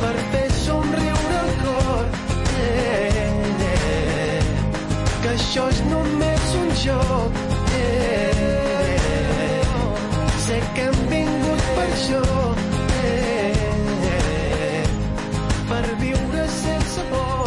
per 0.00 0.16
fer 0.32 0.46
somriure 0.64 1.38
el 1.44 1.50
cor. 1.62 2.04
Eh, 2.60 3.24
eh, 3.68 4.40
que 5.22 5.30
això 5.34 5.66
és 5.72 5.80
només 5.90 6.54
un 6.62 6.70
joc. 6.84 7.40
Eh, 7.80 9.62
sé 10.46 10.58
que 10.76 10.86
hem 10.88 11.00
vingut 11.12 11.62
per 11.76 11.86
això. 11.88 12.22
Eh, 13.02 13.52
eh, 14.14 14.84
per 15.72 15.84
viure 16.04 16.48
sense 16.56 17.00
por. 17.12 17.44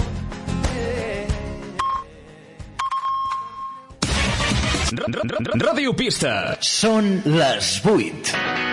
Eh, 0.76 1.28
Ràdio 5.68 5.98
Pista. 5.98 6.38
Són 6.62 7.16
les 7.26 7.76
8. 7.98 8.73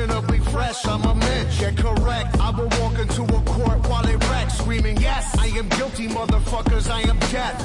Unmentionably 0.00 0.38
fresh, 0.50 0.86
I'm 0.86 1.02
a 1.02 1.14
mensch. 1.14 1.60
Get 1.60 1.76
correct, 1.76 2.40
I 2.40 2.50
will 2.50 2.70
walk 2.80 2.98
into 2.98 3.22
a 3.22 3.42
court 3.42 3.86
while 3.86 4.02
they 4.02 4.16
wreck, 4.16 4.50
screaming, 4.50 4.96
yes, 4.96 5.36
I 5.38 5.48
am 5.58 5.68
guilty, 5.68 6.08
motherfuckers, 6.08 6.88
I 6.88 7.02
am 7.02 7.18
death. 7.28 7.60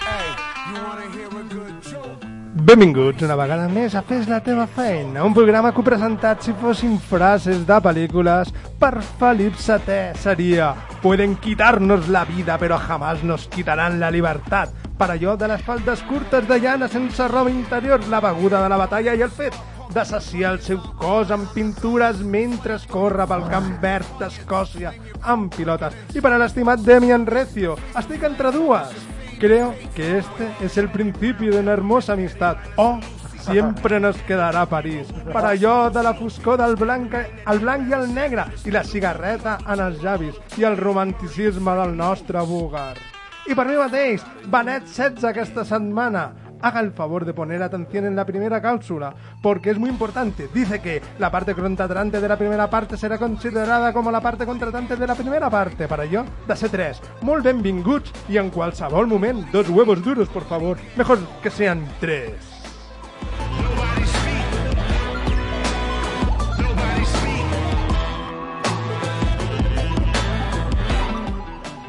Hey, 0.00 0.28
you 0.72 0.82
wanna 0.82 1.10
hear 1.12 1.28
a 1.28 1.44
good 1.44 1.82
joke? 1.82 2.24
Benvinguts 2.54 3.22
una 3.22 3.36
vegada 3.36 3.68
més 3.68 3.94
a 3.94 4.00
Fes 4.02 4.26
la 4.28 4.40
teva 4.40 4.64
feina, 4.66 5.22
un 5.28 5.34
programa 5.36 5.74
que 5.76 5.84
presentat 5.84 6.42
si 6.42 6.56
fossin 6.56 6.96
frases 6.98 7.66
de 7.68 7.76
pel·lícules 7.84 8.50
per 8.80 9.02
Felip 9.20 9.54
VII 9.60 10.16
seria 10.18 10.72
Pueden 11.02 11.36
quitarnos 11.36 12.08
la 12.08 12.24
vida 12.24 12.58
però 12.58 12.78
jamás 12.78 13.22
nos 13.22 13.46
quitarán 13.46 14.00
la 14.00 14.10
libertad 14.10 14.72
per 14.98 15.12
allò 15.12 15.36
de 15.36 15.52
les 15.52 15.62
faldes 15.62 16.02
curtes 16.08 16.48
de 16.48 16.60
llana 16.60 16.88
sense 16.88 17.28
roba 17.28 17.50
interior, 17.50 18.08
la 18.08 18.20
beguda 18.20 18.62
de 18.62 18.68
la 18.68 18.80
batalla 18.80 19.14
i 19.14 19.22
el 19.22 19.30
fet 19.30 19.54
de 19.94 20.04
saciar 20.04 20.52
el 20.54 20.60
seu 20.62 20.80
cos 21.00 21.30
amb 21.34 21.50
pintures 21.54 22.20
mentre 22.20 22.78
corre 22.90 23.26
pel 23.28 23.44
camp 23.50 23.70
verd 23.82 24.18
d'Escòcia 24.20 24.92
amb 25.22 25.52
pilotes. 25.54 25.96
I 26.14 26.22
per 26.24 26.32
a 26.34 26.40
l'estimat 26.40 26.82
Demian 26.84 27.26
Recio, 27.26 27.76
estic 27.98 28.26
entre 28.28 28.52
dues. 28.52 28.92
Creo 29.38 29.74
que 29.94 30.18
este 30.18 30.48
es 30.60 30.76
el 30.78 30.90
principio 30.90 31.52
de 31.52 31.60
una 31.60 31.72
hermosa 31.72 32.14
amistad. 32.14 32.56
Oh, 32.76 32.98
siempre 33.38 34.00
nos 34.00 34.16
quedará 34.22 34.66
París. 34.66 35.06
Per 35.32 35.44
allò 35.44 35.90
de 35.90 36.02
la 36.02 36.14
foscor 36.14 36.58
del 36.58 36.74
blanc, 36.76 37.14
el 37.46 37.60
blanc 37.60 37.88
i 37.88 37.94
el 37.94 38.10
negre, 38.14 38.48
i 38.64 38.74
la 38.74 38.82
cigarreta 38.84 39.58
en 39.66 39.84
els 39.84 40.02
llavis, 40.02 40.34
i 40.58 40.66
el 40.66 40.76
romanticisme 40.76 41.78
del 41.78 41.96
nostre 41.96 42.42
búgar. 42.42 42.96
Y 43.46 43.54
por 43.54 43.66
mi 43.66 43.76
mateix, 43.76 44.22
Benet 44.46 44.84
16 44.84 45.36
esta 45.38 45.64
setmana. 45.64 46.34
Haga 46.60 46.80
el 46.80 46.92
favor 46.92 47.24
de 47.24 47.34
poner 47.34 47.62
atención 47.62 48.06
en 48.06 48.16
la 48.16 48.26
primera 48.26 48.60
cápsula, 48.60 49.14
porque 49.42 49.70
es 49.70 49.78
muy 49.78 49.90
importante. 49.90 50.48
Dice 50.52 50.80
que 50.80 51.02
la 51.18 51.30
parte 51.30 51.54
contratante 51.54 52.20
de 52.20 52.28
la 52.28 52.36
primera 52.36 52.68
parte 52.68 52.96
será 52.96 53.18
considerada 53.18 53.92
como 53.92 54.10
la 54.10 54.20
parte 54.20 54.46
contratante 54.46 54.96
de 54.96 55.06
la 55.06 55.14
primera 55.14 55.50
parte. 55.50 55.86
Para 55.86 56.04
ello, 56.04 56.24
de 56.46 56.56
ser 56.56 56.70
tres. 56.70 57.00
Molt 57.22 57.44
benvinguts 57.44 58.12
i 58.28 58.38
en 58.38 58.50
qualsevol 58.50 59.06
moment, 59.06 59.50
dos 59.52 59.68
huevos 59.68 60.02
duros, 60.02 60.28
por 60.28 60.44
favor. 60.44 60.78
Mejor 60.96 61.18
que 61.42 61.50
sean 61.50 61.86
tres. 62.00 62.47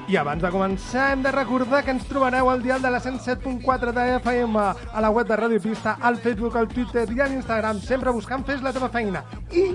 I 0.10 0.16
abans 0.18 0.42
de 0.42 0.50
començar 0.50 1.12
hem 1.14 1.20
de 1.22 1.30
recordar 1.30 1.84
que 1.86 1.94
ens 1.94 2.08
trobareu 2.10 2.48
al 2.50 2.64
dial 2.64 2.82
de 2.82 2.90
la 2.90 2.98
107.4 2.98 3.92
de 3.94 4.06
FM, 4.16 4.58
a 4.58 5.04
la 5.06 5.12
web 5.14 5.28
de 5.30 5.38
Ràdio 5.38 5.62
Pista, 5.62 6.00
al 6.02 6.18
Facebook, 6.18 6.56
al 6.58 6.66
Twitter 6.72 7.04
i 7.14 7.22
a 7.22 7.28
l'Instagram, 7.30 7.78
sempre 7.78 8.10
buscant 8.16 8.42
Fes 8.48 8.64
la 8.66 8.74
teva 8.74 8.90
feina. 8.90 9.22
I, 9.54 9.68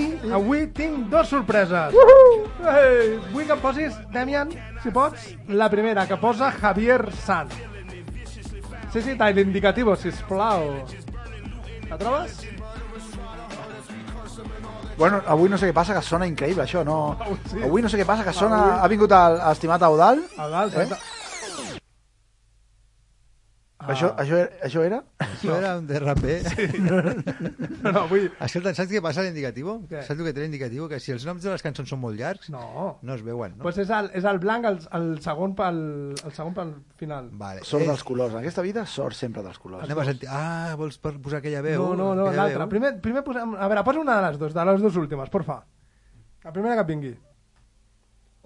i 0.00 0.06
avui 0.32 0.70
tinc 0.72 1.10
dos 1.12 1.28
sorpreses. 1.28 1.92
Uh 1.92 2.00
-huh. 2.00 2.72
Ei, 2.78 3.18
vull 3.34 3.44
que 3.44 3.52
em 3.52 3.60
posis, 3.60 4.00
Demian, 4.10 4.48
si 4.82 4.90
pots, 4.90 5.36
la 5.48 5.68
primera, 5.68 6.06
que 6.06 6.16
posa 6.16 6.50
Javier 6.50 7.12
San. 7.12 7.48
Sí, 8.90 9.02
sí, 9.02 9.18
tal, 9.18 9.34
l'indicativo, 9.34 9.96
sisplau. 9.96 10.86
La 11.90 11.98
trobes? 11.98 12.40
Bueno, 14.96 15.20
avui 15.26 15.48
no 15.50 15.58
sé 15.58 15.66
què 15.70 15.74
passa, 15.74 15.94
que 15.96 16.02
sona 16.06 16.26
increïble, 16.30 16.62
això, 16.64 16.84
no... 16.86 17.16
Sí. 17.50 17.62
Avui 17.66 17.82
no 17.82 17.88
sé 17.90 17.98
què 17.98 18.06
passa, 18.06 18.24
que 18.24 18.32
sona... 18.32 18.58
Avui- 18.62 18.84
Ha 18.84 18.88
vingut 18.92 19.12
el, 19.16 19.40
estimat 19.50 19.82
Eudal. 19.82 20.20
A 20.38 20.48
dalt, 20.48 20.74
Eh? 20.78 20.88
Eh? 23.84 23.92
Això, 23.92 24.08
això, 24.20 24.36
era, 24.40 24.50
això 24.66 24.82
era? 24.86 24.98
Això 25.24 25.54
era 25.58 25.70
un 25.78 25.86
derrape. 25.86 26.34
No, 27.84 27.90
no, 27.92 28.02
vull... 28.08 28.30
Escolta, 28.40 28.72
saps 28.76 28.88
què 28.88 29.00
passa 29.04 29.20
a 29.20 29.24
l'indicatiu? 29.26 29.68
Què? 29.90 30.00
Saps 30.06 30.16
el 30.20 30.24
que 30.28 30.32
té 30.36 30.40
l'indicatiu? 30.44 30.86
Que 30.88 30.96
si 31.04 31.12
els 31.12 31.26
noms 31.28 31.42
de 31.44 31.50
les 31.52 31.62
cançons 31.64 31.90
són 31.92 32.00
molt 32.00 32.16
llargs, 32.16 32.48
No. 32.54 32.94
no 33.04 33.14
es 33.18 33.22
veuen, 33.26 33.58
no? 33.58 33.62
Pues 33.66 33.76
és 33.82 33.90
el, 33.92 34.08
és 34.16 34.24
el 34.24 34.38
blanc, 34.40 34.64
el, 34.70 34.78
el, 34.96 35.08
segon 35.24 35.52
pel, 35.58 35.80
el 36.16 36.32
segon 36.32 36.54
pel 36.56 36.72
final. 37.00 37.28
Vale. 37.40 37.60
Sort 37.68 37.84
Eh, 37.84 37.90
dels 37.92 38.04
colors. 38.08 38.32
En 38.32 38.40
aquesta 38.40 38.64
vida, 38.64 38.86
sort 38.88 39.18
sempre 39.18 39.42
dels 39.44 39.58
colors. 39.60 39.84
Anem 39.84 40.00
a 40.00 40.06
sentir... 40.08 40.30
Ah, 40.32 40.72
vols 40.80 40.96
posar 41.04 41.42
aquella 41.42 41.60
veu? 41.66 41.82
No, 41.82 41.92
no, 42.00 42.08
no, 42.16 42.30
Aquella 42.30 42.48
l'altra. 42.48 42.68
Primer, 42.72 42.94
primer 43.04 43.24
posem... 43.26 43.52
A 43.58 43.68
veure, 43.68 43.84
posa 43.84 44.00
una 44.00 44.16
de 44.20 44.26
les 44.30 44.40
dues, 44.40 44.56
de 44.56 44.64
les 44.70 44.80
dues 44.80 44.96
últimes, 45.04 45.28
porfa. 45.34 45.60
La 46.44 46.52
primera 46.56 46.78
que 46.80 46.86
et 46.86 46.92
vingui. 46.94 47.12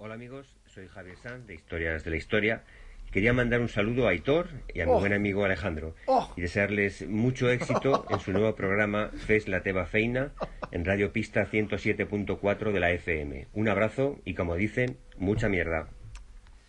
Hola 0.01 0.15
amigos, 0.15 0.51
soy 0.67 0.87
Javier 0.87 1.17
Sanz 1.23 1.45
de 1.47 1.55
Historias 1.55 2.03
de 2.03 2.11
la 2.11 2.15
Historia. 2.19 2.61
Quería 3.11 3.33
mandar 3.33 3.59
un 3.61 3.69
saludo 3.69 4.07
a 4.07 4.11
Aitor 4.11 4.49
y 4.73 4.81
a 4.81 4.85
mi 4.85 4.91
Oh. 4.91 4.99
buen 4.99 5.13
amigo 5.13 5.43
Alejandro 5.43 5.95
Oh. 6.05 6.31
y 6.37 6.41
desearles 6.41 7.07
mucho 7.07 7.49
éxito 7.49 8.05
en 8.09 8.19
su 8.19 8.31
nuevo 8.31 8.53
programa 8.55 9.09
Fes 9.25 9.47
la 9.47 9.61
Teba 9.63 9.85
Feina 9.85 10.31
en 10.71 10.85
Radio 10.85 11.11
Pista 11.11 11.45
107.4 11.45 12.71
de 12.71 12.79
la 12.79 12.91
FM. 12.91 13.47
Un 13.53 13.67
abrazo 13.67 14.19
y 14.25 14.35
como 14.35 14.55
dicen, 14.55 14.97
mucha 15.17 15.49
mierda. 15.49 15.89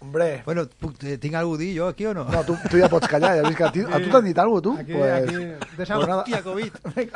Hombre, 0.02 0.42
Bueno, 0.46 0.64
puc, 0.66 0.96
eh, 1.04 1.18
tinc 1.18 1.34
alguna 1.34 1.58
cosa 1.58 1.62
a 1.62 1.66
dir 1.66 1.78
jo 1.78 1.86
aquí 1.88 2.06
o 2.06 2.14
no? 2.14 2.24
no, 2.24 2.42
tu, 2.44 2.56
tu 2.70 2.78
ja 2.80 2.88
pots 2.88 3.06
callar, 3.06 3.34
ja 3.44 3.50
que 3.54 3.64
a, 3.64 3.70
ti, 3.70 3.80
a 3.84 3.98
tu 4.00 4.08
t'han 4.08 4.24
dit 4.24 4.38
alguna 4.38 4.62
cosa, 4.62 4.62
tu? 4.62 4.72
Aquí, 4.80 4.92
Pues- 4.94 5.12
aquí... 5.12 5.34
Deixa'm, 5.76 6.00
pues. 6.00 6.08
Hòstia, 6.16 6.42
Covid. 6.42 6.72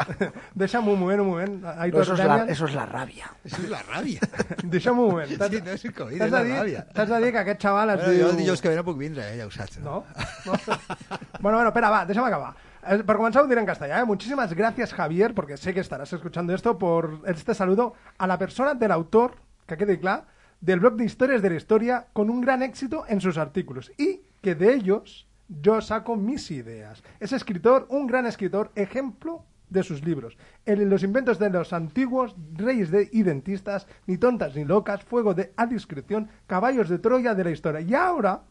deixa'm 0.54 0.88
un 0.88 0.98
moment, 1.00 1.20
un 1.22 1.26
moment. 1.28 1.62
No, 1.62 1.70
Aitor 1.80 2.02
eso, 2.02 2.12
es 2.12 2.18
la, 2.24 2.44
eso 2.44 2.66
es 2.66 2.74
la 2.74 2.84
rabia. 2.84 3.30
Això 3.44 3.62
és 3.64 3.70
la 3.70 3.80
ràbia. 3.88 4.20
deixa'm 4.74 4.98
un 5.00 5.08
moment. 5.12 5.28
Sí, 5.32 5.60
no 5.64 5.70
és 5.72 5.84
el 5.88 5.94
Covid, 5.96 6.22
és 6.26 6.30
la 6.30 6.42
dir, 6.44 6.54
ràbia. 6.58 6.84
t'has 6.92 7.08
de 7.08 7.22
dir 7.24 7.32
que 7.32 7.38
aquest 7.38 7.62
xaval 7.62 7.90
es 7.94 7.96
Bueno, 8.02 8.12
diu... 8.12 8.22
jo 8.26 8.30
el 8.30 8.36
dijous 8.42 8.60
que 8.60 8.68
ve 8.68 8.76
no 8.76 8.84
puc 8.84 8.98
vindre, 8.98 9.30
eh, 9.32 9.38
ja 9.40 9.46
ho 9.46 9.50
saps. 9.50 9.78
¿No? 9.80 10.04
no. 10.44 10.52
bueno, 11.40 11.56
bueno, 11.58 11.68
espera, 11.68 11.88
va, 11.90 12.04
déjame 12.04 12.28
acabar. 12.28 12.54
Eh, 12.86 13.02
Para 13.02 13.16
comenzar, 13.16 13.48
diré 13.48 13.60
en 13.60 13.66
castellano. 13.66 14.02
¿eh? 14.02 14.04
Muchísimas 14.04 14.52
gracias, 14.52 14.92
Javier, 14.92 15.32
porque 15.32 15.56
sé 15.56 15.72
que 15.72 15.80
estarás 15.80 16.12
escuchando 16.12 16.52
esto, 16.54 16.76
por 16.78 17.20
este 17.24 17.54
saludo 17.54 17.94
a 18.18 18.26
la 18.26 18.36
persona 18.36 18.74
del 18.74 18.92
autor, 18.92 19.36
que 19.66 19.78
quede 19.78 19.98
claro, 19.98 20.24
del 20.64 20.80
blog 20.80 20.96
de 20.96 21.04
historias 21.04 21.42
de 21.42 21.50
la 21.50 21.56
historia, 21.56 22.06
con 22.14 22.30
un 22.30 22.40
gran 22.40 22.62
éxito 22.62 23.04
en 23.06 23.20
sus 23.20 23.36
artículos. 23.36 23.92
Y 23.98 24.22
que 24.40 24.54
de 24.54 24.72
ellos 24.72 25.26
yo 25.48 25.80
saco 25.82 26.16
mis 26.16 26.50
ideas. 26.50 27.02
Es 27.20 27.32
escritor, 27.32 27.86
un 27.90 28.06
gran 28.06 28.24
escritor, 28.24 28.72
ejemplo 28.74 29.44
de 29.68 29.82
sus 29.82 30.02
libros. 30.02 30.38
El, 30.64 30.88
los 30.88 31.02
inventos 31.02 31.38
de 31.38 31.50
los 31.50 31.74
antiguos, 31.74 32.34
reyes 32.54 32.90
de 32.90 33.10
y 33.12 33.22
dentistas, 33.24 33.86
ni 34.06 34.16
tontas 34.16 34.56
ni 34.56 34.64
locas, 34.64 35.04
fuego 35.04 35.34
de 35.34 35.52
a 35.56 35.66
discreción, 35.66 36.28
caballos 36.46 36.88
de 36.88 36.98
Troya 36.98 37.34
de 37.34 37.44
la 37.44 37.50
historia. 37.50 37.82
Y 37.82 37.94
ahora, 37.94 38.44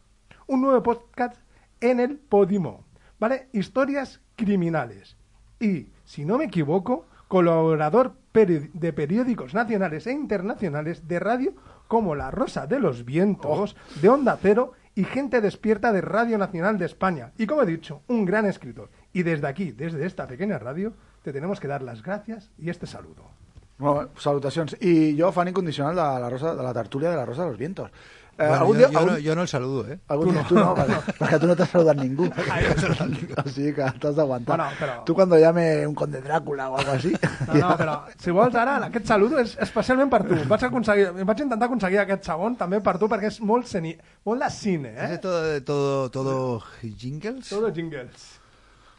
un 0.46 0.60
nuevo 0.60 0.82
podcast 0.84 1.36
en 1.80 1.98
el 1.98 2.18
Podimo, 2.18 2.84
¿vale? 3.18 3.48
Historias 3.52 4.20
criminales. 4.36 5.16
Y, 5.58 5.88
si 6.04 6.24
no 6.24 6.38
me 6.38 6.44
equivoco, 6.44 7.06
colaborador 7.26 8.14
de 8.32 8.92
periódicos 8.92 9.54
nacionales 9.54 10.06
e 10.06 10.12
internacionales 10.12 11.06
de 11.06 11.20
radio 11.20 11.54
como 11.94 12.16
La 12.16 12.32
Rosa 12.32 12.66
de 12.66 12.80
los 12.80 13.04
Vientos, 13.04 13.76
de 14.02 14.08
Onda 14.08 14.36
Cero 14.42 14.72
y 14.96 15.04
Gente 15.04 15.40
Despierta 15.40 15.92
de 15.92 16.00
Radio 16.00 16.36
Nacional 16.38 16.76
de 16.76 16.86
España. 16.86 17.30
Y 17.38 17.46
como 17.46 17.62
he 17.62 17.66
dicho, 17.66 18.02
un 18.08 18.24
gran 18.24 18.46
escritor. 18.46 18.90
Y 19.12 19.22
desde 19.22 19.46
aquí, 19.46 19.70
desde 19.70 20.04
esta 20.04 20.26
pequeña 20.26 20.58
radio, 20.58 20.92
te 21.22 21.32
tenemos 21.32 21.60
que 21.60 21.68
dar 21.68 21.82
las 21.82 22.02
gracias 22.02 22.50
y 22.58 22.68
este 22.68 22.88
saludo. 22.88 23.30
Bueno, 23.78 24.08
salutacions. 24.18 24.76
I 24.80 25.16
jo, 25.16 25.30
fan 25.30 25.46
incondicional 25.46 25.94
de 25.94 26.02
la, 26.02 26.28
Rosa, 26.28 26.56
de 26.56 26.62
la 26.64 26.74
tertúlia 26.74 27.10
de 27.10 27.16
la 27.16 27.26
Rosa 27.26 27.44
de 27.44 27.50
los 27.50 27.58
Vientos. 27.58 27.92
Eh, 28.36 28.48
Bueno, 28.48 28.54
algun 28.64 28.74
jo, 28.74 28.78
dia, 28.80 28.88
jo, 28.90 28.98
algun, 28.98 29.12
no, 29.14 29.20
jo 29.22 29.34
no 29.36 29.42
el 29.42 29.48
saludo, 29.48 29.86
eh? 29.88 29.98
algun 30.08 30.32
dia, 30.32 30.42
tu 30.48 30.54
no, 30.56 30.74
perquè, 30.74 30.96
perquè 31.20 31.38
tu 31.38 31.46
no 31.46 31.54
t'has 31.54 31.70
saludat 31.70 31.96
ningú. 32.00 32.26
o 33.44 33.48
sigui 33.48 33.72
que 33.76 33.90
t'has 34.02 34.16
d'aguantar. 34.16 34.56
Bueno, 34.56 34.70
però- 34.80 35.04
Tu 35.04 35.14
cuando 35.14 35.38
llame 35.38 35.86
un 35.86 35.94
conde 35.94 36.20
Drácula 36.20 36.68
o 36.70 36.78
algo 36.78 36.92
así... 36.92 37.12
No, 37.46 37.54
no, 37.54 37.76
però 37.78 37.94
si 38.18 38.30
vols 38.34 38.54
ara, 38.58 38.76
aquest 38.88 39.06
saludo 39.06 39.38
és 39.38 39.56
especialment 39.62 40.10
per 40.10 40.24
tu. 40.26 40.34
Vaig, 40.50 40.64
aconseguir, 40.66 41.12
vaig 41.24 41.40
intentar 41.46 41.68
aconseguir 41.70 42.00
aquest 42.02 42.24
segon 42.26 42.56
també 42.58 42.80
per 42.82 42.96
tu 42.98 43.06
perquè 43.08 43.30
és 43.30 43.40
molt, 43.40 43.66
ceni, 43.70 43.94
molt 44.26 44.42
de 44.42 44.50
cine, 44.50 44.94
¿Es 44.98 45.10
de 45.10 45.14
eh? 45.14 45.18
todo, 45.22 45.42
de 45.52 45.60
todo, 45.60 46.10
todo 46.10 46.62
jingles? 46.82 47.48
Todo 47.48 47.70
jingles. 47.72 48.40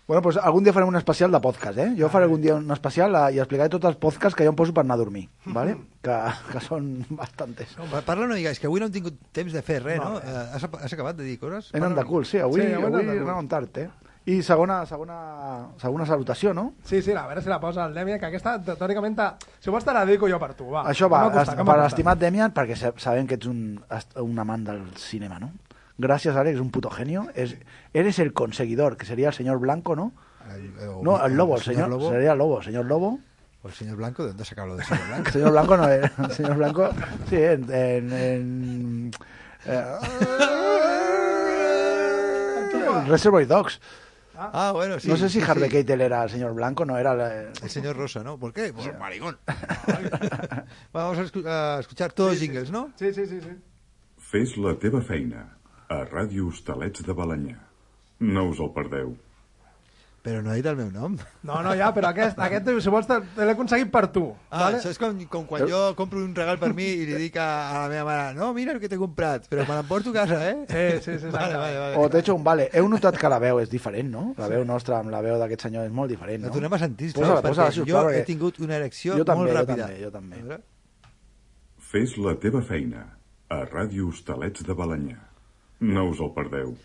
Bueno, 0.08 0.22
pues 0.22 0.38
algun 0.38 0.64
dia 0.64 0.72
farem 0.72 0.88
un 0.92 0.96
especial 1.00 1.32
de 1.34 1.40
podcast, 1.42 1.78
eh? 1.82 1.88
Jo 1.98 2.10
faré 2.14 2.28
algun 2.28 2.42
dia 2.44 2.54
un 2.60 2.70
especial 2.70 3.16
i 3.34 3.40
explicaré 3.42 3.72
tots 3.74 3.88
els 3.90 3.96
podcasts 3.98 4.38
que 4.38 4.46
jo 4.46 4.52
em 4.54 4.58
poso 4.60 4.72
per 4.72 4.84
anar 4.86 5.00
a 5.00 5.02
dormir, 5.02 5.24
¿vale? 5.46 5.74
que, 6.06 6.18
que 6.52 6.62
són 6.62 6.92
bastantes. 7.10 7.74
No, 7.80 7.88
pa- 7.90 8.04
Parla 8.06 8.28
mica, 8.30 8.52
és 8.54 8.60
que 8.62 8.70
avui 8.70 8.80
no 8.84 8.86
hem 8.86 8.94
tingut 8.94 9.18
temps 9.34 9.50
de 9.52 9.64
fer 9.66 9.80
res, 9.82 9.98
no? 9.98 10.20
Vale. 10.20 10.30
Eh, 10.30 10.46
has, 10.60 10.68
has 10.86 10.94
acabat 10.94 11.18
de 11.18 11.26
dir 11.26 11.40
coses? 11.42 11.72
Hem 11.74 11.82
anat 11.88 12.04
de 12.04 12.06
cul, 12.06 12.22
sí, 12.30 12.38
avui, 12.38 12.62
Sí, 12.62 12.68
avui 12.78 12.86
avui, 13.02 13.18
anàvem 13.26 13.50
tard, 13.50 13.82
eh? 13.82 13.90
I 14.30 14.40
segona, 14.46 14.84
segona, 14.90 15.18
segona 15.82 16.06
salutació, 16.10 16.54
no? 16.54 16.72
Sí, 16.86 17.02
sí, 17.02 17.12
a 17.18 17.26
veure 17.26 17.42
si 17.42 17.50
la 17.50 17.60
posa 17.62 17.86
el 17.90 17.94
Demian, 17.98 18.20
que 18.22 18.30
aquesta, 18.30 18.56
teòricament, 18.62 19.18
te- 19.18 19.52
si 19.62 19.74
vols 19.74 19.86
te 19.86 19.94
la 19.94 20.06
dedico 20.06 20.30
jo 20.30 20.38
per 20.42 20.54
tu, 20.54 20.70
va. 20.70 20.86
Això 20.90 21.10
va, 21.10 21.26
que 21.32 21.34
m'ha 21.34 21.44
per 21.44 21.58
costat. 21.66 21.82
l'estimat 21.84 22.22
Demian, 22.22 22.54
perquè 22.54 22.78
sa- 22.78 22.94
sabem 22.98 23.26
que 23.26 23.42
ets 23.42 23.50
un, 23.50 23.82
un 24.22 24.40
amant 24.40 24.66
del 24.70 24.86
cinema, 24.98 25.38
¿no? 25.42 25.50
Gracias, 25.98 26.36
Alex, 26.36 26.60
un 26.60 26.72
puto 26.72 26.90
genio. 26.90 27.28
Es, 27.36 27.56
eres 27.94 28.20
el 28.20 28.34
conseguidor, 28.34 28.98
que 28.98 29.06
sería 29.06 29.30
el 29.30 29.34
señor 29.34 29.60
Blanco, 29.60 29.96
¿no? 29.96 30.12
El- 30.54 30.66
eh, 30.80 31.00
No, 31.02 31.26
el 31.26 31.34
lobo, 31.36 31.56
el 31.56 31.62
señor 31.64 31.86
señor, 31.86 31.90
Lobo. 31.90 32.12
sería 32.12 32.32
el 32.34 32.38
lobo, 32.38 32.62
señor 32.62 32.86
lobo. 32.86 33.20
¿O 33.64 33.68
el 33.68 33.74
señor 33.74 33.96
Blanco? 33.98 34.24
¿De 34.24 34.30
dónde 34.30 34.46
sacado 34.46 34.68
lo 34.68 34.76
de 34.76 34.84
señor 34.84 35.08
Blanco? 35.08 35.28
El 35.28 35.34
señor 35.34 35.52
Blanco 35.52 35.78
no 35.78 35.90
es. 35.90 36.12
El 36.20 36.32
señor 36.32 36.56
Blanco, 36.58 36.90
sí, 37.30 37.36
en. 37.38 37.74
en, 37.74 38.14
en 38.14 39.12
eh, 39.66 39.84
Reservoir 43.08 43.48
Dogs. 43.48 43.80
Ah, 44.38 44.72
bueno, 44.74 45.00
sí. 45.00 45.08
no 45.08 45.16
sé 45.16 45.30
si 45.30 45.40
sí, 45.40 45.46
Harvey 45.50 45.70
sí. 45.70 45.76
Keitel 45.76 46.02
era 46.02 46.24
el 46.24 46.30
señor 46.30 46.54
Blanco, 46.54 46.84
no 46.86 46.98
era. 46.98 47.14
el- 47.14 47.52
El 47.62 47.70
señor 47.70 47.96
Rosa, 47.96 48.22
¿no? 48.24 48.38
¿Por 48.38 48.52
qué? 48.54 48.74
Por 48.74 48.98
maricón. 49.00 49.38
Vamos 50.94 51.18
a, 51.18 51.22
escu- 51.24 51.46
a 51.48 51.80
escuchar 51.80 52.12
todos 52.12 52.38
jingles, 52.38 52.70
¿no? 52.70 52.92
Sí, 52.98 53.14
sí, 53.14 53.26
sí, 53.26 53.40
sí. 53.42 53.50
Fes 54.18 54.58
la 54.58 54.78
teva 54.78 55.02
feina 55.02 55.58
a 55.90 56.02
Ràdio 56.10 56.48
Hostalets 56.50 57.04
de 57.06 57.14
Balanyà. 57.14 57.60
No 58.26 58.50
us 58.50 58.60
el 58.64 58.72
perdeu. 58.74 59.16
Però 60.26 60.40
no 60.42 60.50
ha 60.50 60.56
dit 60.58 60.66
el 60.66 60.74
meu 60.80 60.88
nom. 60.90 61.14
No, 61.46 61.60
no, 61.62 61.76
ja, 61.78 61.92
però 61.94 62.10
aquest, 62.10 62.40
aquest 62.42 62.70
si 62.82 62.90
vols, 62.90 63.06
te, 63.06 63.20
te 63.36 63.46
l'he 63.46 63.54
aconseguit 63.54 63.92
per 63.94 64.08
tu. 64.10 64.24
Ah, 64.50 64.64
vale? 64.64 64.80
això 64.80 64.90
és 64.90 64.98
com, 64.98 65.20
com 65.30 65.44
quan 65.46 65.68
jo 65.70 65.82
compro 66.00 66.18
un 66.26 66.32
regal 66.34 66.58
per 66.58 66.72
mi 66.74 66.88
i 66.88 67.04
li 67.06 67.20
dic 67.28 67.38
a, 67.38 67.46
a 67.70 67.84
la 67.84 67.92
meva 67.92 68.08
mare 68.08 68.32
no, 68.34 68.48
mira 68.58 68.74
el 68.74 68.80
que 68.82 68.90
t'he 68.90 68.98
comprat, 68.98 69.46
però 69.52 69.68
me 69.70 69.76
l'emporto 69.78 70.10
a 70.10 70.16
casa, 70.16 70.40
eh? 70.50 70.56
Sí, 70.72 71.04
sí, 71.06 71.20
sí. 71.28 71.30
Vale, 71.30 71.54
vale, 71.62 71.78
vale. 71.78 72.00
O 72.02 72.08
t'he 72.10 72.24
hecho 72.24 72.34
un 72.34 72.42
vale. 72.48 72.72
Heu 72.74 72.90
notat 72.90 73.20
que 73.22 73.30
la 73.30 73.38
veu 73.44 73.62
és 73.62 73.70
diferent, 73.70 74.10
no? 74.10 74.24
La 74.42 74.50
veu 74.50 74.66
nostra 74.66 74.98
amb 74.98 75.14
la 75.14 75.22
veu 75.22 75.38
d'aquest 75.38 75.68
senyor 75.68 75.86
és 75.86 75.94
molt 75.94 76.10
diferent, 76.10 76.42
La 76.42 76.50
no? 76.50 76.56
tornem 76.58 76.74
a 76.74 76.82
sentir, 76.82 77.12
posa-la, 77.14 77.44
Perquè 77.46 77.70
sisplau, 77.78 77.86
jo 77.86 78.02
perquè- 78.10 78.24
he 78.24 78.26
tingut 78.32 78.58
una 78.66 78.80
erecció 78.82 79.20
Jo 79.22 79.28
també, 79.30 79.44
molt 79.44 79.54
jo 79.54 79.60
ràpida. 79.62 79.86
també, 79.92 80.02
jo 80.08 80.12
també. 80.18 80.42
A 80.42 80.48
veure. 80.50 80.62
Fes 81.92 82.18
la 82.18 82.34
teva 82.42 82.64
feina 82.66 83.06
a 83.54 83.62
Ràdio 83.70 84.10
Hostalets 84.10 84.66
de 84.66 84.74
Balanyà. 84.74 85.20
No 85.82 86.10
us 86.10 86.20
el 86.24 86.32
perdeu. 86.36 86.76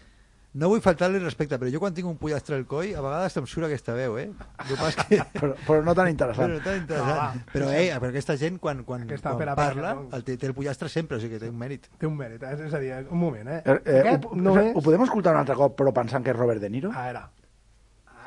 No 0.52 0.66
vull 0.66 0.80
faltar-li 0.82 1.20
respecte, 1.22 1.54
però 1.62 1.70
jo 1.70 1.78
quan 1.78 1.94
tinc 1.94 2.08
un 2.10 2.16
pollastre 2.18 2.56
al 2.58 2.64
coll, 2.66 2.88
a 2.98 3.02
vegades 3.04 3.36
em 3.38 3.44
surt 3.46 3.68
aquesta 3.68 3.94
veu, 3.94 4.16
eh? 4.18 4.24
Que 4.66 4.74
és 4.88 4.96
que... 4.98 5.18
Però, 5.38 5.52
però 5.62 5.84
no 5.86 5.94
tan 5.94 6.08
Però 6.08 6.10
interessant. 6.10 6.50
no 6.56 6.64
tan 6.64 6.80
interessant. 6.80 7.44
però, 7.52 7.68
eh, 7.70 7.84
però 8.02 8.08
aquesta 8.10 8.34
gent, 8.40 8.58
quan, 8.58 8.80
quan, 8.88 9.04
Aquesta 9.06 9.30
quan 9.30 9.38
pera 9.44 9.54
parla, 9.54 9.92
pera, 9.92 9.94
no? 10.00 10.08
el 10.18 10.24
té, 10.26 10.34
té 10.42 10.48
el 10.50 10.54
pollastre 10.58 10.88
sempre, 10.90 11.18
o 11.18 11.22
sigui 11.22 11.36
que 11.38 11.44
té 11.44 11.52
un 11.52 11.60
mèrit. 11.60 11.86
Té 12.02 12.08
un 12.10 12.16
mèrit, 12.18 12.42
eh? 12.42 12.56
és 12.66 12.74
a 12.74 12.80
dir, 12.82 12.90
un 13.06 13.20
moment, 13.22 13.46
eh? 13.46 13.60
Eh, 13.62 13.78
eh, 13.84 14.00
Aquest 14.00 14.26
ho, 14.26 14.34
no 14.42 14.56
és... 14.58 14.72
ho 14.74 14.82
podem 14.82 15.04
escoltar 15.06 15.36
un 15.36 15.42
altre 15.44 15.54
cop, 15.62 15.76
però 15.78 15.94
pensant 15.94 16.26
que 16.26 16.34
és 16.34 16.40
Robert 16.40 16.60
De 16.66 16.70
Niro? 16.74 16.90
Ara. 16.98 17.28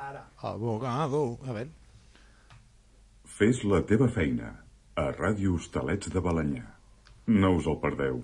Ara. 0.08 0.24
Abogado. 0.48 1.26
A 1.44 1.52
veure. 1.60 1.72
Fes 3.36 3.64
la 3.68 3.82
teva 3.90 4.08
feina 4.16 4.54
a 4.96 5.10
Ràdio 5.12 5.58
Hostalets 5.58 6.08
de 6.14 6.22
Balanyà. 6.24 6.64
No 7.36 7.58
us 7.58 7.68
el 7.68 7.80
perdeu. 7.84 8.24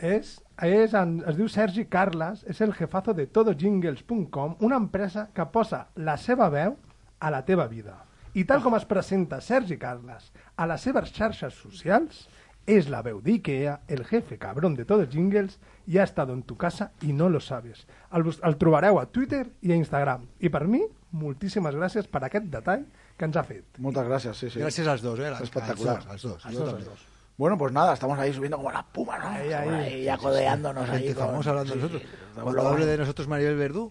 És, 0.00 0.38
és, 0.64 0.94
en, 0.96 1.18
es 1.28 1.36
diu 1.36 1.48
Sergi 1.52 1.84
Carles, 1.92 2.40
és 2.48 2.60
el 2.64 2.72
jefazo 2.72 3.12
de 3.16 3.26
todojingles.com, 3.28 4.56
una 4.64 4.78
empresa 4.80 5.28
que 5.36 5.44
posa 5.52 5.86
la 5.96 6.16
seva 6.16 6.48
veu 6.52 6.76
a 7.20 7.30
la 7.30 7.44
teva 7.44 7.66
vida. 7.68 7.98
I 8.32 8.46
tal 8.48 8.62
com 8.64 8.76
es 8.78 8.86
presenta 8.88 9.42
Sergi 9.44 9.76
Carles 9.76 10.30
a 10.56 10.68
les 10.70 10.86
seves 10.86 11.12
xarxes 11.12 11.58
socials, 11.60 12.24
és 12.70 12.88
la 12.92 13.00
veu 13.02 13.18
d'IKEA, 13.24 13.80
el 13.88 14.04
jefe 14.06 14.38
cabrón 14.38 14.76
de 14.78 14.86
Todos 14.88 15.10
Jingles, 15.10 15.58
i 15.90 15.98
ha 15.98 16.06
estat 16.06 16.30
en 16.30 16.44
tu 16.46 16.56
casa 16.56 16.90
i 17.02 17.12
no 17.12 17.28
lo 17.28 17.40
sabes. 17.40 17.84
El, 18.14 18.24
el 18.30 18.58
trobareu 18.60 19.00
a 19.00 19.06
Twitter 19.10 19.44
i 19.66 19.72
a 19.72 19.78
Instagram. 19.80 20.28
I 20.40 20.52
per 20.54 20.66
mi, 20.70 20.84
moltíssimes 21.10 21.76
gràcies 21.76 22.08
per 22.08 22.22
aquest 22.24 22.50
detall 22.52 22.86
que 23.18 23.28
ens 23.28 23.36
ha 23.36 23.44
fet. 23.44 23.80
Moltes 23.82 24.06
gràcies, 24.06 24.36
sí, 24.38 24.52
sí. 24.52 24.62
Gràcies 24.62 24.88
als 24.88 25.02
dos, 25.04 25.18
eh? 25.18 25.32
Espectacular. 25.42 25.98
Als 26.06 26.06
dos, 26.06 26.12
als 26.14 26.28
dos. 26.28 26.46
Els 26.46 26.60
jo 26.60 26.68
dos, 26.68 26.76
els 26.78 26.92
dos. 26.92 27.09
Bueno, 27.40 27.56
pues 27.56 27.72
nada, 27.72 27.94
estamos 27.94 28.18
ahí 28.18 28.34
subiendo 28.34 28.58
como 28.58 28.70
la 28.70 28.82
puma, 28.82 29.16
¿no? 29.16 29.28
Ahí, 29.28 29.50
ahí. 29.50 29.68
ahí 29.70 30.04
ya 30.04 30.18
codeándonos 30.18 30.90
ahí. 30.90 31.04
Gente 31.08 31.14
con- 31.14 31.34
hablando 31.36 31.62
de 31.64 31.68
sí, 31.70 31.76
nosotros. 31.78 32.02
sí, 32.02 32.08
Cuando 32.42 32.68
hable 32.68 32.84
de 32.84 32.98
nosotros 32.98 33.28
Maribel 33.28 33.56
Verdú, 33.56 33.90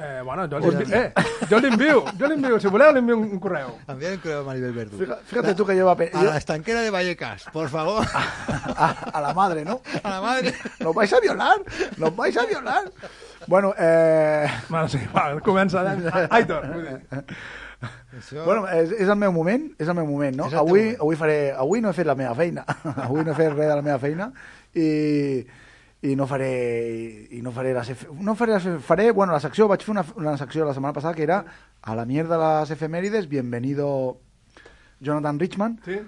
Eh, 0.00 0.20
bueno, 0.24 0.46
li, 0.46 0.54
envi... 0.66 0.92
eh, 0.94 1.12
jo 1.50 1.58
li 1.58 1.66
envio, 1.68 2.04
jo 2.18 2.26
li 2.28 2.34
envio, 2.34 2.58
si 2.60 2.68
voleu 2.70 2.92
li 2.92 2.98
envio 3.00 3.16
un, 3.18 3.38
correu. 3.42 3.70
envíen 3.88 4.12
un 4.14 4.18
correo 4.22 4.40
a 4.40 4.44
Maribel 4.44 4.72
Verdú. 4.72 4.98
Fíjate, 4.98 5.24
fíjate 5.24 5.54
tú 5.56 5.64
que 5.66 5.74
lleva 5.74 5.94
pe- 5.96 6.10
A 6.14 6.22
yo- 6.22 6.30
la 6.30 6.36
estanquera 6.38 6.80
de 6.82 6.90
Vallecas, 6.90 7.44
por 7.52 7.68
favor. 7.68 8.04
a, 8.76 8.90
a 9.12 9.20
la 9.20 9.32
madre, 9.34 9.64
¿no? 9.64 9.80
A 10.04 10.10
la 10.10 10.20
madre. 10.20 10.54
Nos 10.80 10.94
vais 10.94 11.12
a 11.12 11.20
violar, 11.20 11.58
nos 11.96 12.14
vais 12.16 12.36
a 12.36 12.46
violar. 12.46 12.90
Bueno, 13.46 13.74
eh... 13.78 14.46
Bueno, 14.68 14.88
sí, 14.88 14.98
va, 15.16 15.38
comença. 15.40 15.82
eh? 15.94 16.28
Aitor, 16.30 16.62
dir. 16.74 17.00
Això... 17.80 18.42
Bueno, 18.44 18.64
és, 18.74 18.90
és 19.04 19.08
el 19.08 19.16
meu 19.20 19.32
moment, 19.32 19.68
és 19.78 19.86
el 19.88 19.94
meu 19.94 20.06
moment, 20.08 20.34
no? 20.36 20.46
Avui, 20.50 20.80
moment. 20.88 21.00
avui, 21.04 21.16
faré, 21.20 21.38
avui 21.54 21.80
no 21.84 21.90
he 21.92 21.96
fet 21.96 22.06
la 22.08 22.16
meva 22.18 22.34
feina, 22.34 22.64
avui 23.06 23.22
no 23.24 23.32
he 23.32 23.38
fet 23.38 23.52
res 23.54 23.68
de 23.68 23.74
la 23.76 23.82
meva 23.86 23.98
feina 24.02 24.32
i, 24.74 25.44
i 26.02 26.16
no 26.18 26.26
faré 26.30 26.50
i 27.34 27.42
no 27.42 27.52
faré 27.54 27.72
les 27.76 27.90
F- 27.94 28.08
no 28.18 28.34
faré, 28.38 28.56
les, 28.58 28.82
faré 28.84 29.10
bueno, 29.12 29.32
la 29.32 29.40
secció, 29.40 29.68
vaig 29.70 29.82
fer 29.86 29.94
una, 29.94 30.04
una 30.18 30.36
secció 30.40 30.66
la 30.66 30.74
setmana 30.74 30.92
passada 30.96 31.14
que 31.14 31.22
era 31.26 31.44
a 31.82 31.94
la 31.94 32.04
mierda 32.04 32.38
las 32.38 32.70
efemérides, 32.74 33.28
bienvenido 33.28 34.18
Jonathan 35.00 35.38
Richman 35.38 35.78
Sí? 35.84 36.00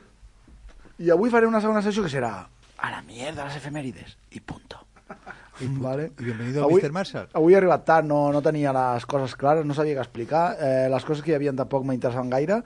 i 1.01 1.11
avui 1.15 1.31
faré 1.31 1.47
una 1.47 1.61
segona 1.63 1.83
secció 1.87 2.03
que 2.03 2.11
serà 2.13 2.33
a 2.81 2.91
la 2.91 3.03
mierda 3.03 3.45
las 3.45 3.57
efemérides 3.57 4.17
i 4.33 4.41
punto. 4.41 4.83
Vale. 5.61 6.13
Y 6.19 6.25
bienvenido 6.25 6.63
a 6.63 6.67
Avui- 6.67 6.83
Mr. 6.83 6.93
Marshall. 6.93 7.29
Avui 7.35 7.55
he 7.55 7.57
arribat 7.57 7.85
tard, 7.85 8.07
no, 8.07 8.33
no 8.33 8.41
tenia 8.43 8.73
les 8.73 9.07
coses 9.07 9.35
clares, 9.37 9.65
no 9.67 9.75
sabia 9.75 9.97
què 9.99 10.05
explicar. 10.05 10.57
Eh, 10.61 10.89
les 10.91 11.05
coses 11.05 11.23
que 11.25 11.33
hi 11.33 11.37
havia 11.37 11.53
tampoc 11.57 11.85
m'interessaven 11.85 12.31
gaire. 12.33 12.61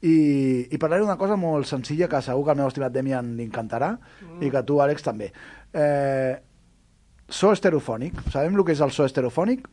I, 0.00 0.68
I 0.70 0.78
parlaré 0.78 1.02
d'una 1.02 1.18
cosa 1.18 1.36
molt 1.36 1.66
senzilla 1.66 2.08
que 2.08 2.20
segur 2.22 2.44
que 2.46 2.52
al 2.54 2.60
meu 2.60 2.68
estimat 2.70 2.92
Demian 2.94 3.32
li 3.36 3.44
encantarà 3.48 3.96
i 4.40 4.48
que 4.50 4.60
a 4.60 4.62
tu, 4.64 4.78
Àlex, 4.80 5.02
també. 5.02 5.32
Eh, 5.74 6.36
so 7.28 7.50
estereofònic. 7.52 8.22
Sabem 8.32 8.54
el 8.56 8.64
que 8.64 8.72
és 8.76 8.80
el 8.80 8.92
so 8.94 9.04
estereofònic? 9.04 9.66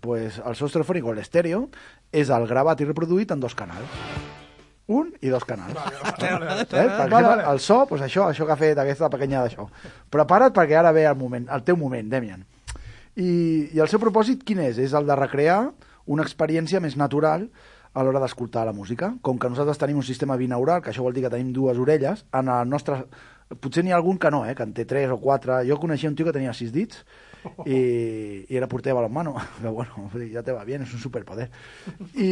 Pues 0.00 0.38
el 0.44 0.54
so 0.54 0.66
estereofònic 0.66 1.06
o 1.06 1.14
l'estèreo 1.14 1.68
és 2.12 2.28
el 2.30 2.46
gravat 2.50 2.80
i 2.80 2.86
reproduït 2.90 3.32
en 3.34 3.40
dos 3.40 3.54
canals. 3.58 3.88
Un 4.88 5.10
i 5.20 5.28
dos 5.28 5.44
canals. 5.44 5.76
Eh? 5.76 6.68
Per 6.72 7.04
exemple, 7.04 7.42
el 7.50 7.60
so, 7.60 7.82
pues 7.90 8.02
això, 8.04 8.24
això 8.32 8.46
que 8.48 8.54
ha 8.54 8.60
fet 8.60 8.78
aquesta 8.80 9.10
pequeña 9.12 9.42
d'això. 9.44 9.66
Prepara't 10.10 10.54
perquè 10.56 10.78
ara 10.80 10.94
ve 10.96 11.04
el 11.04 11.18
moment, 11.20 11.44
el 11.52 11.64
teu 11.66 11.76
moment, 11.76 12.08
Demian. 12.08 12.46
I, 13.18 13.30
I 13.74 13.82
el 13.82 13.90
seu 13.90 14.00
propòsit 14.00 14.46
quin 14.48 14.62
és? 14.64 14.80
És 14.80 14.94
el 14.96 15.08
de 15.08 15.16
recrear 15.18 15.60
una 16.08 16.24
experiència 16.24 16.80
més 16.80 16.96
natural 16.96 17.48
a 17.92 18.04
l'hora 18.04 18.22
d'escoltar 18.22 18.64
la 18.64 18.72
música. 18.72 19.12
Com 19.20 19.40
que 19.40 19.50
nosaltres 19.52 19.80
tenim 19.80 20.00
un 20.00 20.06
sistema 20.06 20.38
binaural, 20.40 20.80
que 20.80 20.92
això 20.92 21.04
vol 21.04 21.16
dir 21.16 21.26
que 21.26 21.34
tenim 21.34 21.52
dues 21.52 21.80
orelles, 21.80 22.24
en 22.32 22.48
el 22.52 22.68
nostre... 22.70 23.02
Potser 23.48 23.84
n'hi 23.84 23.92
ha 23.92 23.96
algun 23.96 24.18
que 24.20 24.30
no, 24.32 24.42
eh, 24.44 24.52
que 24.54 24.64
en 24.64 24.74
té 24.76 24.84
tres 24.84 25.12
o 25.12 25.16
quatre. 25.20 25.62
Jo 25.68 25.78
coneixia 25.80 26.10
un 26.10 26.16
tio 26.16 26.26
que 26.26 26.36
tenia 26.36 26.52
sis 26.56 26.72
dits 26.72 27.04
i, 27.66 27.78
i 28.48 28.56
era 28.56 28.68
porter 28.68 28.90
de 28.90 28.96
balonmano. 28.98 29.34
Però 29.58 29.72
bueno, 29.72 30.08
ja 30.32 30.42
te 30.42 30.54
va 30.54 30.64
bien, 30.64 30.82
és 30.82 30.94
un 30.94 31.02
superpoder. 31.02 31.48
I, 32.14 32.30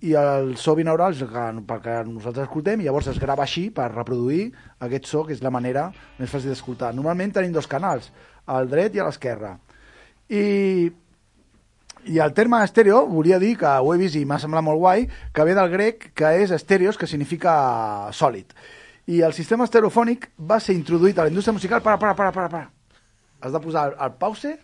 i 0.00 0.14
el 0.18 0.54
so 0.60 0.76
binaural 0.78 1.16
és 1.16 1.24
el 1.24 1.32
que, 1.32 1.46
pel 1.68 1.82
que 1.84 1.96
nosaltres 2.10 2.48
escoltem 2.48 2.82
i 2.82 2.88
llavors 2.88 3.10
es 3.12 3.20
grava 3.22 3.46
així 3.46 3.68
per 3.74 3.90
reproduir 3.94 4.50
aquest 4.86 5.10
so, 5.10 5.24
que 5.26 5.36
és 5.36 5.42
la 5.44 5.54
manera 5.54 5.88
més 6.20 6.30
fàcil 6.30 6.52
d'escoltar. 6.52 6.94
Normalment 6.96 7.34
tenim 7.36 7.54
dos 7.54 7.70
canals, 7.70 8.12
al 8.46 8.70
dret 8.70 8.94
i 8.94 9.02
a 9.02 9.08
l'esquerra. 9.08 9.56
I, 10.28 10.44
i 12.06 12.18
el 12.22 12.32
terme 12.34 12.62
estèreo 12.64 13.04
volia 13.10 13.38
dir 13.42 13.56
que 13.58 13.66
ho 13.68 13.92
he 13.94 14.00
vist 14.00 14.18
i 14.18 14.24
m'ha 14.26 14.38
semblat 14.42 14.64
molt 14.66 14.82
guai, 14.82 15.06
que 15.34 15.46
ve 15.46 15.54
del 15.58 15.70
grec, 15.72 16.10
que 16.14 16.36
és 16.42 16.54
estéreos, 16.54 16.98
que 16.98 17.10
significa 17.10 18.10
sòlid. 18.14 18.54
I 19.06 19.20
el 19.22 19.34
sistema 19.34 19.66
estereofònic 19.68 20.32
va 20.38 20.58
ser 20.62 20.74
introduït 20.74 21.18
a 21.18 21.26
la 21.26 21.30
indústria 21.30 21.54
musical... 21.54 21.82
Para, 21.82 21.98
para, 21.98 22.14
para, 22.18 22.32
para, 22.34 22.48
para. 22.48 22.75
Has 23.46 23.54
de 23.54 23.60
posar 23.62 23.92
el 24.02 24.14
pause, 24.18 24.56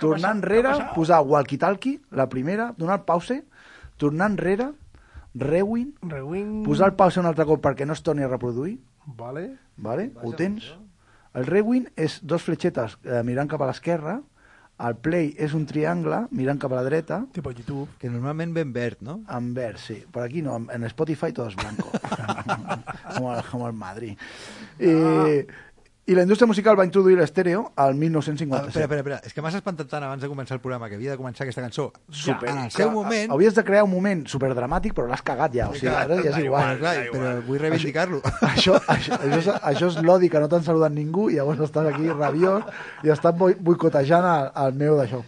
tornar 0.00 0.30
enrere, 0.38 0.70
posar 0.94 1.20
walkie-talkie, 1.28 1.98
la 2.16 2.28
primera, 2.32 2.70
donar 2.78 3.00
el 3.00 3.04
pause, 3.04 3.42
tornar 4.00 4.30
enrere, 4.32 4.70
rewind, 5.34 5.98
Rewind... 6.00 6.64
posar 6.64 6.88
el 6.88 6.96
pause 6.96 7.20
un 7.20 7.28
altre 7.28 7.44
cop 7.46 7.60
perquè 7.62 7.84
no 7.86 7.92
es 7.92 8.00
torni 8.02 8.24
a 8.24 8.30
reproduir, 8.32 8.78
Vale. 9.04 9.44
vale? 9.76 10.10
ho 10.22 10.32
tens? 10.38 10.72
El 11.36 11.44
rewind 11.46 11.92
és 12.00 12.18
dos 12.26 12.42
fletxetes 12.42 12.96
eh, 13.04 13.20
mirant 13.28 13.46
cap 13.52 13.60
a 13.62 13.68
l'esquerra, 13.68 14.16
el 14.80 14.96
play 15.04 15.34
és 15.36 15.52
un 15.52 15.66
triangle 15.68 16.22
mirant 16.32 16.58
cap 16.58 16.72
a 16.72 16.78
la 16.80 16.84
dreta, 16.86 17.20
Tipo 17.36 17.52
YouTube. 17.52 17.86
Que 18.00 18.08
normalment 18.08 18.54
ven 18.56 18.72
verd, 18.72 19.02
no? 19.04 19.18
en 19.28 19.52
verd, 19.54 19.76
sí. 19.78 19.98
Per 20.10 20.24
aquí 20.24 20.40
no, 20.42 20.56
en 20.72 20.84
Spotify 20.88 21.34
todo 21.36 21.48
es 21.52 21.56
blanco. 21.56 21.90
como, 23.14 23.34
el, 23.36 23.44
como 23.44 23.68
el 23.68 23.74
Madrid. 23.74 24.16
I, 24.80 25.44
I 26.10 26.14
la 26.18 26.24
indústria 26.26 26.48
musical 26.50 26.74
va 26.74 26.82
introduir 26.84 27.14
l'estèreo 27.20 27.68
al 27.78 27.92
Ah, 27.92 27.94
1957. 27.94 28.68
espera, 28.68 28.84
espera, 28.84 29.00
espera. 29.00 29.18
És 29.28 29.34
que 29.36 29.42
m'has 29.44 29.54
espantat 29.54 29.86
tant 29.92 30.02
abans 30.02 30.20
de 30.24 30.26
començar 30.32 30.56
el 30.56 30.60
programa 30.64 30.88
que 30.90 30.96
havia 30.98 31.12
de 31.12 31.18
començar 31.20 31.44
aquesta 31.44 31.62
cançó. 31.62 31.84
Super. 32.10 32.48
En 32.50 32.58
el 32.64 32.70
seu 32.74 32.88
Que 32.88 32.94
moment... 32.94 33.30
Havies 33.30 33.54
de 33.54 33.62
crear 33.62 33.84
un 33.86 33.92
moment 33.92 34.24
superdramàtic, 34.26 34.92
però 34.96 35.06
l'has 35.06 35.22
cagat 35.22 35.54
ja. 35.54 35.68
O 35.70 35.74
sigui, 35.78 35.92
ara 35.94 36.16
ja 36.18 36.32
és 36.32 36.38
igual. 36.42 36.78
Clar, 36.80 36.94
però 37.12 37.34
vull 37.46 37.60
reivindicar-lo. 37.62 38.18
Això, 38.48 38.74
això, 38.90 39.20
això, 39.22 39.38
és, 39.38 39.48
això 39.70 39.86
és 39.92 40.00
l'odi 40.02 40.28
que 40.32 40.40
no 40.42 40.48
t'han 40.50 40.66
saludat 40.66 40.90
ningú 40.96 41.28
i 41.30 41.38
llavors 41.38 41.62
estàs 41.68 41.86
aquí 41.92 42.10
rabiós 42.10 42.64
i 43.06 43.14
estàs 43.14 43.36
boi- 43.38 43.54
boicotejant 43.60 44.26
el, 44.32 44.50
el 44.66 44.74
meu 44.82 44.98
d'això. 44.98 45.22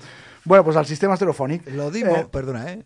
Bueno, 0.45 0.65
doncs 0.67 0.81
el 0.83 0.87
sistema 0.91 1.15
estereofònic... 1.15 1.69
L'odi 1.79 2.03
mou, 2.03 2.25
perdona, 2.35 2.65
eh? 2.73 2.81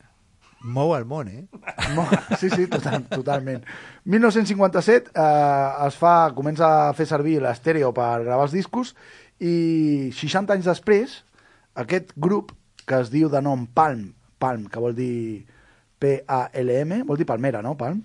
Mou 0.67 0.95
el 0.97 1.07
món, 1.07 1.29
eh? 1.31 1.45
Sí, 2.41 2.51
sí, 2.51 2.67
total, 2.67 3.05
totalment. 3.09 3.65
1957 4.05 5.13
eh, 5.15 5.87
es 5.87 5.99
fa, 6.01 6.33
comença 6.37 6.69
a 6.89 6.93
fer 6.99 7.07
servir 7.09 7.39
l'estèreo 7.43 7.93
per 7.97 8.25
gravar 8.27 8.49
els 8.49 8.57
discos 8.57 8.95
i 9.39 10.11
60 10.17 10.57
anys 10.57 10.69
després 10.69 11.21
aquest 11.79 12.13
grup 12.17 12.55
que 12.87 12.99
es 13.03 13.11
diu 13.13 13.31
de 13.31 13.43
nom 13.43 13.67
Palm, 13.75 14.09
Palm, 14.39 14.67
que 14.71 14.83
vol 14.83 14.95
dir 14.97 15.45
P-A-L-M, 16.03 17.03
vol 17.09 17.19
dir 17.19 17.27
palmera, 17.29 17.63
no? 17.65 17.75
Palm. 17.79 18.03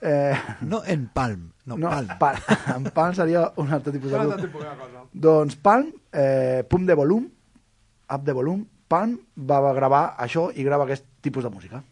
Eh, 0.00 0.34
No 0.62 0.82
en 0.86 1.08
palm, 1.12 1.50
no, 1.66 1.76
no, 1.76 1.90
palm. 1.90 2.08
Palm. 2.18 2.40
En 2.76 2.90
Palm 2.94 3.14
seria 3.14 3.50
un 3.56 3.72
altre 3.72 3.92
tipus 3.92 4.12
de 4.12 4.18
grup. 4.18 4.60
Doncs 5.12 5.56
Palm, 5.56 5.92
eh, 6.12 6.64
pum 6.68 6.86
de 6.86 6.94
volum, 6.94 7.26
up 8.10 8.24
de 8.24 8.32
volum, 8.36 8.64
Palm 8.88 9.18
va 9.36 9.60
gravar 9.76 10.16
això 10.18 10.48
i 10.54 10.64
grava 10.66 10.86
aquest 10.88 11.04
tipus 11.22 11.44
de 11.44 11.50
música. 11.50 11.82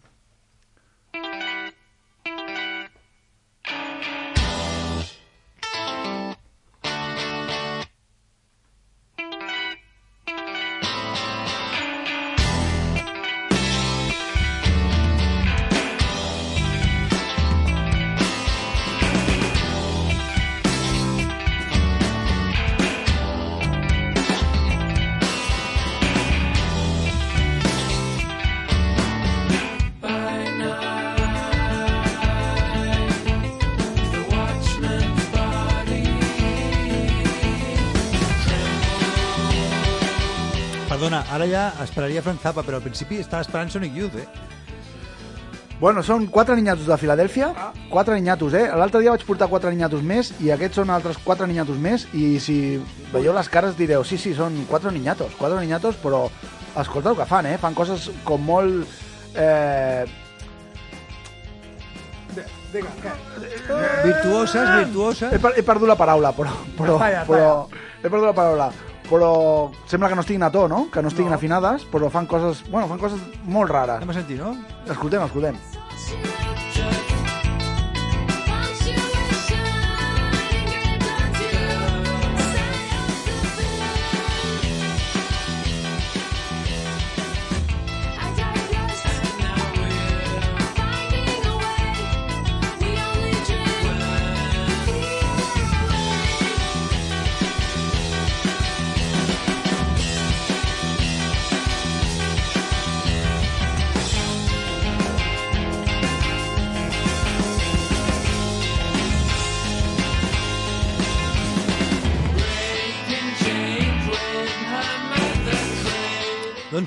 Ara 41.38 41.46
ja 41.48 41.64
esperaria 41.84 42.22
Frank 42.22 42.42
Zappa, 42.42 42.64
però 42.66 42.78
al 42.80 42.84
principi 42.84 43.20
estava 43.22 43.44
esperant 43.46 43.70
Sonic 43.70 43.94
Youth, 43.96 44.18
eh? 44.18 44.26
Bueno, 45.78 46.02
són 46.02 46.24
quatre 46.26 46.56
ninyatos 46.58 46.88
de 46.90 46.96
Filadèlfia, 46.98 47.52
quatre 47.92 48.16
ninyatos, 48.18 48.54
eh? 48.58 48.64
L'altre 48.74 48.98
dia 49.04 49.12
vaig 49.14 49.22
portar 49.22 49.46
quatre 49.46 49.70
ninyatos 49.70 50.02
més 50.02 50.32
i 50.42 50.50
aquests 50.50 50.80
són 50.80 50.90
altres 50.90 51.20
quatre 51.22 51.46
ninyatos 51.46 51.78
més 51.78 52.08
i 52.18 52.40
si 52.42 52.56
veieu 53.12 53.30
les 53.36 53.50
cares 53.52 53.78
direu, 53.78 54.02
sí, 54.02 54.18
sí, 54.18 54.34
són 54.34 54.64
quatre 54.66 54.90
ninyatos, 54.90 55.36
quatre 55.38 55.60
ninyatos, 55.62 56.00
però 56.02 56.24
escolta 56.74 57.12
el 57.14 57.20
que 57.20 57.28
fan, 57.30 57.46
eh? 57.46 57.58
Fan 57.62 57.78
coses 57.78 58.10
com 58.26 58.42
molt... 58.42 58.98
Eh... 59.38 60.02
Virtuoses, 64.02 64.66
virtuoses. 64.82 65.30
He, 65.30 65.38
per, 65.38 65.54
he 65.56 65.62
perdut 65.62 65.88
la 65.88 65.96
paraula, 65.96 66.34
però... 66.34 66.58
però, 66.76 66.98
però 67.30 67.48
he 68.02 68.10
perdut 68.10 68.26
la 68.26 68.34
paraula, 68.34 68.72
però 69.08 69.70
sembla 69.88 70.10
que 70.10 70.18
no 70.18 70.24
estiguin 70.24 70.46
a 70.46 70.52
to, 70.52 70.66
no? 70.68 70.86
Que 70.92 71.02
no 71.02 71.12
estiguin 71.12 71.32
no. 71.32 71.40
afinades, 71.40 71.88
però 71.92 72.10
fan 72.12 72.28
coses, 72.30 72.62
bueno, 72.70 72.88
fan 72.88 73.02
coses 73.02 73.20
molt 73.44 73.72
rares. 73.72 73.98
Anem 73.98 74.14
a 74.14 74.20
sentir, 74.20 74.40
no? 74.42 74.54
Escoltem, 74.86 75.24
escoltem. 75.24 76.57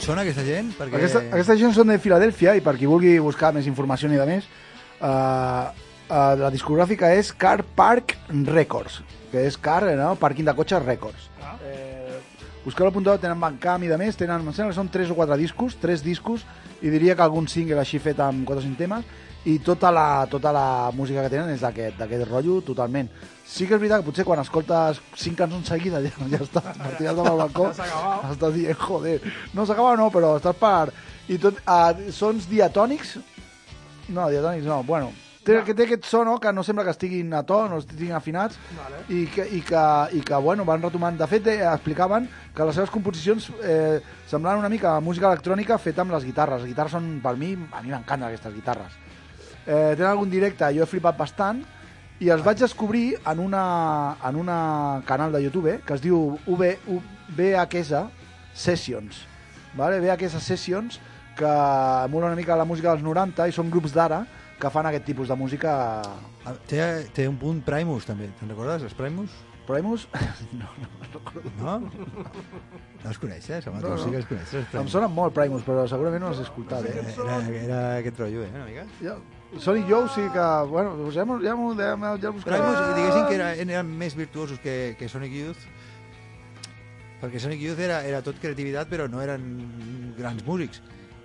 Són 0.01 0.22
aquesta 0.22 0.43
gent? 0.46 0.74
Perquè... 0.77 0.98
Aquesta, 0.98 1.22
aquesta 1.29 1.55
gent 1.60 1.74
són 1.75 1.91
de 1.91 1.98
Filadèlfia 2.01 2.55
i 2.58 2.63
per 2.65 2.75
qui 2.79 2.89
vulgui 2.89 3.17
buscar 3.22 3.51
més 3.55 3.67
informació 3.70 4.10
ni 4.10 4.20
de 4.20 4.27
més, 4.27 4.48
uh, 5.00 5.70
uh, 6.10 6.34
la 6.41 6.51
discogràfica 6.53 7.12
és 7.17 7.31
Car 7.38 7.62
Park 7.77 8.17
Records, 8.50 9.01
que 9.31 9.46
és 9.48 9.58
car, 9.62 9.84
eh, 9.89 9.98
no? 10.00 10.15
Parking 10.20 10.50
de 10.50 10.55
cotxes 10.58 10.84
Records. 10.86 11.29
Ah. 11.41 11.55
Eh, 11.65 12.20
busqueu 12.65 12.89
apuntat, 12.89 13.22
tenen 13.24 13.39
Bandcamp 13.41 13.86
i 13.86 13.91
de 13.91 13.98
més, 14.01 14.17
tenen, 14.20 14.41
em 14.41 14.53
sembla 14.53 14.74
que 14.74 14.79
són 14.79 14.91
3 14.91 15.13
o 15.13 15.17
4 15.20 15.38
discos, 15.39 15.77
3 15.81 16.05
discos, 16.05 16.46
i 16.81 16.93
diria 16.93 17.15
que 17.15 17.25
algun 17.25 17.48
single 17.50 17.81
així 17.81 18.01
fet 18.01 18.20
amb 18.22 18.46
4 18.48 18.62
o 18.62 18.65
5 18.65 18.81
temes, 18.81 19.05
i 19.50 19.58
tota 19.65 19.89
la, 19.89 20.27
tota 20.29 20.51
la 20.53 20.91
música 20.93 21.24
que 21.24 21.31
tenen 21.34 21.50
és 21.55 21.63
d'aquest 21.63 21.98
d'aquest 21.98 22.27
rotllo 22.29 22.60
totalment. 22.65 23.10
Sí 23.51 23.65
que 23.67 23.75
és 23.75 23.81
veritat 23.81 24.00
que 24.00 24.08
potser 24.08 24.24
quan 24.27 24.39
escoltes 24.39 25.01
5 25.20 25.36
cançons 25.41 25.72
seguides 25.74 26.05
ja, 26.08 26.27
ja 26.31 26.43
està, 26.46 26.62
per 26.84 26.93
tirar 26.96 27.15
del 27.17 27.41
balcó, 27.41 27.72
Ja 27.75 28.31
estàs 28.31 28.53
dient, 28.55 28.77
joder, 28.79 29.17
no 29.58 29.65
s'acaba 29.67 29.98
no, 30.00 30.08
però 30.13 30.38
estàs 30.39 30.55
per... 30.62 30.93
I 31.31 31.38
tot, 31.39 31.60
uh, 31.70 32.12
sons 32.15 32.48
diatònics? 32.50 33.17
No, 34.12 34.29
diatònics 34.31 34.65
no, 34.67 34.81
bueno, 34.88 35.12
Té, 35.41 35.55
que 35.65 35.74
té 35.74 35.88
aquest 35.88 36.05
so, 36.05 36.20
no?, 36.22 36.36
que 36.38 36.51
no 36.53 36.62
sembla 36.62 36.84
que 36.86 36.93
estiguin 36.93 37.31
a 37.34 37.41
to, 37.50 37.63
no 37.70 37.79
estiguin 37.81 38.13
afinats, 38.13 38.60
Vale. 38.77 39.00
i 39.10 39.24
que, 39.25 39.48
i 39.58 39.62
que, 39.65 39.86
i 40.13 40.22
que 40.22 40.38
bueno, 40.46 40.67
van 40.67 40.84
retomant. 40.86 41.17
De 41.17 41.25
fet, 41.25 41.48
eh, 41.50 41.63
explicaven 41.65 42.27
que 42.53 42.67
les 42.70 42.77
seves 42.77 42.93
composicions 42.93 43.48
eh, 43.65 43.98
semblaven 44.29 44.62
una 44.62 44.70
mica 44.70 44.93
música 45.01 45.31
electrònica 45.31 45.79
feta 45.81 46.05
amb 46.05 46.13
les 46.13 46.27
guitarres. 46.29 46.62
Les 46.62 46.70
guitarres 46.70 46.93
són, 46.93 47.08
per 47.24 47.34
mi, 47.41 47.55
a 47.58 47.81
mi 47.81 47.89
m'encanten 47.89 48.27
aquestes 48.27 48.53
guitarres. 48.53 49.00
Eh, 49.65 49.96
tenen 49.96 50.12
algun 50.12 50.29
directe, 50.29 50.70
jo 50.77 50.86
he 50.86 50.91
flipat 50.93 51.17
bastant, 51.17 51.65
i 52.22 52.30
els 52.30 52.44
vaig 52.46 52.60
descobrir 52.62 53.16
en 53.25 53.40
una, 53.42 54.16
en 54.30 54.36
una 54.38 54.58
canal 55.08 55.32
de 55.34 55.42
YouTube 55.44 55.80
que 55.86 55.96
es 55.98 56.04
diu 56.04 56.38
VHS 56.46 58.04
Sessions. 58.54 59.24
Vale? 59.74 60.00
VHS 60.04 60.44
Sessions, 60.44 61.00
que 61.38 61.50
emulen 62.06 62.30
una 62.30 62.38
mica 62.38 62.56
la 62.60 62.68
música 62.68 62.92
dels 62.94 63.04
90 63.06 63.48
i 63.50 63.56
són 63.56 63.72
grups 63.74 63.96
d'ara 63.96 64.25
que 64.62 64.70
fan 64.70 64.86
aquest 64.86 65.08
tipus 65.08 65.32
de 65.32 65.36
música... 65.40 65.72
Té, 66.70 66.82
té 67.16 67.25
un 67.30 67.38
punt 67.42 67.63
Primus, 67.66 68.06
també. 68.06 68.30
Te'n 68.38 68.51
recordes, 68.54 68.86
els 68.86 68.94
Primus? 68.98 69.34
Primus? 69.66 70.08
No? 71.58 71.80
No 71.82 73.10
els 73.10 73.18
coneixes, 73.18 73.66
home, 73.68 73.82
No, 73.82 73.96
no. 73.96 73.98
sí 73.98 74.12
que 74.13 74.20
els 74.22 74.28
coneixes, 74.30 74.74
Em 74.78 74.88
sonen 74.92 75.12
molt 75.16 75.34
Primus, 75.34 75.63
però 75.66 75.88
segurament 75.90 76.22
no 76.22 76.30
els 76.32 76.40
he 76.42 76.46
escoltat. 76.46 76.86
Eh? 76.86 77.01
Era, 77.18 77.38
era 77.66 77.80
aquest 77.98 78.20
rotllo, 78.22 78.46
eh, 78.46 78.51
una 78.54 78.68
mica? 78.68 78.86
Ja, 79.01 79.16
Sonic 79.60 79.88
Joe 79.89 80.08
sí 80.10 80.22
que... 80.31 80.46
Bueno, 80.70 80.96
doncs 80.96 81.15
ja, 81.15 81.25
m'ho- 81.27 81.41
ja, 81.43 81.55
ja, 81.58 81.96
ja 82.17 82.27
el 82.29 82.34
buscaré. 82.38 82.58
Primus, 82.62 82.96
diguéssim 82.96 83.27
que 83.27 83.36
era, 83.36 83.50
eren 83.55 83.91
més 84.00 84.15
virtuosos 84.15 84.60
que, 84.63 84.96
que 85.00 85.10
Sonic 85.12 85.34
Youth, 85.36 85.65
perquè 87.22 87.39
Sonic 87.43 87.62
Youth 87.67 87.79
era, 87.84 88.00
era 88.08 88.24
tot 88.25 88.39
creativitat, 88.41 88.89
però 88.89 89.10
no 89.12 89.22
eren 89.22 89.43
grans 90.17 90.46
músics. 90.48 90.81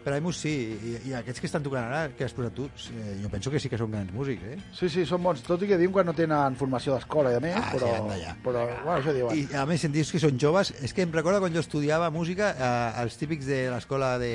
Primus 0.06 0.38
sí, 0.38 0.50
i, 0.86 0.90
i 1.10 1.14
aquests 1.18 1.40
que 1.42 1.48
estan 1.48 1.64
tocant 1.64 1.82
ara, 1.88 2.12
que 2.14 2.22
has 2.22 2.30
posat 2.36 2.54
tu, 2.54 2.68
eh, 2.94 3.16
jo 3.18 3.26
penso 3.32 3.50
que 3.50 3.58
sí 3.58 3.66
que 3.72 3.78
són 3.80 3.90
grans 3.90 4.12
músics, 4.14 4.44
eh? 4.52 4.58
Sí, 4.76 4.86
sí, 4.92 5.02
són 5.08 5.18
bons. 5.24 5.40
Tot 5.42 5.64
i 5.66 5.70
que 5.72 5.78
diuen 5.80 5.96
que 5.96 6.04
no 6.06 6.14
tenen 6.14 6.54
formació 6.60 6.94
d'escola, 6.94 7.32
i 7.34 7.38
a 7.40 7.40
més, 7.42 7.56
Ah, 7.58 7.64
sí, 7.72 7.80
però, 7.80 7.90
ja. 8.20 8.36
però 8.44 8.62
bueno, 8.84 9.00
això 9.00 9.14
diuen. 9.16 9.34
I 9.34 9.58
a 9.58 9.64
més, 9.66 9.82
em 9.88 9.90
dius 9.96 10.12
que 10.14 10.20
són 10.22 10.38
joves. 10.38 10.70
És 10.86 10.94
que 10.94 11.02
em 11.02 11.10
recorda 11.10 11.40
quan 11.42 11.50
jo 11.56 11.58
estudiava 11.64 12.12
música, 12.14 12.52
eh, 12.54 13.02
els 13.02 13.18
típics 13.18 13.50
de 13.50 13.64
l'escola 13.74 14.12
de 14.22 14.30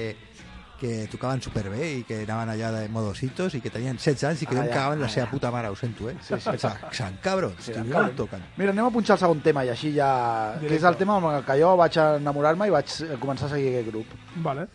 que 0.82 1.06
tocaven 1.12 1.44
superbé 1.46 1.92
i 2.00 2.02
que 2.08 2.24
anaven 2.24 2.50
allà 2.56 2.72
de 2.74 2.82
modositos 2.90 3.54
i 3.58 3.62
que 3.62 3.70
tenien 3.74 4.00
16 4.02 4.26
anys 4.32 4.42
i 4.42 4.50
que 4.50 4.58
Ah, 4.58 4.64
em 4.64 4.72
ja, 4.72 4.74
cagaven 4.74 5.04
la 5.06 5.10
ah, 5.12 5.14
seva 5.14 5.30
puta 5.30 5.52
mare, 5.54 5.70
ho 5.70 5.78
sento, 5.78 6.10
eh? 6.10 6.18
Sí, 6.26 6.40
sí. 6.42 6.58
Sant 6.98 7.22
cabrons, 7.22 7.62
Sí, 7.70 7.76
que 7.78 7.86
no 7.86 8.10
toquen. 8.18 8.42
Mira, 8.58 8.74
anem 8.74 8.90
a 8.90 8.94
punxar 8.98 9.20
el 9.20 9.24
segon 9.28 9.46
tema 9.46 9.64
i 9.68 9.70
així 9.76 9.94
ja... 9.96 10.12
Que 10.60 10.76
és 10.80 10.84
el 10.90 10.98
tema 10.98 11.20
amb 11.22 11.30
el 11.36 11.46
que 11.46 11.60
jo 11.62 11.76
vaig 11.78 12.02
enamorar-me 12.02 12.68
i 12.68 12.74
vaig 12.74 12.98
començar 13.22 13.46
a 13.52 13.56
seguir 13.56 13.76
aquest 13.76 13.92
grup. 13.94 14.18
Vale. 14.42 14.68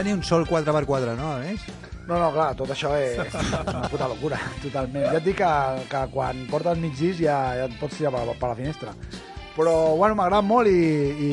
Ha 0.00 0.02
ni 0.02 0.14
un 0.16 0.22
sol 0.24 0.46
4x4, 0.48 1.12
no, 1.12 1.34
a 1.34 1.40
més? 1.42 1.60
No, 2.06 2.14
no, 2.16 2.30
clar, 2.32 2.54
tot 2.56 2.70
això 2.72 2.94
és 2.96 3.18
una 3.36 3.82
puta 3.92 4.06
locura, 4.08 4.38
totalment. 4.62 5.04
Ja 5.04 5.18
et 5.18 5.26
dic 5.26 5.36
que, 5.42 5.50
que 5.90 6.00
quan 6.14 6.40
portes 6.48 6.80
mig 6.80 6.94
disc 6.96 7.20
ja, 7.20 7.34
ja 7.58 7.66
et 7.68 7.74
pots 7.76 7.98
tirar 7.98 8.14
per, 8.14 8.22
per 8.40 8.48
la 8.48 8.56
finestra. 8.56 8.94
Però, 9.58 9.74
bueno, 10.00 10.16
m'agrada 10.16 10.40
molt 10.40 10.72
i, 10.72 10.80
i, 11.12 11.30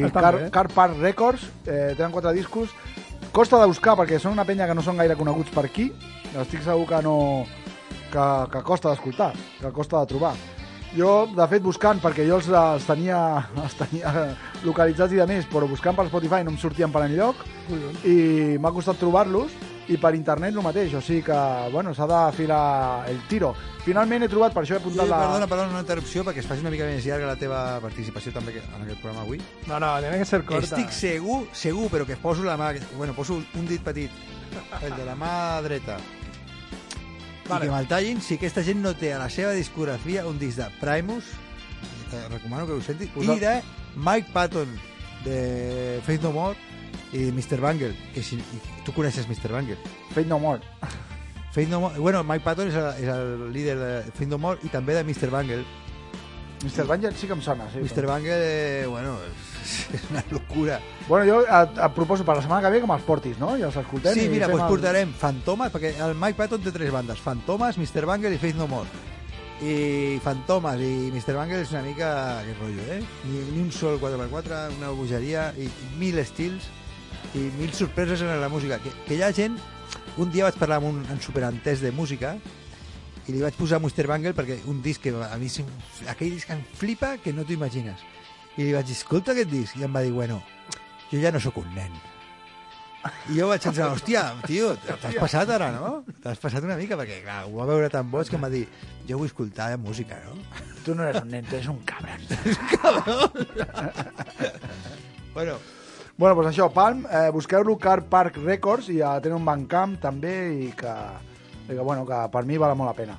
i 0.00 0.10
Car, 0.10 0.34
bé. 0.34 0.50
Car 0.50 0.66
Park 0.74 0.98
Records 0.98 1.46
eh, 1.62 1.94
tenen 1.94 2.10
quatre 2.10 2.34
discos. 2.34 2.74
Costa 3.30 3.62
de 3.62 3.70
buscar 3.70 3.94
perquè 4.00 4.18
són 4.18 4.34
una 4.34 4.48
penya 4.48 4.66
que 4.66 4.74
no 4.74 4.82
són 4.82 4.98
gaire 4.98 5.14
coneguts 5.14 5.54
per 5.54 5.68
aquí. 5.68 5.86
Estic 6.34 6.66
segur 6.66 6.90
que 6.90 7.04
no... 7.06 7.18
que, 8.10 8.28
que 8.50 8.66
costa 8.66 8.90
d'escoltar, 8.96 9.30
que 9.60 9.76
costa 9.78 10.02
de 10.02 10.16
trobar. 10.16 10.34
Jo, 10.96 11.28
de 11.36 11.46
fet, 11.50 11.62
buscant, 11.62 11.98
perquè 12.00 12.24
jo 12.26 12.38
els, 12.38 12.48
els, 12.48 12.84
tenia, 12.88 13.18
els 13.60 13.74
tenia 13.76 14.12
localitzats 14.64 15.12
i 15.12 15.20
de 15.20 15.26
més, 15.28 15.48
però 15.50 15.68
buscant 15.68 15.96
per 15.96 16.06
Spotify 16.08 16.40
no 16.44 16.54
em 16.54 16.60
sortien 16.60 16.92
per 16.94 17.04
enlloc 17.04 17.42
i 18.08 18.56
m'ha 18.58 18.72
costat 18.72 18.96
trobar-los 19.00 19.52
i 19.88 19.96
per 20.00 20.12
internet 20.16 20.56
el 20.56 20.64
mateix, 20.64 20.92
o 20.96 21.00
sigui 21.04 21.22
que, 21.28 21.38
bueno, 21.72 21.94
s'ha 21.96 22.08
de 22.08 22.20
filar 22.36 23.08
el 23.08 23.20
tiro. 23.28 23.54
Finalment 23.84 24.24
he 24.24 24.28
trobat, 24.28 24.52
per 24.52 24.64
això 24.64 24.76
he 24.76 24.80
apuntat 24.82 25.08
la... 25.08 25.20
perdona, 25.24 25.48
perdona, 25.48 25.72
una 25.76 25.84
interrupció 25.84 26.24
perquè 26.26 26.42
es 26.42 26.48
faci 26.48 26.64
una 26.64 26.72
mica 26.74 26.88
més 26.88 27.06
llarga 27.08 27.30
la 27.30 27.38
teva 27.40 27.62
participació 27.84 28.34
també 28.34 28.58
en 28.60 28.84
aquest 28.84 29.00
programa 29.00 29.24
avui. 29.24 29.40
No, 29.68 29.78
no, 29.80 29.94
tiene 30.04 30.20
que 30.20 30.28
ser 30.28 30.42
corta. 30.44 30.76
Estic 30.76 30.92
segur, 30.92 31.42
segur, 31.56 31.88
però 31.92 32.08
que 32.08 32.20
poso 32.20 32.44
la 32.44 32.58
mà... 32.60 32.74
Bueno, 32.96 33.16
poso 33.16 33.40
un 33.40 33.68
dit 33.68 33.84
petit, 33.84 34.12
el 34.82 34.96
de 34.96 35.08
la 35.08 35.16
mà 35.16 35.32
dreta. 35.64 35.96
Vale. 37.48 37.64
I 37.64 37.68
que 37.68 37.74
me'l 37.74 37.88
tallin 37.88 38.20
si 38.20 38.34
aquesta 38.36 38.62
gent 38.62 38.82
no 38.84 38.94
té 38.94 39.12
a 39.14 39.18
la 39.22 39.30
seva 39.32 39.52
discografia 39.56 40.26
un 40.28 40.38
disc 40.38 40.58
de 40.60 40.68
Primus, 40.80 41.24
te 42.10 42.20
recomano 42.28 42.66
que 42.66 42.72
ho 42.76 42.80
sentis, 42.82 43.08
Posa- 43.14 43.34
i 43.34 43.40
de 43.40 43.54
Mike 43.96 44.30
Patton, 44.32 44.68
de 45.24 46.00
Faith 46.06 46.22
No 46.22 46.32
More, 46.32 46.56
i 47.12 47.30
Mr. 47.32 47.58
Bangle, 47.60 47.94
que 48.14 48.22
si, 48.22 48.38
tu 48.84 48.92
coneixes 48.92 49.26
Mr. 49.28 49.50
Bangle. 49.52 49.78
Fate 50.12 50.28
No 50.28 50.38
More. 50.38 50.60
Faith 51.52 51.68
No 51.70 51.80
More, 51.80 51.98
bueno, 51.98 52.22
Mike 52.24 52.44
Patton 52.44 52.68
és 52.68 52.74
el, 52.76 52.88
és 53.02 53.08
el 53.08 53.52
líder 53.52 53.78
de 53.80 53.92
Faith 54.12 54.28
No 54.28 54.38
More 54.38 54.60
i 54.62 54.68
també 54.68 54.94
de 54.94 55.04
Mr. 55.04 55.30
Bangle. 55.32 55.64
Mr. 56.64 56.84
Banger 56.88 57.12
sí 57.14 57.28
que 57.28 57.32
em 57.36 57.40
sona, 57.40 57.68
sí. 57.72 57.78
Mr. 57.78 58.04
Bangle, 58.06 58.34
eh, 58.82 58.86
bueno, 58.90 59.12
és, 59.22 59.47
és 59.96 60.04
una 60.10 60.22
locura. 60.30 60.78
Bueno, 61.08 61.24
jo 61.30 61.40
et, 61.44 61.78
et 61.78 61.94
proposo 61.96 62.24
per 62.24 62.36
la 62.38 62.42
setmana 62.44 62.62
que 62.66 62.72
ve 62.76 62.80
que 62.82 62.88
me'ls 62.90 63.04
portis, 63.06 63.38
no? 63.40 63.54
I 63.58 63.62
els 63.68 63.76
escoltem 63.76 64.14
Sí, 64.16 64.28
mira, 64.32 64.48
doncs 64.48 64.64
el- 64.64 64.72
portarem 64.72 65.12
Fantomas, 65.18 65.72
perquè 65.74 65.94
el 66.04 66.14
Mike 66.16 66.36
Patton 66.38 66.62
té 66.64 66.72
tres 66.74 66.90
bandes, 66.94 67.20
Fantomas, 67.24 67.78
Mr. 67.78 68.04
Bangle 68.08 68.34
i 68.34 68.38
Faith 68.42 68.56
No 68.60 68.66
More. 68.70 68.88
I 69.60 70.18
Fantomas 70.22 70.78
i 70.80 71.10
Mr. 71.10 71.34
Bangle 71.34 71.62
és 71.64 71.72
una 71.74 71.82
mica 71.82 72.10
aquest 72.44 72.60
rotllo, 72.62 72.84
eh? 72.94 73.00
Ni, 73.26 73.40
ni 73.56 73.62
un 73.64 73.72
sol 73.74 73.98
4x4, 73.98 74.60
una 74.78 74.92
bogeria 74.94 75.48
i, 75.58 75.66
mil 75.98 76.18
estils 76.22 76.68
i 77.34 77.48
mil 77.58 77.72
sorpreses 77.74 78.22
en 78.22 78.30
la 78.40 78.48
música. 78.48 78.78
Que, 78.84 78.92
que 79.08 79.18
hi 79.18 79.22
ha 79.26 79.32
gent... 79.34 79.58
Un 80.18 80.30
dia 80.34 80.42
vaig 80.48 80.56
parlar 80.58 80.80
amb 80.80 80.88
un 80.88 80.96
en 81.14 81.20
superentès 81.22 81.78
de 81.82 81.92
música 81.94 82.32
i 83.28 83.32
li 83.34 83.42
vaig 83.42 83.54
posar 83.54 83.78
Mr. 83.78 84.06
Bangle 84.10 84.32
perquè 84.34 84.56
un 84.70 84.80
disc 84.82 85.02
que 85.04 85.12
a 85.14 85.36
mi 85.38 85.46
un- 85.62 86.08
aquell 86.10 86.32
disc 86.34 86.50
em 86.50 86.62
flipa 86.74 87.16
que 87.22 87.32
no 87.32 87.44
t'ho 87.46 87.54
imagines. 87.54 88.00
I 88.58 88.66
li 88.66 88.74
vaig 88.74 88.88
dir, 88.88 88.96
escolta 88.98 89.32
aquest 89.32 89.50
disc, 89.52 89.78
i 89.78 89.86
em 89.86 89.94
va 89.94 90.02
dir, 90.02 90.12
bueno, 90.12 90.40
jo 91.12 91.20
ja 91.22 91.30
no 91.32 91.40
sóc 91.40 91.60
un 91.62 91.68
nen. 91.76 91.94
I 93.30 93.38
jo 93.38 93.46
vaig 93.48 93.62
pensar, 93.62 93.86
hòstia, 93.94 94.24
tio, 94.44 94.72
t'has 94.82 95.14
passat 95.22 95.54
ara, 95.54 95.70
no? 95.72 95.92
T'has 96.24 96.42
passat 96.42 96.66
una 96.66 96.76
mica, 96.76 96.98
perquè 96.98 97.22
clar, 97.22 97.44
ho 97.46 97.54
va 97.60 97.68
veure 97.70 97.88
tan 97.92 98.10
boig 98.10 98.28
que 98.28 98.36
em 98.36 98.44
va 98.44 98.50
dir, 98.52 98.66
jo 99.08 99.20
vull 99.22 99.30
escoltar 99.30 99.70
música, 99.78 100.18
no? 100.26 100.34
Tu 100.84 100.96
no 100.98 101.06
eres 101.06 101.22
un 101.22 101.30
nen, 101.30 101.46
tu 101.46 101.56
eres 101.56 101.70
un 101.70 101.80
cabron. 101.86 102.20
Bueno, 105.38 105.54
Bueno, 106.18 106.34
doncs 106.34 106.48
això, 106.50 106.64
Palm, 106.74 107.04
eh, 107.06 107.28
busqueu-lo 107.30 107.76
Car 107.78 108.00
Park 108.10 108.40
Records 108.42 108.88
i 108.90 108.96
ja 108.98 109.12
tenen 109.22 109.38
un 109.38 109.44
Bandcamp 109.46 109.92
també 110.02 110.32
i 110.64 110.72
que, 110.74 110.94
i 111.68 111.76
que, 111.76 111.78
bueno, 111.78 112.02
que 112.08 112.18
per 112.32 112.42
mi 112.48 112.58
val 112.58 112.74
molt 112.74 112.90
la 112.90 112.94
pena. 112.96 113.14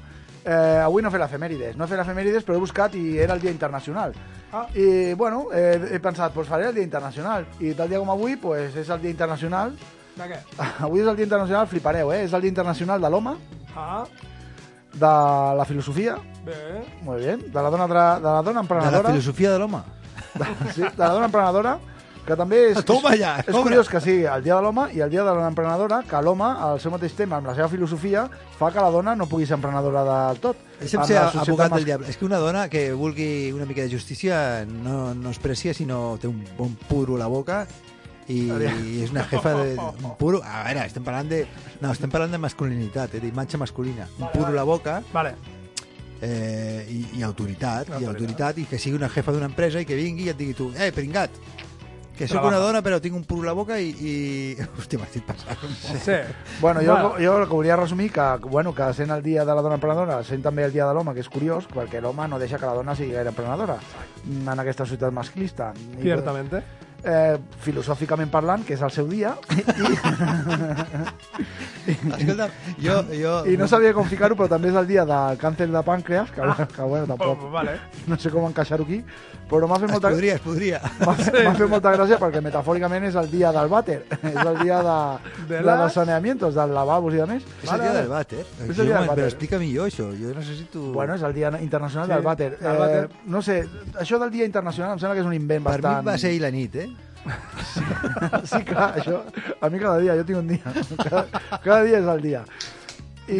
Eh, 0.49 0.79
avui 0.81 1.03
no 1.03 1.09
he 1.09 1.13
fet 1.13 1.21
l'efemèrides, 1.21 1.75
no 1.77 1.85
he 1.85 1.89
fet 1.91 1.99
l'efemèrides 1.99 2.45
però 2.47 2.55
he 2.57 2.61
buscat 2.63 2.95
i 2.97 3.19
era 3.21 3.35
el 3.37 3.41
Dia 3.43 3.51
Internacional. 3.53 4.15
Ah. 4.51 4.63
I, 4.73 5.13
bueno, 5.13 5.43
eh, 5.53 5.77
he 5.93 5.99
pensat, 6.01 6.33
doncs 6.33 6.49
faré 6.49 6.65
el 6.71 6.73
Dia 6.73 6.87
Internacional. 6.87 7.45
I 7.61 7.75
tal 7.77 7.91
dia 7.91 7.99
com 8.01 8.09
avui, 8.09 8.33
pues, 8.41 8.73
és 8.81 8.89
el 8.89 9.03
Dia 9.03 9.13
Internacional... 9.13 9.75
De 10.17 10.25
què? 10.31 10.39
Avui 10.87 11.03
és 11.03 11.07
el 11.07 11.19
Dia 11.19 11.27
Internacional, 11.29 11.67
flipareu, 11.69 12.09
eh? 12.15 12.23
És 12.25 12.33
el 12.33 12.41
Dia 12.41 12.49
Internacional 12.55 12.99
de 13.05 13.11
l'home, 13.13 13.35
Ah, 13.77 14.01
de 14.89 15.11
la 15.59 15.65
filosofia, 15.69 16.15
bé. 16.43 16.55
molt 17.05 17.21
bé, 17.21 17.35
de 17.37 17.61
la 17.61 17.69
dona, 17.69 17.85
de 17.87 17.93
la 17.93 18.41
dona 18.41 18.41
de 18.41 18.53
la 18.55 18.63
emprenedora... 18.65 19.11
filosofia 19.13 19.51
de 19.53 19.59
l'home. 19.61 19.83
Sí, 20.73 20.81
de 20.81 20.97
la 20.97 21.13
dona 21.13 21.29
emprenedora, 21.29 21.77
que 22.25 22.35
també 22.37 22.59
és, 22.71 22.79
Toma 22.85 23.13
és, 23.15 23.21
ja, 23.21 23.31
és 23.41 23.47
cobra. 23.49 23.63
curiós 23.63 23.89
que 23.89 24.01
sigui 24.03 24.25
el 24.29 24.43
dia 24.45 24.55
de 24.55 24.61
l'home 24.61 24.85
i 24.93 25.01
el 25.01 25.09
dia 25.09 25.23
de 25.23 25.29
la 25.29 25.35
dona 25.39 25.49
emprenedora, 25.49 26.01
que 26.05 26.21
l'home, 26.21 26.45
al 26.45 26.79
seu 26.83 26.91
mateix 26.93 27.15
temps, 27.17 27.33
amb 27.39 27.49
la 27.49 27.55
seva 27.57 27.69
filosofia, 27.71 28.27
fa 28.59 28.71
que 28.75 28.83
la 28.83 28.91
dona 28.93 29.15
no 29.17 29.25
pugui 29.29 29.47
ser 29.49 29.57
emprenedora 29.57 30.03
del 30.05 30.41
tot. 30.43 30.61
Deixa'm 30.79 31.05
ser 31.09 31.17
abogat 31.19 31.73
del 31.73 31.85
diable. 31.87 32.09
És 32.11 32.17
que 32.19 32.25
una 32.27 32.37
dona 32.41 32.67
que 32.69 32.89
vulgui 32.93 33.51
una 33.55 33.65
mica 33.65 33.81
de 33.81 33.89
justícia 33.91 34.65
no, 34.69 35.13
no 35.15 35.33
es 35.33 35.39
precia 35.39 35.73
si 35.73 35.85
no 35.89 36.17
té 36.21 36.27
un 36.29 36.43
bon 36.57 36.75
puro 36.87 37.15
a 37.17 37.23
la 37.23 37.27
boca 37.31 37.63
i, 38.29 38.43
i 38.45 38.99
és 39.03 39.09
una 39.09 39.23
jefa 39.25 39.55
de 39.57 39.71
un 40.05 40.11
puro... 40.19 40.41
A 40.45 40.63
veure, 40.67 40.83
estem 40.85 41.03
parlant 41.05 41.31
de... 41.31 41.45
No, 41.81 41.91
estem 41.95 42.11
parlant 42.13 42.35
de 42.35 42.37
masculinitat, 42.37 43.15
eh, 43.17 43.23
d'imatge 43.23 43.57
masculina. 43.57 44.05
Un 44.19 44.29
puro 44.35 44.51
a 44.51 44.57
la 44.59 44.67
boca 44.69 44.99
Vale. 45.13 45.33
eh, 46.21 46.85
i, 46.93 46.99
i 47.17 47.23
autoritat, 47.25 47.89
i 47.97 48.05
autoritat, 48.05 48.59
i 48.61 48.67
que 48.69 48.77
sigui 48.77 48.99
una 48.99 49.09
jefa 49.09 49.33
d'una 49.33 49.49
empresa 49.49 49.81
i 49.81 49.87
que 49.89 49.97
vingui 49.97 50.27
i 50.29 50.33
et 50.35 50.37
digui 50.37 50.53
tu, 50.53 50.69
eh, 50.77 50.91
pringat, 50.93 51.33
que 52.19 52.27
sóc 52.27 52.43
una 52.43 52.59
dona 52.59 52.81
però 52.83 52.99
tinc 52.99 53.15
un 53.15 53.23
puro 53.23 53.47
a 53.47 53.51
la 53.53 53.55
boca 53.55 53.77
i... 53.79 53.89
i... 53.95 54.13
Hòstia, 54.77 54.99
m'estic 54.99 55.23
passant 55.29 55.55
un 55.63 55.71
poc. 55.71 56.01
Sí. 56.03 56.17
Bueno, 56.59 56.83
jo, 56.83 56.91
Bueno. 56.93 57.13
jo 57.23 57.37
el 57.39 57.47
que 57.47 57.53
volia 57.55 57.77
resumir 57.79 58.11
que, 58.11 58.27
bueno, 58.43 58.75
que 58.75 58.91
sent 58.93 59.11
el 59.15 59.23
dia 59.23 59.45
de 59.47 59.55
la 59.55 59.63
dona 59.63 59.79
emprenedora, 59.79 60.19
sent 60.27 60.43
també 60.43 60.65
el 60.67 60.75
dia 60.75 60.85
de 60.89 60.93
l'home, 60.97 61.15
que 61.15 61.23
és 61.23 61.31
curiós, 61.31 61.69
perquè 61.71 62.01
l'home 62.03 62.27
no 62.27 62.39
deixa 62.41 62.59
que 62.59 62.67
la 62.67 62.75
dona 62.75 62.95
sigui 62.99 63.15
gaire 63.15 63.31
emprenedora 63.31 63.79
en 64.27 64.59
aquesta 64.59 64.83
societat 64.85 65.15
masclista. 65.15 65.71
I, 65.97 66.01
Ciertamente. 66.03 66.61
Eh, 66.99 67.37
filosòficament 67.63 68.27
parlant, 68.29 68.65
que 68.67 68.73
és 68.75 68.81
el 68.83 68.91
seu 68.91 69.05
dia, 69.07 69.29
Escolta, 71.89 72.49
jo... 72.83 72.95
jo 73.15 73.33
i 73.49 73.55
no 73.57 73.67
sabia 73.71 73.93
com 73.95 74.05
ficar-ho, 74.05 74.35
però 74.37 74.49
també 74.51 74.69
és 74.69 74.75
el 74.77 74.85
dia 74.89 75.05
del 75.07 75.37
càncer 75.41 75.67
de 75.71 75.81
pàncreas, 75.85 76.29
que, 76.35 76.41
bueno, 76.43 76.67
que 76.75 76.81
bueno, 76.91 77.07
tampoc... 77.07 77.43
Oh, 77.47 77.49
vale. 77.53 77.77
No 78.07 78.17
sé 78.19 78.29
com 78.33 78.45
encaixar-ho 78.49 78.83
aquí, 78.85 78.99
però 79.49 79.67
m'ha 79.69 79.79
fet 79.81 79.89
Es 79.89 79.93
molta... 79.95 80.11
podria, 80.13 80.35
es 80.37 80.43
podria. 80.43 80.81
M'ha 80.99 81.15
fet, 81.21 81.39
fet 81.39 81.71
molta 81.71 81.93
gràcia 81.95 82.19
perquè 82.21 82.41
metafòricament 82.45 83.07
és 83.09 83.15
el 83.23 83.29
dia 83.31 83.53
del 83.55 83.71
vàter, 83.71 83.97
és 84.19 84.37
el 84.43 84.59
dia 84.61 84.81
de, 84.85 84.97
De 85.39 85.55
de, 85.55 85.63
les- 85.65 85.79
dels 85.85 85.97
saneamientos, 86.01 86.53
dels 86.59 86.75
lavabos 86.75 87.15
i 87.15 87.23
de 87.23 87.29
més. 87.31 87.47
És 87.63 87.71
el 87.73 87.85
dia 87.87 87.95
del 87.95 88.11
vàter. 88.11 88.43
És 88.43 88.75
el 88.75 88.75
dia 88.75 88.99
del 88.99 89.07
Però 89.07 89.15
vàter. 89.15 89.29
explica 89.31 89.61
millor 89.63 89.89
això, 89.89 90.09
jo 90.19 90.35
necessito... 90.35 90.83
Bueno, 90.99 91.15
és 91.15 91.23
el 91.25 91.33
dia 91.39 91.53
internacional 91.63 92.09
Sí, 92.11 92.13
del 92.13 92.27
vàter. 92.27 92.51
Eh, 92.59 93.07
no 93.25 93.41
sé, 93.41 93.61
això 94.03 94.19
del 94.21 94.35
dia 94.35 94.45
internacional 94.45 94.93
em 94.97 95.01
sembla 95.01 95.15
que 95.17 95.23
és 95.25 95.31
un 95.31 95.37
invent 95.39 95.63
per 95.65 95.79
bastant... 95.79 96.03
mi 96.05 96.11
va 96.11 96.17
ser 96.21 96.33
ahir 96.35 96.43
la 96.45 96.51
nit, 96.53 96.75
eh? 96.75 96.88
Sí, 98.49 98.61
clar, 98.67 98.91
això... 98.99 99.21
A 99.59 99.69
mi 99.69 99.79
cada 99.81 99.99
dia, 100.01 100.15
jo 100.19 100.25
tinc 100.27 100.39
un 100.39 100.51
dia. 100.51 100.73
Cada, 100.97 101.25
cada 101.63 101.81
dia 101.83 101.99
és 101.99 102.11
el 102.15 102.21
dia. 102.23 102.43
I. 103.29 103.39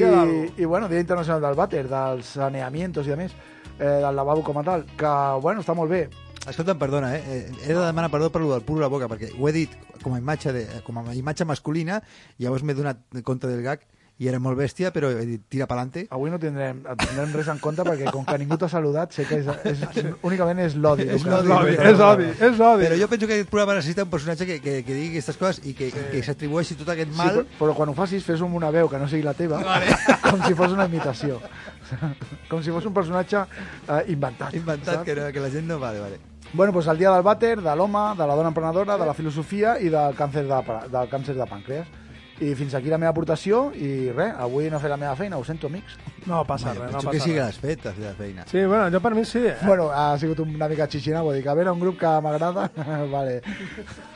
I, 0.57 0.65
bueno, 0.65 0.87
Dia 0.89 1.01
Internacional 1.01 1.41
del 1.41 1.57
Vàter, 1.57 1.85
dels 1.89 2.33
saneamientos 2.37 3.07
i 3.09 3.13
a 3.15 3.17
més, 3.19 3.33
eh, 3.79 3.99
del 4.03 4.15
lavabo 4.15 4.43
com 4.45 4.59
a 4.61 4.65
tal, 4.67 4.85
que, 4.97 5.13
bueno, 5.41 5.63
està 5.65 5.73
molt 5.77 5.89
bé. 5.91 6.03
Escolta'm, 6.47 6.77
perdona, 6.79 7.13
eh? 7.17 7.23
eh, 7.25 7.51
He 7.65 7.73
de 7.73 7.81
demanar 7.81 8.11
perdó 8.11 8.29
per 8.31 8.41
lo 8.41 8.53
del 8.53 8.63
puro 8.65 8.81
la 8.81 8.91
boca, 8.91 9.09
perquè 9.11 9.31
ho 9.35 9.49
he 9.49 9.55
dit 9.55 9.73
com 10.03 10.13
a 10.15 10.19
imatge, 10.21 10.53
de, 10.55 10.65
com 10.85 10.97
a 11.01 11.13
imatge 11.15 11.45
masculina, 11.45 11.99
llavors 12.39 12.63
m'he 12.63 12.77
donat 12.77 13.01
compte 13.27 13.49
del 13.49 13.65
gag 13.65 13.83
i 14.19 14.27
era 14.27 14.39
molt 14.43 14.57
bèstia, 14.59 14.89
però 14.91 15.09
he 15.15 15.25
dit, 15.25 15.41
tira 15.47 15.65
pa'lante. 15.67 16.03
Avui 16.11 16.29
no 16.31 16.37
tindrem, 16.39 16.81
tindrem 16.99 17.31
res 17.37 17.47
en 17.53 17.59
compte 17.63 17.85
perquè 17.87 18.11
com 18.11 18.25
que 18.27 18.37
ningú 18.41 18.57
t'ha 18.59 18.67
saludat, 18.67 19.13
sé 19.15 19.23
que 19.29 19.37
és, 19.39 19.47
és, 19.71 19.83
únicament 20.27 20.59
és 20.65 20.75
l'odi. 20.75 21.05
És 21.07 21.23
l'odi, 21.23 21.77
És 21.79 21.99
odi, 22.03 22.27
és 22.35 22.59
odi. 22.59 22.83
Però 22.89 22.97
jo 22.99 23.07
penso 23.13 23.29
que 23.29 23.37
aquest 23.37 23.49
programa 23.53 23.77
necessita 23.79 24.03
un 24.03 24.11
personatge 24.11 24.45
que, 24.49 24.59
que, 24.59 24.73
que 24.83 24.93
digui 24.97 25.13
aquestes 25.15 25.39
coses 25.39 25.61
i 25.63 25.73
que, 25.73 25.87
sí. 25.93 26.03
que 26.11 26.23
s'atribueixi 26.27 26.75
tot 26.81 26.91
aquest 26.91 27.13
Sí, 27.13 27.17
mal. 27.17 27.29
però, 27.39 27.45
però 27.61 27.75
quan 27.79 27.93
ho 27.93 27.95
facis, 27.95 28.25
fes 28.27 28.43
amb 28.43 28.59
una 28.59 28.73
veu 28.75 28.89
que 28.91 28.99
no 28.99 29.07
sigui 29.07 29.23
la 29.23 29.33
teva, 29.37 29.61
vale. 29.63 29.87
com 30.27 30.43
si 30.43 30.53
fos 30.53 30.75
una 30.75 30.89
imitació. 30.91 31.39
Com 32.49 32.61
si 32.61 32.69
fos 32.69 32.85
un 32.85 32.93
personatge 32.93 33.39
eh, 33.39 34.03
inventat. 34.13 34.53
inventat, 34.53 34.99
saps? 34.99 35.05
que, 35.07 35.15
no, 35.17 35.31
que 35.33 35.41
la 35.41 35.49
gent 35.49 35.65
no... 35.65 35.79
Vale, 35.81 35.99
vale. 36.03 36.19
Bueno, 36.51 36.73
doncs 36.73 36.87
el 36.91 36.97
dia 36.97 37.11
del 37.13 37.23
vàter, 37.25 37.55
de 37.61 37.73
l'home, 37.77 38.03
de 38.17 38.27
la 38.27 38.35
dona 38.37 38.51
emprenedora, 38.51 38.97
de 38.97 39.07
la 39.07 39.13
filosofia 39.17 39.77
i 39.81 39.89
del 39.93 40.13
càncer 40.17 40.43
de, 40.49 40.59
del 40.91 41.09
càncer 41.09 41.35
de 41.37 41.45
pàncreas. 41.49 41.87
I 42.39 42.53
fins 42.55 42.71
aquí 42.77 42.87
la 42.87 42.97
meva 42.97 43.09
aportació 43.11 43.65
i 43.75 44.11
res, 44.15 44.31
avui 44.39 44.69
no 44.71 44.77
he 44.77 44.79
fet 44.79 44.91
la 44.93 44.97
meva 44.97 45.15
feina, 45.19 45.35
ho 45.37 45.43
sento, 45.43 45.67
amics. 45.67 45.97
No 46.25 46.45
passa 46.47 46.71
res, 46.71 46.85
no 46.93 47.01
Penso 47.01 47.09
passa 47.09 47.11
que 47.11 47.19
sí 47.19 47.33
que 47.33 47.39
res. 47.41 47.45
l'has 47.45 47.57
fet, 47.59 47.87
la 47.99 48.13
feina. 48.15 48.45
Sí, 48.47 48.61
bueno, 48.63 48.85
jo 48.93 49.01
per 49.03 49.11
mi 49.15 49.25
sí, 49.27 49.41
eh? 49.49 49.57
Bueno, 49.65 49.89
ha 49.91 50.17
sigut 50.21 50.39
una 50.45 50.69
mica 50.71 50.87
xixina, 50.87 51.19
vull 51.25 51.35
dir 51.35 51.43
que 51.43 51.49
a 51.51 51.55
veure 51.59 51.73
un 51.75 51.81
grup 51.83 51.97
que 51.99 52.13
m'agrada, 52.23 52.69
vale. 53.11 53.41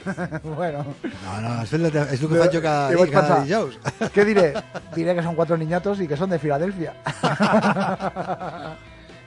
bueno, 0.56 0.86
No, 1.26 1.42
no, 1.42 1.52
has 1.60 1.70
fet 1.76 1.84
la 1.84 1.92
teva, 1.92 2.06
és 2.16 2.24
el 2.24 2.30
que 2.32 2.40
faig 2.46 2.56
jo 2.56 2.62
cada, 2.64 2.94
I 2.94 3.02
vaig 3.02 3.12
cada 3.12 3.28
pensar, 3.28 3.44
dijous. 3.44 3.78
què 4.16 4.26
diré? 4.32 4.48
Diré 4.96 5.16
que 5.20 5.28
són 5.28 5.36
quatre 5.36 5.58
niñatos 5.60 6.00
i 6.00 6.08
que 6.08 6.16
són 6.16 6.32
de 6.32 6.40
Filadèlfia. 6.40 6.96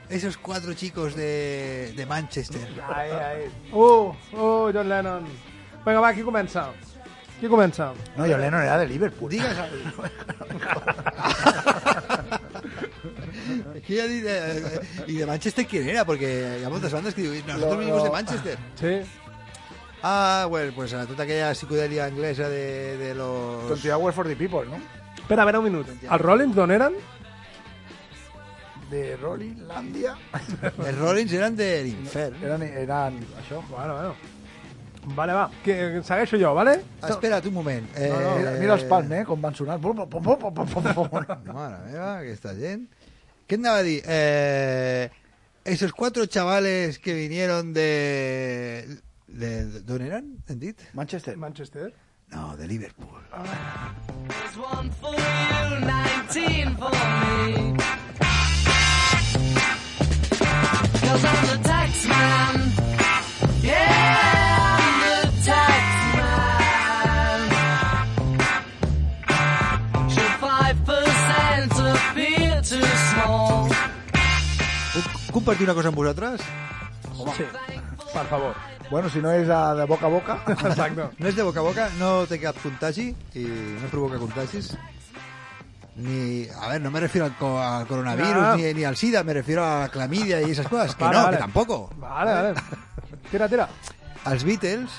Esos 0.08 0.36
cuatro 0.38 0.72
chicos 0.74 1.16
de, 1.16 1.92
de 1.96 2.06
Manchester. 2.06 2.62
Ai, 2.88 3.10
ai. 3.10 3.40
Uh, 3.72 4.14
uh, 4.32 4.72
John 4.72 4.88
Lennon. 4.88 5.24
Vinga, 5.84 6.00
va, 6.00 6.12
qui 6.14 6.22
comença? 6.22 6.68
Qui 7.40 7.48
comença? 7.52 7.90
No, 8.16 8.24
John 8.26 8.40
Lennon 8.40 8.62
era 8.62 8.78
de 8.78 8.86
Liverpool. 8.88 9.30
Digues... 9.30 9.56
Qui 13.86 14.00
ha 14.00 14.06
dit... 14.06 14.24
Eh, 14.26 14.58
eh, 14.58 14.80
I 15.06 15.14
de 15.20 15.26
Manchester 15.26 15.66
quién 15.68 15.88
era? 15.92 16.04
Perquè 16.08 16.30
hi 16.60 16.64
ha 16.66 16.70
moltes 16.72 16.92
bandes 16.92 17.14
que 17.14 17.22
diuen 17.22 17.46
nosotros 17.46 17.72
No, 17.72 17.78
venimos 17.78 17.98
no. 18.00 18.04
de 18.08 18.10
Manchester. 18.10 18.58
Sí. 18.80 18.94
Ah, 20.02 20.46
bueno, 20.48 20.72
pues 20.74 20.92
a 20.94 21.06
tota 21.06 21.22
aquella 21.22 21.52
psicodèlia 21.54 22.06
anglesa 22.06 22.48
de, 22.48 22.96
de 22.98 23.14
los... 23.14 23.68
20 23.68 23.92
hours 23.92 24.14
for 24.14 24.26
the 24.26 24.34
people, 24.36 24.66
no? 24.66 24.78
Espera, 25.16 25.42
a 25.42 25.46
veure 25.46 25.58
un 25.58 25.64
minut. 25.70 25.86
Els 26.02 26.20
Rollins 26.22 26.54
d'on 26.54 26.70
eren? 26.70 26.94
De 28.90 29.16
Rollinlandia. 29.18 30.12
Els 30.38 30.98
Rollins 30.98 31.32
eren 31.34 31.56
de 31.58 31.70
l'infern. 31.86 32.36
Eren, 32.42 32.62
eren 32.62 33.16
això. 33.40 33.62
Bueno, 33.70 33.94
bueno. 33.96 34.14
Vale, 35.14 35.32
va. 35.32 35.44
Que, 35.62 36.02
segueixo 36.02 36.36
jo, 36.40 36.50
vale? 36.54 36.80
Ah, 37.00 37.08
espera't 37.12 37.46
un 37.46 37.54
moment. 37.54 37.86
Eh, 37.94 38.08
No, 38.10 38.20
no, 38.20 38.36
mira, 38.38 38.50
mira 38.58 38.74
els 38.74 38.84
palms, 38.90 39.10
eh, 39.14 39.24
com 39.24 39.40
van 39.40 39.54
sonar. 39.54 39.78
Pum, 39.80 39.94
pum, 39.96 40.08
pum, 40.10 40.38
pum, 40.38 40.54
pum, 40.54 40.66
pum, 40.66 41.08
pum. 41.10 41.28
Mare 41.54 41.78
meva, 41.86 42.08
aquesta 42.18 42.54
gent. 42.58 42.88
Què 43.46 43.54
anava 43.60 43.78
a 43.78 43.86
dir? 43.86 44.00
Eh, 44.04 45.10
esos 45.64 45.92
cuatro 45.92 46.26
chavales 46.26 46.98
que 46.98 47.14
vinieron 47.14 47.72
de... 47.72 48.98
de 49.28 49.80
¿D'on 49.86 50.02
eren, 50.02 50.32
hem 50.48 50.58
dit? 50.58 50.82
Manchester. 50.94 51.36
Manchester. 51.36 51.92
No, 52.34 52.56
de 52.56 52.66
Liverpool. 52.66 53.22
There's 54.26 54.56
one 54.58 54.90
for 55.00 55.14
you, 55.14 55.78
19 55.86 56.76
for 56.76 56.90
me. 56.90 57.76
Cause 61.06 61.24
I'm 61.24 61.46
the 61.46 61.58
tax 61.62 62.06
man. 62.06 62.72
Yeah, 63.62 64.35
compartir 75.36 75.68
una 75.68 75.74
cosa 75.76 75.92
amb 75.92 76.00
vosaltres? 76.00 76.40
Sí, 77.36 77.44
per 78.12 78.26
favor. 78.30 78.54
Bueno, 78.90 79.08
si 79.10 79.18
no 79.20 79.32
és 79.34 79.48
a, 79.50 79.74
de 79.74 79.84
boca 79.84 80.06
a 80.06 80.10
boca. 80.12 80.36
Exacte. 80.54 81.08
No 81.18 81.28
és 81.28 81.34
de 81.36 81.42
boca 81.46 81.60
a 81.60 81.64
boca, 81.66 81.88
no 82.00 82.10
té 82.30 82.38
cap 82.42 82.58
contagi 82.62 83.08
i 83.34 83.44
no 83.80 83.88
provoca 83.92 84.20
contagis. 84.22 84.72
Ni, 85.96 86.44
a 86.60 86.68
ver, 86.68 86.80
no 86.84 86.90
me 86.92 87.00
refiero 87.00 87.24
al, 87.24 87.34
co- 87.38 87.58
al 87.58 87.86
coronavirus 87.88 88.44
Ah. 88.50 88.54
ni, 88.56 88.74
ni 88.74 88.84
al 88.84 88.96
SIDA, 89.00 89.22
me 89.24 89.32
refiero 89.32 89.64
a 89.64 89.80
la 89.80 89.88
clamidia 89.88 90.42
y 90.42 90.50
esas 90.50 90.68
cosas. 90.68 90.94
Que 90.94 91.04
Vale, 91.04 91.16
no, 91.16 91.24
vale. 91.24 91.36
que 91.38 91.40
tampoco. 91.42 91.90
Vale, 91.96 92.32
vale. 92.34 92.54
Tira, 93.30 93.48
tira. 93.48 93.68
Els 94.26 94.44
Beatles 94.44 94.90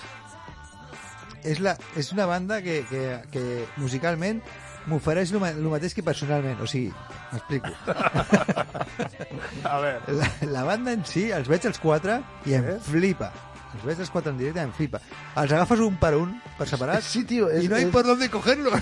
és, 1.43 1.60
la, 1.62 1.78
és 1.95 2.10
una 2.15 2.26
banda 2.26 2.62
que, 2.65 2.82
que, 2.89 3.04
que 3.32 3.43
musicalment 3.78 4.41
m'ofereix 4.88 5.32
el, 5.34 5.39
ma- 5.43 5.52
el 5.54 5.67
mateix 5.71 5.93
que 5.97 6.04
personalment. 6.06 6.62
O 6.63 6.67
sigui, 6.69 6.91
m'explico. 7.34 7.71
A 9.67 9.80
veure. 9.84 10.02
La, 10.19 10.30
la 10.54 10.63
banda 10.67 10.93
en 10.95 11.04
si, 11.06 11.28
els 11.36 11.50
veig 11.52 11.65
els 11.69 11.80
quatre 11.84 12.21
i 12.47 12.56
em 12.58 12.71
flipa. 12.88 13.32
Els 13.78 13.86
veig 13.86 14.00
els 14.02 14.10
quatre 14.10 14.32
en 14.34 14.38
directe 14.40 14.60
i 14.60 14.63
em 14.66 14.72
flipa. 14.74 15.00
Els 15.38 15.52
agafes 15.54 15.80
un 15.86 15.96
per 16.02 16.16
un, 16.18 16.32
per 16.58 16.68
separat, 16.68 17.02
Sí, 17.06 17.24
tío. 17.24 17.50
Es, 17.50 17.63
y 17.63 17.68
no 17.70 17.76
hay 17.76 17.84
es- 17.86 17.90
por 17.90 18.06
dónde 18.06 18.30
cogerlos. 18.30 18.74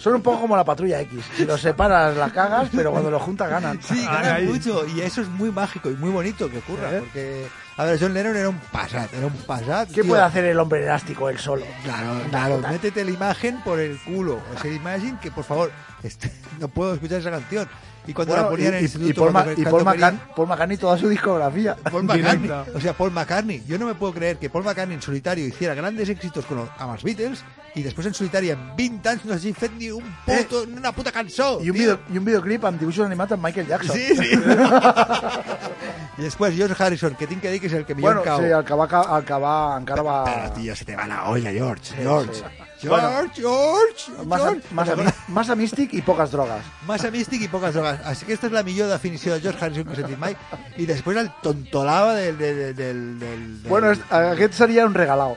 Son 0.00 0.14
un 0.14 0.22
poco 0.22 0.42
como 0.42 0.56
la 0.56 0.64
patrulla 0.64 1.00
X. 1.00 1.24
Si 1.36 1.44
los 1.46 1.60
separas, 1.60 2.16
la 2.16 2.30
cagas, 2.30 2.68
pero 2.74 2.90
cuando 2.92 3.10
los 3.10 3.22
juntas 3.22 3.48
ganan. 3.50 3.80
Sí, 3.82 4.04
ganan 4.04 4.36
ay. 4.36 4.46
mucho. 4.46 4.86
Y 4.86 5.00
eso 5.00 5.22
es 5.22 5.28
muy 5.28 5.50
mágico 5.50 5.90
y 5.90 5.94
muy 5.96 6.10
bonito 6.10 6.50
que 6.50 6.58
ocurra. 6.58 6.92
¿Eh? 6.94 7.00
Porque, 7.00 7.46
a 7.78 7.84
ver, 7.84 7.98
John 7.98 8.12
Lennon 8.14 8.36
era 8.36 8.48
un 8.50 8.58
pasat, 8.70 9.12
era 9.14 9.26
un 9.26 9.32
pasat. 9.32 9.88
¿Qué 9.88 10.02
tío. 10.02 10.06
puede 10.10 10.22
hacer 10.22 10.44
el 10.44 10.58
hombre 10.60 10.82
elástico 10.84 11.28
él 11.30 11.38
solo? 11.38 11.64
Claro, 11.82 12.20
claro, 12.30 12.58
métete 12.58 13.02
la 13.04 13.10
imagen 13.10 13.60
por 13.62 13.80
el 13.80 13.98
culo. 14.02 14.40
Esa 14.56 14.68
imagen 14.68 15.16
que, 15.18 15.30
por 15.30 15.44
favor, 15.44 15.72
este, 16.02 16.30
no 16.60 16.68
puedo 16.68 16.94
escuchar 16.94 17.20
esa 17.20 17.30
canción. 17.30 17.66
Y 18.06 18.12
cuando 18.12 18.34
la 18.34 18.42
Bueno, 18.42 18.56
ponían 18.56 18.74
en 18.74 18.78
el 18.78 18.80
y, 18.80 18.84
y, 18.84 18.86
instituto... 18.86 19.20
Paul, 19.20 19.32
cuando- 19.32 19.60
y 19.60 19.64
Paul, 19.64 19.84
McCartney, 19.84 20.20
Paul 20.36 20.48
McCartney 20.48 20.76
toda 20.76 20.98
su 20.98 21.08
discografía. 21.08 21.74
Paul 21.90 22.04
McCartney, 22.04 22.50
o 22.74 22.80
sea, 22.80 22.92
Paul 22.92 23.10
McCartney. 23.12 23.62
Yo 23.66 23.78
no 23.78 23.86
me 23.86 23.94
puedo 23.94 24.12
creer 24.12 24.36
que 24.36 24.50
Paul 24.50 24.64
McCartney 24.64 24.94
en 24.96 25.02
solitario 25.02 25.46
hiciera 25.46 25.74
grandes 25.74 26.08
éxitos 26.08 26.44
con 26.44 26.58
los, 26.58 26.68
amb 26.78 26.94
els 26.94 27.02
Beatles 27.02 27.44
y 27.74 27.82
después 27.82 28.06
en 28.06 28.14
solitario 28.14 28.52
en 28.52 28.76
20 28.76 29.08
anys 29.08 29.24
no 29.24 29.36
fet 29.36 29.72
ni 29.72 29.90
un 29.90 30.04
puto, 30.24 30.64
ni 30.66 30.76
una 30.76 30.92
puta 30.92 31.10
cançó. 31.10 31.60
Y 31.62 31.70
un, 31.70 31.76
video, 31.76 31.98
y 32.12 32.18
un 32.18 32.24
videoclip 32.24 32.64
amb 32.64 32.78
dibuixos 32.78 33.06
animats 33.06 33.32
amb 33.32 33.44
Michael 33.44 33.66
Jackson. 33.66 33.96
Sí, 33.96 34.16
sí. 34.16 34.30
I 36.18 36.22
després 36.22 36.54
George 36.54 36.76
Harrison, 36.78 37.16
que 37.18 37.26
tinc 37.26 37.42
que 37.42 37.50
dir 37.50 37.60
que 37.60 37.66
és 37.66 37.74
el 37.74 37.84
que 37.84 37.96
millor 37.96 38.20
Bueno, 38.22 38.38
sí, 38.38 38.52
el 38.52 38.64
que 38.64 38.78
va, 38.78 38.86
el 39.18 39.24
que 39.26 39.40
va 39.42 39.54
encara 39.80 40.06
va... 40.06 40.20
Però, 40.28 40.52
tio, 40.54 40.76
se 40.76 40.86
te 40.86 40.94
va 40.94 41.08
la 41.10 41.24
olla, 41.30 41.50
George. 41.50 41.96
George. 41.98 42.44
sí. 42.44 42.63
George, 42.82 43.40
George, 43.40 44.12
Massa, 44.26 44.44
George. 44.44 44.74
massa, 44.74 44.96
mi- 44.96 45.12
massa 45.28 45.54
místic 45.56 45.94
i 45.94 46.02
poques 46.02 46.30
drogues. 46.34 46.64
Massa 46.86 47.10
místic 47.10 47.42
i 47.46 47.48
poques 47.48 47.72
drogues. 47.74 48.00
Així 48.04 48.26
que 48.26 48.32
aquesta 48.34 48.48
és 48.50 48.52
la 48.52 48.62
millor 48.66 48.88
definició 48.92 49.32
de 49.34 49.40
George 49.40 49.64
Harrison 49.64 49.84
que 49.88 49.92
he 49.94 50.00
sentit 50.02 50.18
mai. 50.20 50.36
I 50.76 50.86
després 50.86 51.16
el 51.22 51.30
tontolava 51.42 52.14
del... 52.18 52.36
del, 52.36 52.56
del, 52.58 52.74
del, 52.76 53.02
del 53.22 53.70
Bueno, 53.70 53.92
és, 53.94 54.02
aquest 54.10 54.54
seria 54.58 54.84
un 54.86 54.94
regalao. 54.94 55.36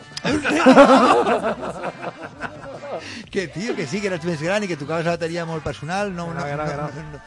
Que, 3.32 3.48
tio, 3.48 3.76
que 3.76 3.86
sí, 3.86 4.02
que 4.02 4.08
eres 4.10 4.24
més 4.26 4.42
gran 4.42 4.64
i 4.64 4.68
que 4.72 4.78
tocaves 4.80 5.06
la 5.06 5.14
bateria 5.18 5.46
molt 5.46 5.64
personal. 5.64 6.12
No, 6.16 6.32
no, 6.34 6.42
no, 6.42 6.56
no. 6.58 6.66
no, 6.66 6.90
no, 6.90 7.22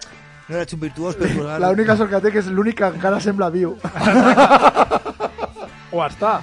no 0.50 0.56
eres 0.56 0.72
un 0.74 0.80
virtuós, 0.80 1.14
però... 1.20 1.58
L'única 1.62 1.94
sort 1.96 2.10
que 2.10 2.20
té 2.24 2.32
que 2.34 2.42
és 2.42 2.48
l'únic 2.50 2.80
que 2.80 2.88
encara 2.90 3.20
sembla 3.22 3.50
viu. 3.54 3.76
O 5.92 6.02
està. 6.04 6.36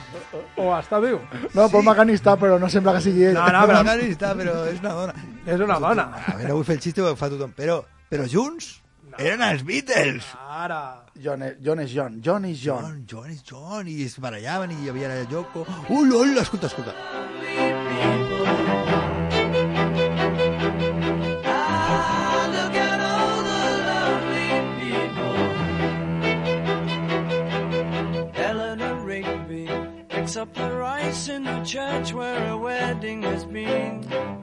O 0.59 0.71
està 0.75 0.99
viu. 1.03 1.19
No, 1.53 1.69
Paul 1.71 1.83
McCartney 1.85 2.17
està, 2.19 2.33
però 2.39 2.57
no 2.59 2.67
sembla 2.69 2.93
que 2.97 3.01
sigui 3.05 3.23
ell. 3.29 3.37
No, 3.37 3.45
no, 3.47 3.61
però 3.69 3.79
McCartney 3.83 4.11
està, 4.11 4.33
però 4.35 4.57
és 4.67 4.81
una 4.83 4.91
dona. 4.97 5.13
és 5.45 5.59
una 5.63 5.79
dona. 5.79 6.09
A 6.27 6.35
veure, 6.35 6.53
vull 6.57 6.65
fer 6.67 6.75
el 6.75 6.81
xiste, 6.83 7.01
ho 7.01 7.15
fa 7.15 7.29
tothom. 7.31 7.53
Però, 7.55 7.79
però 8.11 8.27
junts 8.27 8.81
eren 9.17 9.41
els 9.47 9.63
Beatles. 9.65 10.27
Ara. 10.37 10.81
John, 11.23 11.41
és- 11.47 11.55
John 11.63 11.79
és 11.79 11.91
John. 11.95 12.19
John 12.21 12.45
és 12.45 12.59
John. 12.61 12.83
John, 12.83 13.05
John 13.07 13.31
és 13.31 13.41
John, 13.47 13.87
i 13.87 14.03
es 14.03 14.19
barallaven, 14.19 14.71
i 14.75 14.83
hi 14.83 14.89
havia 14.89 15.07
la 15.07 15.23
Yoko. 15.31 15.65
Ui, 15.89 16.09
ui, 16.11 16.37
escolta, 16.37 16.67
escolta. 16.67 16.93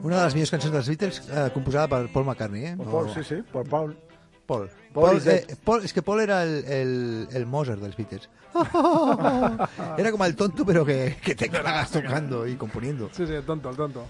Una 0.03 0.17
de 0.17 0.23
les 0.25 0.35
millors 0.35 0.51
cançons 0.51 0.73
dels 0.73 0.89
Beatles 0.91 1.21
eh, 1.29 1.45
composada 1.53 1.87
per 1.87 2.01
Paul 2.11 2.25
McCartney, 2.25 2.65
eh? 2.71 2.73
Per 2.75 2.87
Paul, 2.89 3.07
sí, 3.13 3.23
sí, 3.23 3.37
per 3.53 3.63
Paul. 3.69 3.95
Paul. 4.45 4.67
Paul 4.93 5.07
Paul, 5.07 5.21
eh, 5.31 5.55
Paul, 5.63 5.85
és 5.87 5.93
que 5.95 6.03
Paul 6.05 6.21
era 6.21 6.41
el, 6.43 6.65
el, 6.67 6.91
el 7.31 7.45
Mozart 7.47 7.79
dels 7.81 7.95
Beatles. 7.95 8.29
era 9.97 10.11
como 10.11 10.25
el 10.25 10.35
tonto, 10.35 10.65
pero 10.65 10.85
que, 10.85 11.17
que 11.23 11.33
te 11.35 11.49
cagas 11.49 11.91
tocando 11.91 12.45
y 12.45 12.55
componiendo. 12.55 13.09
Sí, 13.11 13.25
sí, 13.25 13.33
el 13.33 13.43
tonto, 13.43 13.69
el 13.69 13.77
tonto. 13.77 14.05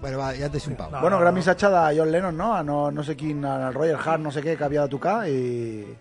Bueno, 0.00 0.18
va, 0.18 0.34
ja 0.36 0.46
et 0.46 0.52
deixo 0.52 0.70
un 0.70 0.76
pau. 0.76 0.92
No. 0.92 1.00
Bueno, 1.00 1.18
gran 1.18 1.34
missatge 1.34 1.66
de 1.72 1.96
John 1.96 2.12
Lennon, 2.12 2.36
no? 2.36 2.52
A 2.54 2.62
no, 2.62 2.90
no 2.92 3.02
sé 3.02 3.16
quin, 3.16 3.44
al 3.44 3.74
Royal 3.74 3.98
Heart, 3.98 4.22
no 4.22 4.30
sé 4.30 4.44
què, 4.44 4.54
que 4.56 4.64
havia 4.64 4.84
de 4.84 4.92
tocar 4.92 5.16
i, 5.28 5.96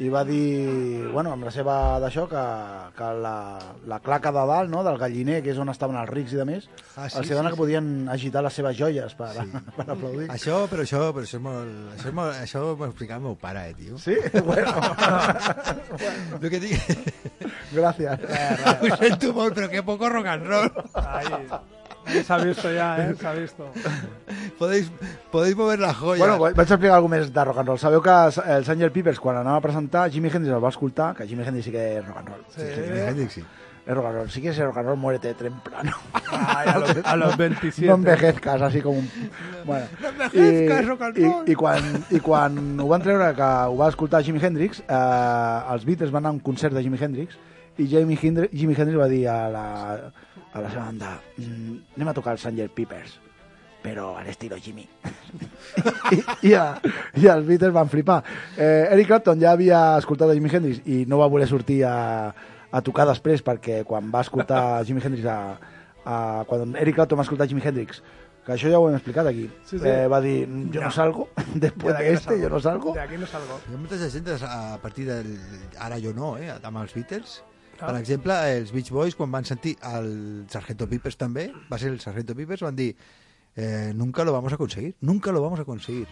i 0.00 0.08
va 0.08 0.22
dir, 0.24 1.10
bueno, 1.12 1.34
amb 1.34 1.44
la 1.44 1.50
seva 1.52 1.74
d'això, 2.00 2.22
que, 2.30 2.42
que 2.96 3.08
la, 3.20 3.34
la 3.90 3.98
claca 4.00 4.30
de 4.32 4.44
dalt, 4.48 4.70
no?, 4.72 4.80
del 4.86 4.96
galliner, 5.00 5.42
que 5.44 5.52
és 5.52 5.60
on 5.60 5.68
estaven 5.68 5.98
els 6.00 6.08
rics 6.08 6.32
i 6.32 6.38
de 6.40 6.46
més, 6.48 6.68
Ah, 6.96 7.08
sí, 7.08 7.18
els 7.20 7.28
sí, 7.28 7.34
dona 7.34 7.50
sí. 7.50 7.54
que 7.54 7.60
podien 7.60 8.08
agitar 8.12 8.42
les 8.44 8.56
seves 8.56 8.76
joies 8.76 9.14
per, 9.16 9.30
per 9.76 9.86
aplaudir. 9.86 10.30
Això, 10.32 10.62
però 10.72 10.84
això, 10.84 11.02
però 11.16 11.24
això 11.24 11.36
és 11.38 11.44
molt... 11.44 11.76
Això, 11.94 12.08
és 12.08 12.16
molt, 12.16 12.40
això 12.46 12.64
m'ho 12.76 12.88
explicava 12.88 13.20
el 13.20 13.26
meu 13.28 13.36
pare, 13.40 13.66
eh, 13.70 13.74
tio. 13.76 13.98
Sí? 14.00 14.16
Bueno, 14.50 14.72
Lo 16.40 16.48
que 16.50 16.60
dic... 16.60 16.80
gràcies. 17.72 18.24
Ho 18.82 18.96
sento 18.96 19.34
molt, 19.36 19.54
però 19.56 19.68
que 19.70 19.84
poco 19.86 20.08
rock 20.08 20.32
and 20.32 20.48
roll. 20.48 20.70
Ahí 20.96 22.24
se 22.24 22.32
ha 22.32 22.38
visto 22.38 22.72
ya, 22.72 22.96
¿eh? 22.98 23.14
Se 23.14 23.26
ha 23.26 23.32
visto. 23.32 23.70
Podéis, 24.60 24.90
podéis 25.32 25.56
mover 25.56 25.78
la 25.80 25.94
joya. 25.94 26.20
Bueno, 26.20 26.36
vaig 26.38 26.58
explicar 26.66 26.98
alguna 26.98 27.16
més 27.16 27.30
de 27.32 27.44
rock 27.48 27.62
and 27.62 27.70
roll. 27.70 27.78
Sabeu 27.80 28.02
que 28.04 28.12
el 28.12 28.66
Sgt. 28.66 28.90
Peppers, 28.92 29.20
quan 29.24 29.38
anava 29.40 29.56
a 29.56 29.64
presentar, 29.64 30.02
Jimi 30.12 30.28
Hendrix 30.28 30.52
el 30.52 30.60
va 30.60 30.68
escoltar, 30.68 31.14
que 31.16 31.24
Jimi 31.30 31.46
Hendrix 31.46 31.64
sí 31.64 31.72
que 31.72 31.84
és 31.96 32.04
rock 32.04 32.18
and 32.20 32.28
roll. 32.28 32.42
Sí. 32.52 32.66
Jimi 32.74 32.98
Hendrix, 33.06 33.38
sí. 33.38 33.44
Es 33.86 33.94
rock 33.96 34.10
and 34.10 34.18
roll. 34.18 34.28
Si 34.28 34.42
quieres 34.42 34.58
ser 34.58 34.66
rock 34.66 34.82
and 34.82 34.90
roll, 34.90 34.98
muérete 35.00 35.32
temprano. 35.32 35.96
Ay, 36.30 36.68
a, 36.74 36.78
los, 36.78 36.96
a 37.04 37.16
los 37.16 37.38
27. 37.38 37.88
No 37.88 37.94
envejezcas, 37.94 38.60
así 38.68 38.82
com 38.82 38.98
un... 38.98 39.08
Bueno. 39.64 39.86
No 40.02 40.08
envejezcas, 40.10 40.86
rock 40.88 41.02
and 41.08 41.18
i, 41.18 41.24
roll. 41.24 41.48
i, 41.48 41.56
quan, 41.62 42.04
I 42.10 42.20
quan 42.20 42.60
ho 42.84 42.90
van 42.92 43.06
treure, 43.08 43.30
que 43.40 43.48
ho 43.72 43.80
va 43.80 43.88
escoltar 43.88 44.20
Jimi 44.28 44.44
Hendrix, 44.44 44.84
eh, 44.84 45.72
els 45.72 45.88
Beatles 45.88 46.12
van 46.12 46.26
anar 46.26 46.34
a 46.34 46.36
un 46.36 46.44
concert 46.44 46.76
de 46.76 46.84
Jimi 46.84 47.00
Hendrix 47.00 47.40
i 47.80 47.88
Jimi 47.88 48.20
Hendrix, 48.20 48.52
Jimi 48.52 48.76
Hendrix 48.76 49.00
va 49.00 49.08
dir 49.08 49.24
a 49.32 49.40
la, 49.48 49.66
a 50.52 50.60
la 50.60 50.68
seva 50.68 50.84
banda 50.84 51.16
mm, 51.38 51.96
anem 51.96 52.12
a 52.12 52.16
tocar 52.20 52.36
el 52.36 52.44
Sgt. 52.44 52.68
Peppers 52.76 53.16
però 53.82 54.14
a 54.18 54.22
l'estilo 54.26 54.58
Jimmy. 54.60 54.86
I, 56.14 56.20
i, 56.50 56.54
a, 56.54 56.64
I 57.16 57.28
els 57.32 57.46
Beatles 57.48 57.74
van 57.74 57.90
flipar. 57.92 58.20
Eh, 58.56 58.88
Eric 58.92 59.10
Clapton 59.10 59.40
ja 59.42 59.54
havia 59.54 59.82
escoltat 59.98 60.30
a 60.30 60.36
Jimi 60.36 60.50
Hendrix 60.52 60.80
i 60.86 61.04
no 61.08 61.20
va 61.20 61.30
voler 61.32 61.48
sortir 61.48 61.82
a, 61.88 62.32
a 62.70 62.82
tocar 62.86 63.06
després 63.08 63.44
perquè 63.46 63.82
quan 63.88 64.10
va 64.12 64.24
escoltar 64.26 64.62
Jimi 64.88 65.02
Hendrix 65.04 65.28
a, 65.28 65.38
a, 66.04 66.16
quan 66.48 66.76
Eric 66.80 67.00
Clapton 67.00 67.20
va 67.20 67.26
escoltar 67.28 67.48
Jimi 67.50 67.64
Hendrix 67.64 68.02
que 68.46 68.54
això 68.54 68.70
ja 68.72 68.78
ho 68.80 68.86
hem 68.88 68.96
explicat 68.96 69.28
aquí 69.28 69.44
Sí, 69.68 69.78
sí. 69.78 69.84
Eh, 69.84 70.06
va 70.08 70.20
dir, 70.24 70.48
jo 70.72 70.80
no 70.80 70.90
salgo 70.90 71.28
después 71.54 71.96
De 71.96 72.04
de 72.04 72.12
este, 72.14 72.38
jo 72.40 72.48
no 72.48 72.60
salgo 72.60 72.94
De 72.94 73.00
aquí 73.00 73.18
no 73.20 73.28
salgo. 73.28 73.60
Hi 73.68 73.76
ha 73.76 73.78
molta 73.78 73.98
gent 74.00 74.30
a 74.48 74.78
partir 74.82 75.06
del... 75.06 75.36
Ara 75.78 76.00
jo 76.00 76.14
no, 76.16 76.36
eh? 76.38 76.50
Amb 76.56 76.80
els 76.80 76.94
Beatles. 76.96 77.40
Clar. 77.76 77.92
Per 77.92 78.00
exemple, 78.00 78.34
els 78.56 78.72
Beach 78.72 78.90
Boys, 78.92 79.14
quan 79.16 79.30
van 79.32 79.46
sentir 79.48 79.76
el 79.88 80.10
Sargento 80.52 80.88
Pipers 80.88 81.16
també, 81.16 81.46
va 81.70 81.78
ser 81.80 81.92
el 81.94 82.00
Sargento 82.00 82.34
Pipers, 82.36 82.64
van 82.66 82.76
dir 82.76 82.90
eh, 83.56 83.92
nunca 83.94 84.24
lo 84.24 84.32
vamos 84.32 84.52
a 84.52 84.56
conseguir, 84.56 84.96
nunca 85.00 85.32
lo 85.32 85.42
vamos 85.42 85.60
a 85.60 85.64
conseguir. 85.64 86.06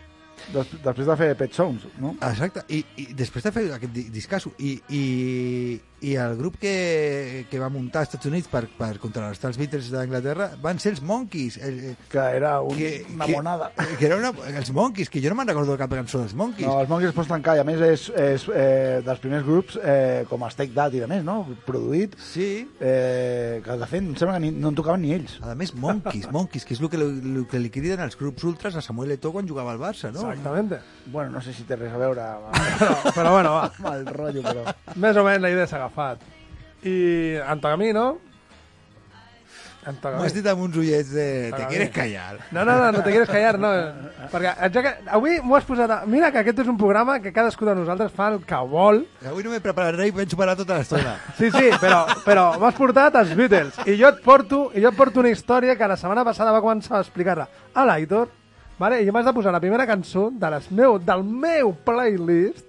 Des, 0.54 0.70
després 0.84 1.06
de 1.06 1.16
fer 1.20 1.28
Pet 1.36 1.52
Sounds 1.56 1.86
no? 1.98 2.14
Exacte, 2.22 2.62
i, 2.72 2.84
i 2.96 3.06
després 3.18 3.44
de 3.44 3.52
fer 3.52 3.66
aquest 3.74 3.92
di- 3.92 4.08
discasso, 4.14 4.52
i, 4.58 4.76
i, 4.94 5.80
i 6.08 6.14
el 6.14 6.36
grup 6.38 6.56
que, 6.62 7.44
que 7.50 7.58
va 7.58 7.68
muntar 7.74 8.04
als 8.04 8.12
Estats 8.12 8.28
Units 8.30 8.46
per, 8.50 8.64
per 8.78 8.92
contrarrestar 9.02 9.50
els 9.50 9.58
Beatles 9.58 9.88
d'Anglaterra 9.90 10.50
van 10.62 10.78
ser 10.78 10.92
els 10.94 11.02
Monkeys. 11.02 11.56
El, 11.58 11.78
el, 11.90 11.96
que 12.12 12.22
era 12.38 12.60
un, 12.62 12.76
que, 12.78 13.04
una 13.14 13.26
que- 13.26 13.34
monada 13.34 13.70
Que 13.98 14.06
era 14.06 14.16
una, 14.20 14.30
els 14.54 14.70
Monkeys, 14.72 15.10
que 15.10 15.20
jo 15.24 15.32
no 15.32 15.38
me'n 15.40 15.48
recordo 15.50 15.76
cap 15.80 15.90
cançó 15.96 16.20
dels 16.22 16.34
Monkeys. 16.38 16.68
no, 16.68 16.78
els 16.84 16.88
Monkeys 16.92 17.10
es 17.10 17.16
pots 17.18 17.28
tancar 17.32 17.56
i 17.58 17.62
a 17.62 17.66
més 17.66 17.82
és, 17.82 18.06
és 18.14 18.46
eh, 18.54 19.00
dels 19.04 19.22
primers 19.24 19.44
grups 19.46 19.78
eh, 19.82 20.24
com 20.30 20.44
els 20.46 20.54
Take 20.58 20.74
That 20.76 20.94
i 20.94 21.02
de 21.02 21.10
més, 21.10 21.24
no? 21.26 21.40
produït 21.66 22.14
Sí, 22.22 22.68
eh, 22.80 23.60
que 23.64 23.76
de 23.82 23.86
fet 23.90 24.02
em 24.04 24.14
sembla 24.18 24.38
que 24.38 24.44
ni, 24.46 24.52
no 24.54 24.70
en 24.72 24.78
tocaven 24.78 25.02
ni 25.02 25.12
ells 25.16 25.38
A 25.42 25.54
més, 25.58 25.74
Monkeys, 25.74 26.30
Monkeys, 26.34 26.64
que 26.68 26.74
és 26.76 26.80
el 26.84 26.90
que, 26.92 27.00
el 27.02 27.42
que 27.50 27.58
li 27.62 27.70
criden 27.74 28.04
els 28.06 28.16
grups 28.20 28.44
ultras 28.46 28.76
a 28.78 28.82
Samuel 28.84 29.16
Eto'o 29.16 29.34
quan 29.34 29.48
jugava 29.50 29.74
al 29.74 29.82
Barça, 29.82 30.12
no? 30.14 30.27
Exactamente. 30.32 30.80
bueno, 31.06 31.30
no 31.30 31.40
sé 31.40 31.52
si 31.52 31.64
té 31.64 31.76
res 31.76 31.92
a 31.92 31.98
veure 31.98 32.20
amb, 32.22 32.52
Però, 32.78 32.96
però 33.14 33.32
bueno, 33.32 33.54
va. 33.54 33.66
amb 33.72 33.92
el 33.94 34.06
rotllo 34.06 34.42
però... 34.42 34.64
Més 34.96 35.16
o 35.16 35.24
menys 35.24 35.42
la 35.42 35.50
idea 35.50 35.66
s'ha 35.66 35.76
agafat. 35.82 36.18
I 36.84 37.36
Antagami, 37.46 37.92
no? 37.92 38.18
M'ho 39.88 39.92
Antagami. 39.94 40.24
has 40.26 40.34
dit 40.36 40.46
amb 40.50 40.60
uns 40.60 40.76
ullets 40.76 41.10
de... 41.14 41.24
Te 41.48 41.54
Agami. 41.54 41.68
quieres 41.70 41.90
callar. 41.94 42.38
No, 42.52 42.64
no, 42.66 42.74
no, 42.76 42.90
no 42.92 43.02
te 43.02 43.10
quieres 43.10 43.28
callar, 43.30 43.58
no. 43.58 43.70
Perquè 44.28 44.50
ja 44.74 44.82
que, 44.84 44.90
avui 45.16 45.38
m'ho 45.40 45.56
has 45.56 45.64
posat... 45.64 45.90
A... 45.94 45.98
Mira 46.04 46.28
que 46.34 46.42
aquest 46.42 46.58
és 46.60 46.68
un 46.68 46.76
programa 46.76 47.14
que 47.24 47.32
cadascú 47.32 47.64
de 47.64 47.74
nosaltres 47.78 48.12
fa 48.12 48.26
el 48.34 48.42
que 48.44 48.58
vol. 48.68 49.00
Avui 49.24 49.46
no 49.46 49.54
m'he 49.54 49.62
preparat 49.64 49.96
res 49.96 50.10
i 50.10 50.16
penso 50.18 50.36
parar 50.36 50.58
tota 50.58 50.76
l'estona. 50.76 51.14
Sí, 51.38 51.48
sí, 51.54 51.70
però, 51.80 52.02
però 52.26 52.50
m'has 52.60 52.76
portat 52.76 53.16
els 53.22 53.32
Beatles. 53.38 53.78
I 53.88 53.96
jo 54.02 54.10
et 54.12 54.20
porto 54.26 54.66
i 54.74 54.82
jo 54.84 54.92
et 54.92 54.98
porto 54.98 55.22
una 55.24 55.32
història 55.32 55.78
que 55.78 55.88
la 55.88 55.96
setmana 55.96 56.26
passada 56.26 56.52
va 56.52 56.60
començar 56.60 56.98
a 56.98 57.06
explicar-la 57.06 57.48
a 57.72 57.86
l'Aitor, 57.88 58.28
vale? 58.78 59.02
i 59.02 59.10
m'has 59.12 59.26
de 59.26 59.34
posar 59.36 59.52
la 59.54 59.60
primera 59.60 59.86
cançó 59.86 60.28
de 60.32 60.50
les 60.54 60.70
meu, 60.70 60.98
del 60.98 61.24
meu 61.24 61.74
playlist 61.84 62.64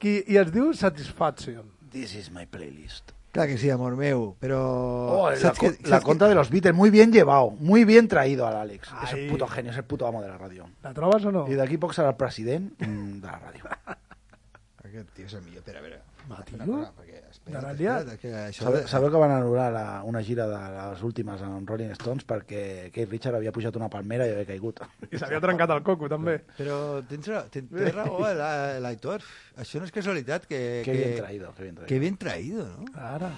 qui, 0.00 0.20
i 0.28 0.36
es 0.40 0.52
diu 0.52 0.72
Satisfaction. 0.76 1.64
This 1.94 2.14
is 2.18 2.30
my 2.34 2.46
playlist 2.46 3.12
Clar 3.34 3.48
que 3.48 3.56
sí, 3.58 3.66
amor 3.68 3.96
meu, 3.98 4.36
però... 4.38 4.60
Oh, 4.62 5.30
la, 5.30 5.50
que- 5.58 5.72
la 5.90 5.98
contra 6.00 6.28
de 6.28 6.36
los 6.36 6.50
Beatles, 6.50 6.72
muy 6.72 6.90
bien 6.90 7.10
llevado, 7.10 7.50
muy 7.50 7.84
bien 7.84 8.06
traído 8.06 8.46
al 8.46 8.54
Alex. 8.54 8.86
Es 9.02 9.12
Ai. 9.12 9.24
el 9.24 9.30
puto 9.32 9.48
genio, 9.48 9.72
es 9.72 9.76
el 9.76 9.82
puto 9.82 10.06
amo 10.06 10.22
de 10.22 10.28
la 10.28 10.38
radio. 10.38 10.68
La 10.84 10.94
trobes 10.94 11.24
o 11.24 11.32
no? 11.32 11.42
I 11.50 11.56
d'aquí 11.58 11.74
poc 11.82 11.96
serà 11.96 12.12
el 12.12 12.16
president 12.20 12.70
mm, 12.78 13.18
de 13.18 13.26
la 13.26 13.40
ràdio. 13.42 13.66
Aquest 14.86 15.10
tio 15.16 15.26
és 15.26 15.34
el 15.34 15.42
millor. 15.42 15.64
Espera, 15.66 15.82
espera. 15.82 15.98
Va, 16.30 16.44
tio. 16.46 16.60
Espera, 16.62 16.92
perquè... 16.94 17.23
La 17.52 17.58
espera, 17.60 17.72
liat. 18.00 18.14
que 18.22 18.30
això... 18.32 18.64
Sabeu, 18.64 18.86
sabeu 18.88 19.10
que 19.12 19.20
van 19.20 19.34
anul·lar 19.34 19.66
la, 19.74 19.82
una 20.08 20.22
gira 20.24 20.46
de 20.48 20.60
les 20.74 21.02
últimes 21.04 21.42
amb 21.44 21.68
Rolling 21.68 21.92
Stones 21.98 22.24
perquè 22.24 22.90
Keith 22.94 23.10
Richard 23.12 23.36
havia 23.36 23.52
pujat 23.52 23.76
una 23.76 23.90
palmera 23.92 24.24
i 24.26 24.32
havia 24.32 24.46
caigut. 24.48 24.80
I 25.12 25.20
s'havia 25.20 25.42
trencat 25.44 25.74
el 25.76 25.82
coco, 25.84 26.08
també. 26.08 26.38
Però 26.56 26.78
tens, 27.10 27.28
ra- 27.28 27.44
ten- 27.52 27.68
tens 27.68 27.92
raó, 27.94 28.22
eh, 28.30 28.34
la- 28.38 28.80
l'Aitor. 28.80 29.20
Això 29.60 29.82
no 29.82 29.84
és 29.84 29.92
casualitat 29.92 30.48
que... 30.48 30.62
Que 30.86 30.90
que, 30.92 30.98
bien 31.02 31.16
traído, 31.20 31.52
que 31.54 31.62
bien 31.68 31.74
traído. 31.76 31.88
Que 31.92 31.98
bien 32.06 32.16
traído, 32.16 32.64
¿no? 32.78 32.86
Ara. 32.96 33.30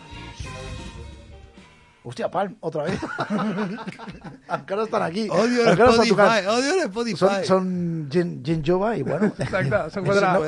Hòstia, 2.06 2.28
Palm, 2.30 2.52
otra 2.62 2.84
vez. 2.86 3.00
Encara 4.56 4.84
estan 4.84 5.02
aquí. 5.02 5.24
Odio 5.28 5.64
Encara 5.72 5.92
tocant. 6.06 6.46
odio 6.52 6.70
Són, 6.70 6.80
l'Spotify. 6.84 7.40
són 7.48 7.66
gent, 8.12 8.30
gent 8.46 8.62
jove 8.66 8.92
i, 9.00 9.02
bueno, 9.06 9.32
Exacte, 9.42 9.80
són 9.90 10.04
No 10.06 10.14
no- 10.14 10.20
no 10.20 10.38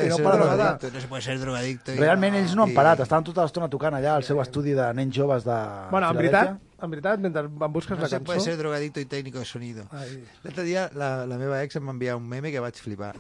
no 0.92 1.00
se 1.00 1.08
puede 1.08 1.22
ser 1.22 1.38
drogadicto. 1.40 1.92
realment 1.98 2.34
ells 2.38 2.54
no 2.54 2.62
han 2.64 2.70
i- 2.70 2.74
parat. 2.78 3.00
Estaven 3.02 3.24
tota 3.26 3.42
l'estona 3.42 3.68
tocant 3.68 3.94
allà 3.98 4.14
al 4.16 4.22
seu 4.24 4.40
estudi 4.40 4.72
de 4.78 4.86
nens 4.94 5.14
joves 5.16 5.44
de 5.44 5.58
Bueno, 5.90 6.10
en 6.10 6.16
veritat, 6.16 6.54
en 6.80 6.90
veritat, 6.90 7.18
mentre 7.20 7.42
em 7.48 7.72
busques 7.72 7.96
No 7.98 8.02
la 8.04 8.08
se 8.08 8.20
puede 8.20 8.38
cançó... 8.38 8.50
ser 8.52 8.56
drogadicto 8.56 9.00
y 9.00 9.04
técnico 9.06 9.38
de 9.40 9.44
sonido. 9.44 9.88
Ai. 9.90 10.22
L'altre 10.44 10.62
dia 10.64 10.90
la, 10.94 11.26
la 11.26 11.38
meva 11.38 11.62
ex 11.64 11.74
em 11.76 11.86
va 11.86 11.90
enviar 11.90 12.14
un 12.16 12.28
meme 12.28 12.52
que 12.52 12.60
vaig 12.60 12.76
flipar. 12.78 13.16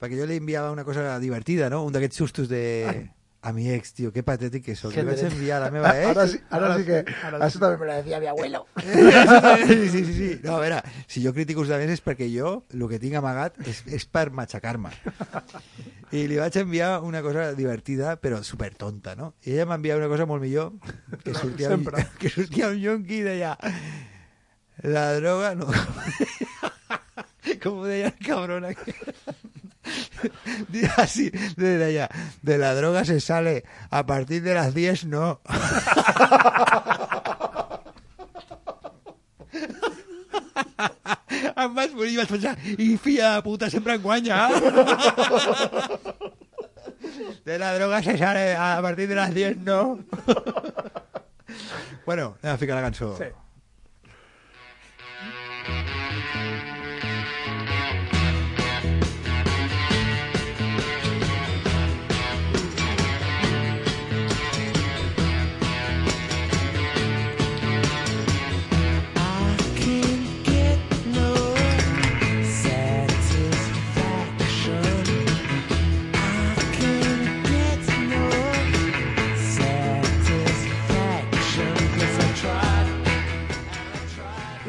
Perquè 0.00 0.18
jo 0.18 0.26
li 0.26 0.36
enviava 0.42 0.72
una 0.72 0.82
cosa 0.84 1.18
divertida, 1.20 1.70
no? 1.70 1.84
Un 1.86 1.92
d'aquests 1.94 2.16
sustos 2.18 2.48
de... 2.48 3.10
A 3.44 3.52
mi 3.52 3.66
ex, 3.68 3.92
tio, 3.92 4.08
que 4.08 4.22
patètic 4.24 4.62
que 4.64 4.74
soc. 4.78 4.94
Li 4.96 5.02
vaig 5.04 5.20
enviar 5.26 5.58
a 5.58 5.66
la 5.66 5.70
meva 5.74 5.90
ex... 6.00 6.06
Ara 6.14 6.22
sí, 6.32 6.38
ara 6.48 6.70
sí 6.78 6.86
que... 6.86 7.00
Ara 7.28 7.40
Això 7.44 7.60
també 7.60 7.76
me 7.82 7.90
lo 7.90 7.96
decía 7.98 8.20
mi 8.22 8.30
abuelo. 8.30 8.62
sí, 8.80 9.76
sí, 9.92 10.00
sí, 10.00 10.14
sí. 10.16 10.30
No, 10.46 10.54
a 10.56 10.62
veure, 10.62 10.78
si 11.06 11.20
jo 11.26 11.34
critico 11.36 11.60
els 11.60 11.74
altres 11.76 11.98
és 11.98 12.04
perquè 12.04 12.30
jo 12.32 12.54
el 12.72 12.86
que 12.88 13.00
tinc 13.02 13.18
amagat 13.20 13.60
és, 13.68 13.82
és 14.00 14.08
per 14.08 14.30
matxacar-me. 14.32 14.94
I 16.14 16.24
li 16.30 16.40
vaig 16.40 16.56
enviar 16.62 17.02
una 17.04 17.20
cosa 17.26 17.50
divertida, 17.58 18.16
però 18.22 18.40
super 18.46 18.72
tonta, 18.80 19.12
no? 19.18 19.34
I 19.44 19.58
ella 19.58 19.68
m'envia 19.68 20.00
una 20.00 20.08
cosa 20.08 20.24
molt 20.30 20.40
millor, 20.40 20.72
que 21.20 21.34
sortia, 21.36 21.68
un, 21.68 21.82
Sempre. 21.84 22.06
que 22.22 22.32
sortia 22.32 22.72
un 22.72 22.80
yonqui 22.80 23.20
i 23.20 23.26
deia 23.28 23.58
la 24.88 25.12
droga 25.20 25.54
no... 25.54 25.68
Com 27.62 27.82
ho 27.82 27.84
deia 27.84 28.08
el 28.08 28.18
cabrón 28.24 28.64
aquí? 28.64 28.92
Así, 30.96 31.30
allá. 31.58 32.08
De 32.42 32.58
la 32.58 32.74
droga 32.74 33.04
se 33.04 33.20
sale. 33.20 33.64
A 33.90 34.06
partir 34.06 34.42
de 34.42 34.54
las 34.54 34.74
10, 34.74 35.06
no. 35.06 35.40
Ambas 41.56 41.92
bolivias 41.94 42.28
y 42.78 42.96
fía 42.96 43.40
puta 43.42 43.70
siempre 43.70 43.94
en 43.94 44.02
guaña. 44.02 44.48
De 47.44 47.58
la 47.58 47.74
droga 47.74 48.02
se 48.02 48.16
sale 48.18 48.56
a 48.56 48.80
partir 48.80 49.06
de 49.08 49.14
las 49.14 49.32
10, 49.34 49.58
no. 49.58 49.98
bueno, 52.06 52.36
anem 52.42 52.54
a 52.54 52.58
ficar 52.58 52.74
la 52.74 52.82
cançó. 52.82 53.16
Sí. 53.16 53.24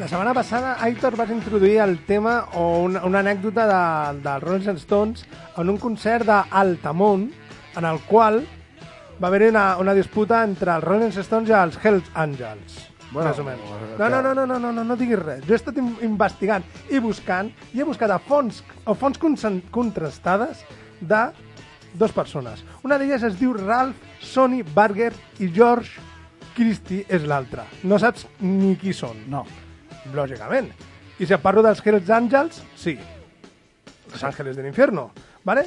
La 0.06 0.10
setmana 0.10 0.32
passada, 0.34 0.76
Aitor 0.84 1.16
vas 1.18 1.30
introduir 1.34 1.78
el 1.82 1.96
tema 2.06 2.44
o 2.54 2.78
una, 2.84 3.00
una 3.08 3.18
anècdota 3.24 3.64
de, 3.66 4.20
dels 4.22 4.42
Rolling 4.44 4.76
Stones 4.78 5.24
en 5.58 5.72
un 5.72 5.80
concert 5.82 6.22
d'Altamont, 6.28 7.24
en 7.74 7.88
el 7.90 7.98
qual 8.06 8.38
va 9.18 9.26
haver-hi 9.26 9.48
una, 9.50 9.64
una 9.82 9.96
disputa 9.98 10.44
entre 10.46 10.76
els 10.76 10.84
Rolling 10.86 11.10
Stones 11.26 11.50
i 11.50 11.56
els 11.58 11.80
Hells 11.82 12.12
Angels. 12.14 12.76
Bueno, 13.10 13.32
més 13.32 13.42
o 13.42 13.48
menys. 13.48 13.66
bueno, 13.66 13.98
No, 13.98 14.08
no, 14.08 14.22
no, 14.22 14.34
no, 14.34 14.46
no, 14.46 14.60
no, 14.60 14.72
no, 14.78 14.84
no 14.92 14.96
diguis 15.02 15.18
res. 15.18 15.42
Jo 15.42 15.56
he 15.56 15.58
estat 15.58 15.82
in- 15.82 15.98
investigant 16.06 16.62
i 16.94 17.02
buscant, 17.02 17.50
i 17.74 17.82
he 17.82 17.90
buscat 17.90 18.14
a 18.14 18.20
fonts, 18.22 18.62
a 18.86 18.94
consen- 18.94 19.62
contrastades 19.74 20.62
de 21.00 21.24
dues 21.98 22.12
persones. 22.14 22.62
Una 22.86 22.94
d'elles 23.02 23.26
es 23.26 23.40
diu 23.42 23.58
Ralph 23.58 23.98
Sonny 24.22 24.62
Barger 24.62 25.10
i 25.42 25.50
George 25.50 25.98
Christie 26.54 27.02
és 27.08 27.26
l'altra. 27.26 27.66
No 27.82 27.98
saps 27.98 28.28
ni 28.38 28.76
qui 28.78 28.94
són. 28.94 29.24
No. 29.26 29.42
Lògicament. 30.14 30.70
I 31.18 31.26
si 31.26 31.32
et 31.32 31.42
parlo 31.42 31.62
dels 31.64 31.80
Hells 31.84 32.10
Angels, 32.12 32.62
sí. 32.76 32.98
Los 34.12 34.22
Ángeles 34.22 34.56
de 34.56 34.62
l'Infierno, 34.62 35.10
¿vale? 35.44 35.66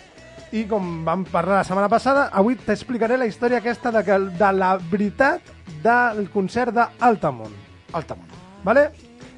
I 0.52 0.63
com 0.69 1.04
vam 1.06 1.25
parlar 1.30 1.60
la 1.60 1.65
setmana 1.67 1.89
passada, 1.89 2.30
avui 2.34 2.56
t'explicaré 2.56 3.17
la 3.17 3.28
història 3.30 3.60
aquesta 3.60 3.91
de, 3.93 4.04
que, 4.06 4.17
de 4.39 4.52
la 4.56 4.75
veritat 4.91 5.52
del 5.84 6.30
concert 6.34 6.73
d'Altamont. 6.73 7.54
Altamont. 7.93 8.38
¿Vale? 8.63 8.89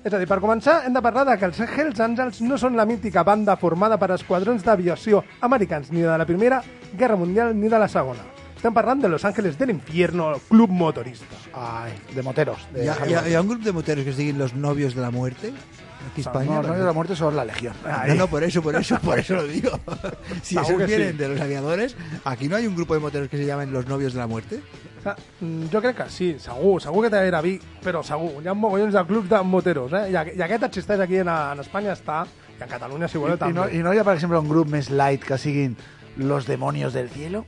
És 0.02 0.14
a 0.14 0.18
dir, 0.18 0.26
per 0.26 0.40
començar, 0.42 0.80
hem 0.88 0.96
de 0.96 1.04
parlar 1.04 1.28
de 1.30 1.38
que 1.38 1.46
els 1.46 1.60
Hells 1.62 2.00
Angels 2.02 2.42
no 2.42 2.58
són 2.58 2.80
la 2.80 2.88
mítica 2.90 3.22
banda 3.28 3.58
formada 3.62 4.00
per 4.02 4.14
esquadrons 4.16 4.66
d'aviació 4.66 5.22
americans 5.46 5.92
ni 5.94 6.02
de 6.02 6.18
la 6.18 6.26
Primera 6.26 6.64
Guerra 6.98 7.20
Mundial 7.22 7.54
ni 7.54 7.70
de 7.70 7.80
la 7.80 7.92
Segona. 7.92 8.31
Estem 8.62 8.76
parlant 8.76 9.02
de 9.02 9.10
Los 9.10 9.26
Ángeles 9.26 9.58
del 9.58 9.72
Infierno, 9.72 10.34
club 10.48 10.70
motorista. 10.70 11.26
Ay, 11.52 11.94
de 12.14 12.22
moteros. 12.22 12.60
De 12.72 12.86
Hi 12.86 12.90
ha, 12.90 13.08
hi, 13.08 13.14
ha, 13.16 13.28
hi 13.28 13.34
ha 13.34 13.42
un 13.42 13.48
grup 13.48 13.64
de 13.64 13.72
moteros 13.72 14.04
que 14.04 14.12
es 14.12 14.18
diguin 14.18 14.38
los 14.38 14.54
novios 14.54 14.94
de 14.94 15.02
la 15.02 15.10
muerte 15.10 15.48
aquí 15.48 16.22
en 16.22 16.28
España. 16.28 16.46
No, 16.46 16.56
los 16.58 16.68
novios 16.68 16.82
de 16.82 16.86
la 16.86 16.94
muerte 16.94 17.16
son 17.16 17.36
la 17.36 17.44
legión. 17.44 17.74
No, 18.08 18.14
no, 18.14 18.28
por 18.28 18.44
eso, 18.44 18.62
por 18.62 18.76
eso, 18.76 19.00
por 19.00 19.18
eso 19.18 19.34
lo 19.34 19.48
digo. 19.48 19.72
Si 20.44 20.60
esos 20.60 20.78
que 20.78 20.86
vienen 20.86 21.14
sí. 21.14 21.18
de 21.18 21.30
los 21.30 21.42
aviadores, 21.42 21.96
aquí 22.24 22.48
no 22.48 22.56
hay 22.56 22.68
un 22.68 22.76
grupo 22.76 22.94
de 22.94 23.00
moteros 23.00 23.30
que 23.30 23.38
se 23.38 23.48
llamen 23.48 23.74
los 23.74 23.88
novios 23.88 24.14
de 24.14 24.20
la 24.20 24.28
muerte. 24.28 24.62
O 25.00 25.02
sea, 25.02 25.16
mm, 25.40 25.64
jo 25.74 25.82
crec 25.82 25.98
que 25.98 26.10
sí, 26.12 26.36
segur, 26.38 26.80
segur 26.84 27.02
que 27.02 27.10
té 27.10 27.36
a 27.36 27.42
Vic, 27.42 27.64
però 27.82 28.04
segur, 28.06 28.44
hi 28.44 28.48
ha 28.48 28.54
mogollons 28.54 28.94
de 28.94 29.04
clubs 29.08 29.28
de 29.28 29.42
moteros, 29.42 29.92
eh? 29.94 30.04
I, 30.12 30.38
i 30.38 30.46
aquest 30.46 30.68
existeix 30.70 31.02
aquí 31.02 31.18
en, 31.18 31.34
en 31.34 31.66
Espanya, 31.66 31.98
està, 31.98 32.28
i 32.60 32.62
en 32.62 32.70
Catalunya, 32.70 33.10
si 33.10 33.18
voleu, 33.18 33.40
I, 33.40 33.40
i, 33.40 33.42
també. 33.42 33.58
no, 33.58 33.66
I 33.66 33.82
no 33.82 33.96
hi 33.96 33.98
ha, 33.98 34.06
per 34.06 34.20
exemple, 34.20 34.38
un 34.38 34.54
grup 34.54 34.70
més 34.70 34.92
light 34.94 35.26
que 35.26 35.42
siguin 35.42 35.74
los 36.18 36.46
demonios 36.48 36.94
del 36.94 37.10
cielo? 37.10 37.46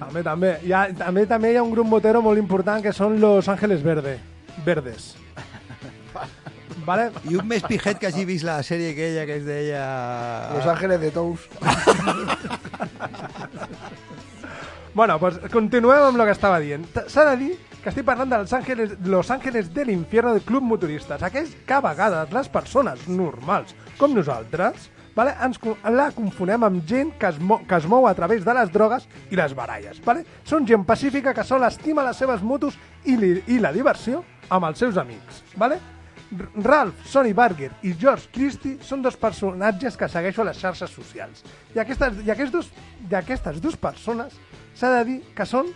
També, 0.00 0.22
també. 0.24 0.58
Hi 0.64 0.72
ha, 0.72 0.86
també, 0.96 1.26
també 1.28 1.52
hi 1.52 1.56
ha 1.60 1.64
un 1.64 1.72
grup 1.74 1.86
motero 1.88 2.22
molt 2.24 2.38
important 2.40 2.82
que 2.82 2.92
són 2.96 3.20
Los 3.20 3.48
Ángeles 3.52 3.82
Verde, 3.84 4.18
Verdes. 4.64 5.14
Vale? 6.86 7.10
I 7.28 7.36
un 7.36 7.46
més 7.46 7.62
pijet 7.68 8.00
que 8.00 8.08
hagi 8.08 8.24
vist 8.26 8.46
la 8.48 8.62
sèrie 8.66 8.94
aquella 8.94 9.26
que 9.28 9.36
es 9.36 9.44
deia... 9.46 9.84
Los 10.56 10.66
ángeles 10.66 11.00
de 11.00 11.10
Tous. 11.12 11.48
Bueno, 14.92 15.20
pues 15.22 15.36
continuem 15.52 16.02
amb 16.08 16.18
el 16.18 16.26
que 16.26 16.32
estava 16.34 16.58
dient. 16.58 16.82
S'ha 17.06 17.22
de 17.28 17.36
dir 17.38 17.52
que 17.80 17.92
estic 17.92 18.04
parlant 18.04 18.32
dels 18.32 18.52
Ángeles, 18.52 18.96
Los 19.06 19.30
Ángeles 19.30 19.70
de 19.72 19.84
l'Infierno 19.86 20.32
del 20.34 20.42
Club 20.42 20.66
Motoristes, 20.66 21.22
aquells 21.22 21.54
que 21.66 21.76
a 21.76 21.80
vegades 21.84 22.32
les 22.34 22.50
persones 22.52 23.06
normals, 23.08 23.76
com 24.00 24.12
nosaltres, 24.16 24.90
vale, 25.20 25.34
ens, 25.44 25.60
la 25.92 26.08
confonem 26.16 26.64
amb 26.64 26.82
gent 26.88 27.12
que 27.20 27.28
es, 27.28 27.38
mo 27.38 27.60
que 27.68 27.76
es 27.76 27.86
mou 27.88 28.06
a 28.08 28.14
través 28.16 28.44
de 28.46 28.54
les 28.56 28.72
drogues 28.72 29.06
i 29.30 29.36
les 29.36 29.54
baralles. 29.56 30.00
Vale? 30.04 30.24
Són 30.48 30.66
gent 30.68 30.86
pacífica 30.88 31.34
que 31.36 31.44
sol 31.44 31.66
estima 31.68 32.04
les 32.06 32.16
seves 32.20 32.40
motos 32.42 32.78
i, 33.04 33.16
li, 33.20 33.34
i 33.52 33.60
la 33.60 33.74
diversió 33.76 34.24
amb 34.48 34.70
els 34.70 34.80
seus 34.80 34.96
amics. 35.00 35.42
Vale? 35.60 35.80
Ralph, 36.62 37.04
Sonny 37.10 37.32
Barger 37.34 37.72
i 37.82 37.92
George 37.98 38.30
Christie 38.32 38.78
són 38.86 39.02
dos 39.02 39.16
personatges 39.18 39.96
que 39.98 40.08
segueixo 40.08 40.44
a 40.44 40.50
les 40.50 40.60
xarxes 40.62 40.92
socials. 40.94 41.42
I 41.74 41.82
aquestes, 41.82 42.22
i 42.24 42.30
aquests 42.30 42.54
dos, 42.54 42.70
i 43.02 43.14
aquestes 43.18 43.60
dues 43.60 43.76
persones 43.76 44.36
s'ha 44.78 44.92
de 44.94 45.04
dir 45.08 45.20
que 45.36 45.46
són 45.46 45.72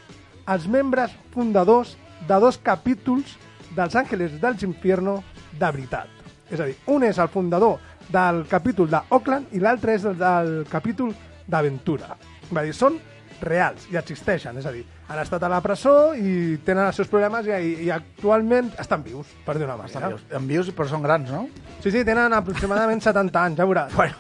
els 0.46 0.68
membres 0.70 1.12
fundadors 1.35 1.96
de 2.28 2.38
dos 2.40 2.57
capítols 2.62 3.35
dels 3.74 3.96
Àngeles 3.98 4.38
dels 4.40 4.62
Infierno 4.62 5.18
de 5.52 5.66
veritat. 5.66 6.09
És 6.52 6.61
a 6.61 6.68
dir, 6.68 6.76
un 6.92 7.02
és 7.02 7.18
el 7.18 7.30
fundador 7.33 7.80
del 8.14 8.44
capítol 8.50 8.90
d'Oakland 8.92 9.55
i 9.57 9.62
l'altre 9.62 9.98
és 9.98 10.07
el 10.09 10.16
del 10.20 10.55
capítol 10.70 11.11
d'Aventura. 11.50 12.14
Va 12.55 12.62
dir, 12.64 12.74
són 12.77 13.00
reals 13.44 13.88
i 13.92 13.98
existeixen, 13.98 14.57
és 14.61 14.66
a 14.66 14.72
dir, 14.72 14.85
han 15.11 15.18
estat 15.20 15.42
a 15.44 15.50
la 15.53 15.61
presó 15.64 16.14
i 16.16 16.57
tenen 16.64 16.87
els 16.87 16.96
seus 16.96 17.11
problemes 17.11 17.48
i, 17.50 17.57
i 17.87 17.90
actualment 17.92 18.70
estan 18.81 19.03
vius, 19.05 19.35
per 19.44 19.59
dir 19.59 19.66
una 19.66 19.77
manera. 19.77 20.07
En 20.07 20.14
vius, 20.14 20.29
en 20.38 20.46
vius, 20.48 20.70
però 20.77 20.88
són 20.88 21.05
grans, 21.05 21.33
no? 21.35 21.48
Sí, 21.83 21.90
sí, 21.90 22.05
tenen 22.07 22.33
aproximadament 22.33 23.03
70 23.09 23.42
anys, 23.42 23.61
ja 23.61 23.68
veuràs. 23.68 23.92
Bueno, 23.98 24.16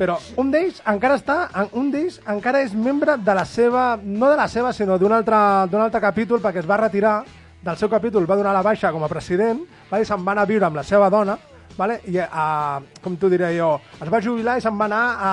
però 0.00 0.16
un 0.40 0.48
d'ells 0.54 0.80
encara 0.88 1.18
està, 1.20 1.36
un 1.76 1.90
d'ells 1.92 2.22
encara 2.32 2.62
és 2.64 2.72
membre 2.72 3.18
de 3.20 3.36
la 3.36 3.44
seva, 3.44 3.90
no 4.00 4.30
de 4.30 4.38
la 4.38 4.48
seva, 4.48 4.72
sinó 4.72 4.96
d'un 4.98 5.12
altre, 5.12 5.36
altre 5.36 6.00
capítol, 6.00 6.40
perquè 6.40 6.62
es 6.62 6.70
va 6.70 6.80
retirar 6.80 7.18
del 7.60 7.76
seu 7.76 7.90
capítol, 7.92 8.24
va 8.24 8.38
donar 8.40 8.54
la 8.56 8.64
baixa 8.64 8.94
com 8.94 9.04
a 9.04 9.10
president, 9.12 9.60
va, 9.90 10.00
i 10.00 10.08
se'n 10.08 10.24
va 10.24 10.32
anar 10.32 10.46
a 10.46 10.48
viure 10.48 10.64
amb 10.70 10.80
la 10.80 10.86
seva 10.86 11.10
dona, 11.12 11.36
vale? 11.80 12.00
i 12.12 12.18
a, 12.20 12.78
com 13.00 13.16
t'ho 13.16 13.30
diré 13.32 13.54
jo, 13.56 13.72
es 14.02 14.12
va 14.12 14.20
jubilar 14.20 14.58
i 14.60 14.62
se'n 14.64 14.76
va 14.78 14.84
anar 14.90 15.02
a, 15.16 15.32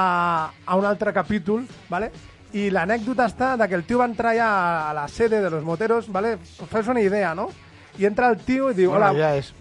a 0.65 0.75
un 0.79 0.85
altre 0.87 1.11
capítol, 1.13 1.67
vale? 1.91 2.11
i 2.55 2.69
l'anècdota 2.71 3.25
està 3.27 3.53
de 3.59 3.67
que 3.67 3.75
el 3.75 3.83
tio 3.83 3.99
va 3.99 4.05
entrar 4.07 4.31
ja 4.37 4.49
a 4.89 4.93
la 4.95 5.07
sede 5.11 5.41
de 5.43 5.49
los 5.51 5.63
moteros, 5.67 6.07
vale? 6.11 6.37
fes 6.71 6.87
una 6.87 7.01
idea, 7.03 7.35
no? 7.35 7.49
I 7.99 8.05
entra 8.07 8.29
el 8.31 8.37
tio 8.37 8.71
i 8.71 8.75
diu, 8.77 8.91
Bueno, 8.91 9.09
hola, 9.11 9.17
ya 9.19 9.35
es 9.35 9.53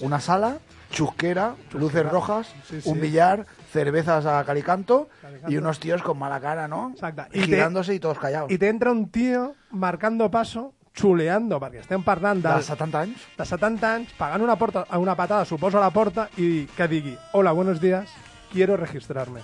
una 0.00 0.18
sala, 0.20 0.56
chusquera, 0.90 1.54
luces 1.74 2.08
rojas, 2.08 2.48
Sí, 2.68 2.80
sí. 2.80 2.88
un 2.88 3.00
billar, 3.00 3.44
cervezas 3.72 4.24
a 4.26 4.44
calicanto, 4.44 5.08
Calicanto. 5.20 5.50
y 5.52 5.56
unos 5.58 5.78
tíos 5.80 6.02
con 6.02 6.18
mala 6.18 6.40
cara, 6.40 6.68
¿no? 6.68 6.90
Exacte. 6.94 7.24
Y 7.32 7.42
girándose 7.42 7.94
y 7.94 7.98
todos 8.00 8.18
callados. 8.18 8.50
i 8.50 8.58
t'entra 8.58 8.90
un 8.92 9.10
tio 9.10 9.54
marcando 9.70 10.30
paso, 10.30 10.72
xuleando, 10.94 11.58
perquè 11.60 11.80
estem 11.80 12.02
parlant 12.04 12.42
de, 12.42 12.48
de 12.52 12.62
70 12.62 13.00
anys. 13.00 13.26
de 13.38 13.44
70 13.48 13.94
anys, 13.94 14.12
pagant 14.18 14.42
una, 14.44 14.56
porta, 14.56 14.84
una 14.98 15.14
patada, 15.16 15.44
suposo, 15.44 15.78
a 15.78 15.80
la 15.86 15.90
porta, 15.90 16.28
i 16.36 16.66
que 16.76 16.88
digui, 16.88 17.16
hola, 17.32 17.52
buenos 17.52 17.80
días, 17.80 18.08
quiero 18.52 18.76
registrarme. 18.76 19.40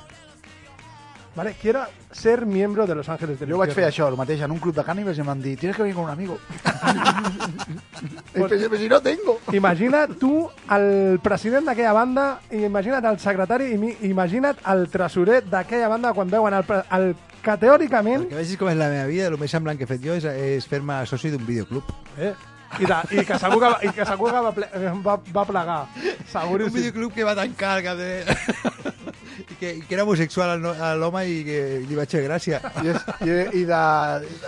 Vale, 1.37 1.55
quiero 1.61 1.85
ser 2.11 2.45
miembro 2.47 2.85
de 2.85 2.97
Los 2.97 3.09
Ángeles 3.09 3.39
del 3.39 3.51
Jo 3.53 3.59
vaig 3.61 3.71
fer 3.71 3.85
això, 3.87 4.09
el 4.09 4.17
mateix, 4.19 4.41
en 4.43 4.51
un 4.51 4.59
club 4.59 4.75
de 4.75 4.83
cànibes 4.83 5.17
i 5.17 5.21
em 5.23 5.27
van 5.29 5.41
dir, 5.41 5.57
tienes 5.57 5.77
que 5.77 5.83
venir 5.85 5.95
con 5.95 6.05
un 6.05 6.11
amigo. 6.11 6.37
I 8.35 8.41
pensé, 8.41 8.69
pero 8.69 8.77
si 8.79 8.89
no 8.89 9.01
tengo. 9.01 9.39
Imagina't 9.53 10.17
tu 10.19 10.49
el 10.75 11.21
president 11.23 11.69
d'aquella 11.69 11.93
banda, 11.95 12.25
i 12.51 12.65
imagina't 12.67 13.07
el 13.07 13.19
secretari, 13.23 13.71
i 13.75 13.79
mi- 13.79 13.97
imagina't 14.11 14.59
el 14.73 14.89
tresorer 14.91 15.45
d'aquella 15.49 15.89
banda 15.89 16.13
quan 16.13 16.29
veuen 16.31 16.55
el, 16.59 16.65
el 16.99 17.15
que 17.43 17.57
teòricament... 17.63 18.29
Que 18.31 18.39
vegis 18.41 18.59
com 18.61 18.69
és 18.73 18.77
la 18.79 18.89
meva 18.93 19.07
vida, 19.11 19.29
el 19.31 19.39
més 19.41 19.51
semblant 19.55 19.79
que 19.79 19.87
he 19.87 19.91
fet 19.91 20.03
jo 20.05 20.15
és, 20.19 20.25
és 20.29 20.67
fer-me 20.69 21.01
soci 21.09 21.31
d'un 21.35 21.45
videoclub. 21.47 21.89
Eh, 22.19 22.33
i, 22.81 22.85
de, 22.85 22.97
i, 23.17 23.25
que 23.25 23.39
segur 23.41 23.61
que, 23.63 23.69
va- 23.73 23.81
i 23.87 23.93
que 23.97 24.05
segur 24.09 24.33
que 24.35 24.43
va, 24.45 24.53
ple, 24.57 24.69
va, 25.07 25.15
va 25.39 25.45
plegar. 25.49 25.79
Un 25.97 26.27
Seguríssim. 26.33 26.75
videoclub 26.81 27.15
que 27.17 27.25
va 27.29 27.35
tancar 27.39 27.79
cap 27.87 27.97
de... 28.01 28.11
I 29.39 29.55
que, 29.61 29.71
i 29.79 29.81
que 29.87 29.95
era 29.95 30.05
homosexual 30.05 30.57
a 30.75 30.95
l'home 30.99 31.23
i 31.31 31.39
que 31.47 31.59
li 31.87 31.95
vaig 31.99 32.11
fer 32.11 32.25
gràcia. 32.27 32.59
I, 32.83 32.89
és, 32.95 33.05
i, 33.23 33.31
i 33.61 33.65
de... 33.69 33.79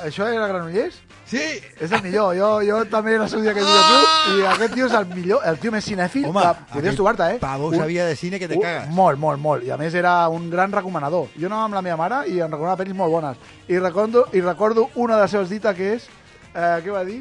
Això 0.08 0.26
era 0.26 0.48
Granollers? 0.50 0.98
Sí! 1.30 1.38
És 1.78 1.92
el 1.94 2.02
millor. 2.02 2.32
Jo, 2.34 2.48
jo 2.66 2.80
també 2.90 3.12
era 3.14 3.28
soci 3.30 3.46
d'aquest 3.46 3.68
videoclub 3.68 4.38
i 4.40 4.46
aquest 4.50 4.74
tio 4.74 4.88
és 4.88 4.94
el 4.98 5.06
millor, 5.14 5.44
el 5.46 5.60
tio 5.62 5.70
més 5.70 5.84
cinèfil 5.86 6.24
Home, 6.26 6.42
que 6.42 6.72
podries 6.74 6.96
trobar-te, 6.98 7.28
eh? 7.36 7.38
pavo 7.38 7.68
Un- 7.70 7.76
sabia 7.78 8.06
de 8.08 8.16
cine 8.18 8.40
que 8.42 8.48
te 8.50 8.56
un- 8.58 8.62
cagas. 8.64 8.88
Molt, 8.96 9.18
molt, 9.22 9.38
molt. 9.38 9.62
I 9.64 9.70
a 9.70 9.78
més 9.78 9.94
era 9.94 10.14
un 10.28 10.50
gran 10.50 10.72
recomanador. 10.74 11.28
Jo 11.38 11.46
anava 11.46 11.68
amb 11.68 11.78
la 11.78 11.82
meva 11.86 11.96
mare 12.02 12.22
i 12.32 12.40
em 12.42 12.50
recomanava 12.50 12.82
pel·lis 12.82 12.96
molt 12.98 13.14
bones. 13.14 13.36
I 13.68 13.78
recordo, 13.78 14.26
i 14.32 14.40
recordo 14.42 14.88
una 14.96 15.16
de 15.16 15.22
les 15.22 15.30
seves 15.38 15.50
dites 15.54 15.76
que 15.78 15.92
és... 16.00 16.08
Eh, 16.50 16.80
què 16.82 16.90
va 16.90 17.04
dir? 17.06 17.20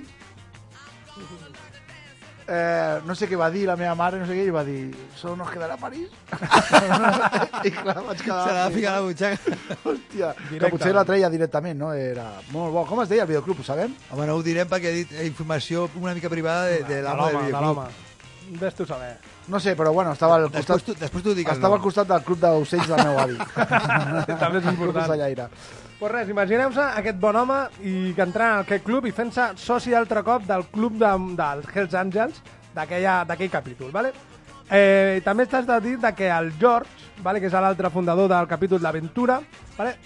Eh, 2.50 3.00
no 3.06 3.16
sé 3.16 3.28
què 3.30 3.38
va 3.40 3.48
dir 3.54 3.66
la 3.70 3.76
meva 3.80 3.94
mare, 3.96 4.18
no 4.20 4.26
sé 4.28 4.34
què, 4.38 4.44
i 4.50 4.54
va 4.54 4.64
dir, 4.66 4.90
solo 5.16 5.36
nos 5.40 5.52
quedarà 5.54 5.78
París? 5.78 6.10
I 7.68 7.72
clar, 7.76 7.98
vaig 8.08 8.22
quedar... 8.26 8.42
Se 8.48 8.54
l'ha 8.58 8.68
ficat 8.74 8.92
a 8.92 8.98
la 8.98 9.06
butxaca. 9.06 9.58
Hòstia, 9.84 10.34
que 10.60 10.72
potser 10.74 10.94
la 10.96 11.06
treia 11.08 11.30
directament, 11.32 11.78
no? 11.80 11.94
Era 11.94 12.28
molt 12.54 12.74
bo. 12.76 12.86
Com 12.90 13.04
es 13.06 13.10
deia 13.12 13.24
el 13.28 13.32
videoclub, 13.32 13.62
ho 13.62 13.68
sabem? 13.68 13.94
Home, 14.12 14.28
no 14.30 14.38
ho 14.40 14.44
direm 14.46 14.68
perquè 14.72 14.92
he 14.94 14.98
dit 15.04 15.16
eh, 15.16 15.26
informació 15.30 15.90
una 16.02 16.14
mica 16.18 16.30
privada 16.32 16.66
de, 16.72 16.84
de 16.84 17.00
De 17.00 17.02
del 17.02 17.18
l'home, 17.18 17.34
de 17.40 17.46
videoclub. 17.50 17.84
l'home. 17.84 18.08
Ves 18.60 18.74
tu 18.74 18.86
saber. 18.90 19.12
No 19.50 19.60
sé, 19.62 19.76
però 19.78 19.92
bueno, 19.94 20.12
estava 20.14 20.36
al 20.40 20.48
Després 20.50 20.66
costat... 20.66 20.86
t'ho- 20.88 21.00
després 21.04 21.24
t'ho 21.26 21.34
dic 21.38 21.48
Estava 21.54 21.76
al 21.78 21.82
costat 21.84 22.08
del 22.10 22.24
club 22.26 22.40
d'ocells 22.42 22.88
del 22.90 23.04
meu 23.06 23.20
avi. 23.22 23.38
També 24.42 24.58
és 24.62 24.68
important. 24.72 25.50
Pues 26.00 26.14
res, 26.14 26.30
imagineu-se 26.32 26.84
aquest 26.96 27.18
bon 27.20 27.36
home 27.36 27.58
i 27.84 28.14
que 28.16 28.24
entrant 28.24 28.54
en 28.54 28.62
aquest 28.64 28.86
club 28.88 29.04
i 29.10 29.12
fent-se 29.12 29.50
soci 29.60 29.92
altre 29.98 30.22
cop 30.24 30.46
del 30.48 30.64
club 30.72 30.94
de, 31.02 31.10
dels 31.36 31.66
Hells 31.74 31.96
Angels 32.00 32.38
d'aquell 32.72 33.50
capítol, 33.52 33.90
¿vale? 33.92 34.14
Eh, 34.72 35.20
també 35.26 35.44
t'has 35.50 35.68
de 35.68 35.80
dir 35.84 35.98
que 36.16 36.30
el 36.32 36.54
George, 36.60 37.12
¿vale? 37.22 37.42
que 37.42 37.48
és 37.48 37.54
l'altre 37.54 37.90
fundador 37.90 38.30
del 38.32 38.48
capítol 38.48 38.80
d'Aventura, 38.80 39.42
¿vale? 39.76 39.98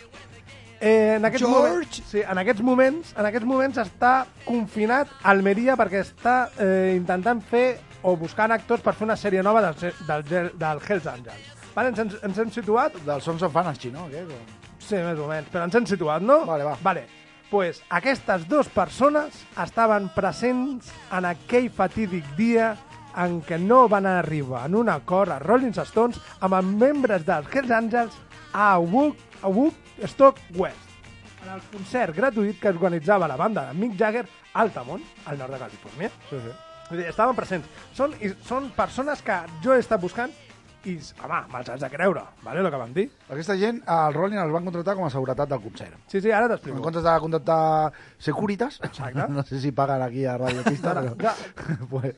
Eh, 0.82 1.18
en 1.18 1.26
aquests 1.26 1.46
George! 1.46 1.70
Moments, 1.70 2.02
sí, 2.10 2.26
en 2.26 2.42
aquests 2.42 2.66
moments, 2.66 3.14
en 3.14 3.30
aquests 3.30 3.48
moments 3.48 3.78
està 3.86 4.26
confinat 4.48 5.14
a 5.22 5.30
Almeria 5.30 5.78
perquè 5.78 6.02
està 6.08 6.50
eh, 6.58 6.96
intentant 6.98 7.44
fer 7.54 7.68
o 8.02 8.16
buscant 8.18 8.52
actors 8.52 8.82
per 8.82 8.96
fer 8.98 9.06
una 9.06 9.20
sèrie 9.20 9.46
nova 9.46 9.62
del, 9.70 9.94
del, 10.10 10.52
del 10.58 10.84
Hells 10.90 11.06
Angels. 11.06 11.54
Vale? 11.76 11.94
Ens, 11.94 12.02
ens, 12.08 12.20
ens 12.26 12.42
hem 12.42 12.52
situat 12.52 12.98
Del 13.06 13.22
Sons 13.22 13.46
of 13.46 13.56
Anarchy, 13.62 13.94
no? 13.94 14.10
Aquest, 14.10 14.34
o... 14.34 14.63
Sí, 14.84 15.00
més 15.00 15.20
o 15.20 15.28
menys, 15.30 15.50
però 15.52 15.68
ens 15.68 15.76
hem 15.80 15.88
situat, 15.90 16.24
no? 16.26 16.44
Vale, 16.50 16.68
va. 16.68 16.78
Vale. 16.84 17.06
Pues 17.50 17.84
aquestes 17.94 18.48
dues 18.50 18.70
persones 18.74 19.44
estaven 19.62 20.08
presents 20.16 20.90
en 21.14 21.28
aquell 21.30 21.70
fatídic 21.74 22.28
dia 22.38 22.74
en 23.22 23.42
què 23.46 23.60
no 23.62 23.84
van 23.92 24.08
arribar 24.10 24.64
en 24.66 24.80
un 24.80 24.90
acord 24.90 25.32
a 25.32 25.38
Rolling 25.44 25.76
Stones 25.86 26.18
amb 26.42 26.58
els 26.58 26.72
membres 26.82 27.28
dels 27.28 27.52
Hells 27.54 27.76
Angels 27.78 28.18
a 28.54 28.74
Wood, 28.80 29.22
a 29.44 29.54
Woodstock 29.54 30.42
West 30.58 30.94
en 31.44 31.52
el 31.54 31.64
concert 31.72 32.16
gratuït 32.16 32.60
que 32.62 32.72
organitzava 32.72 33.28
la 33.28 33.38
banda 33.40 33.68
de 33.68 33.76
Mick 33.78 33.98
Jagger 34.00 34.26
a 34.26 34.62
Altamont, 34.64 35.04
al 35.26 35.40
nord 35.40 35.54
de 35.54 35.60
Califòrnia. 35.60 36.12
Sí, 36.30 36.40
sí. 36.40 37.04
Estaven 37.08 37.36
presents. 37.36 37.70
Són, 37.98 38.14
són 38.46 38.70
persones 38.76 39.24
que 39.26 39.38
jo 39.64 39.74
he 39.74 39.82
estat 39.82 40.02
buscant 40.02 40.34
i, 40.90 40.98
home, 41.24 41.40
me'ls 41.52 41.70
has 41.70 41.80
de 41.82 41.90
creure, 41.90 42.22
vale, 42.44 42.60
el 42.60 42.70
que 42.72 42.80
van 42.82 42.94
dir? 42.94 43.06
Aquesta 43.30 43.56
gent, 43.60 43.82
al 43.88 44.14
Rolling 44.14 44.42
els 44.42 44.52
van 44.54 44.66
contractar 44.68 44.96
com 44.98 45.06
a 45.08 45.12
seguretat 45.14 45.50
del 45.50 45.62
concert. 45.64 45.98
Sí, 46.12 46.22
sí, 46.22 46.32
ara 46.32 46.46
En 46.46 46.54
t'explico. 46.54 46.82
comptes 46.84 47.04
de 47.04 47.14
contractar 47.24 47.92
Securitas, 48.18 48.80
Exacte. 48.84 49.28
no 49.38 49.44
sé 49.44 49.60
si 49.60 49.72
paguen 49.72 50.02
aquí 50.02 50.26
a 50.26 50.38
Radio 50.38 50.64
Pista, 50.64 50.94
però... 50.94 51.16
ja, 51.22 51.36
pues, 51.92 52.16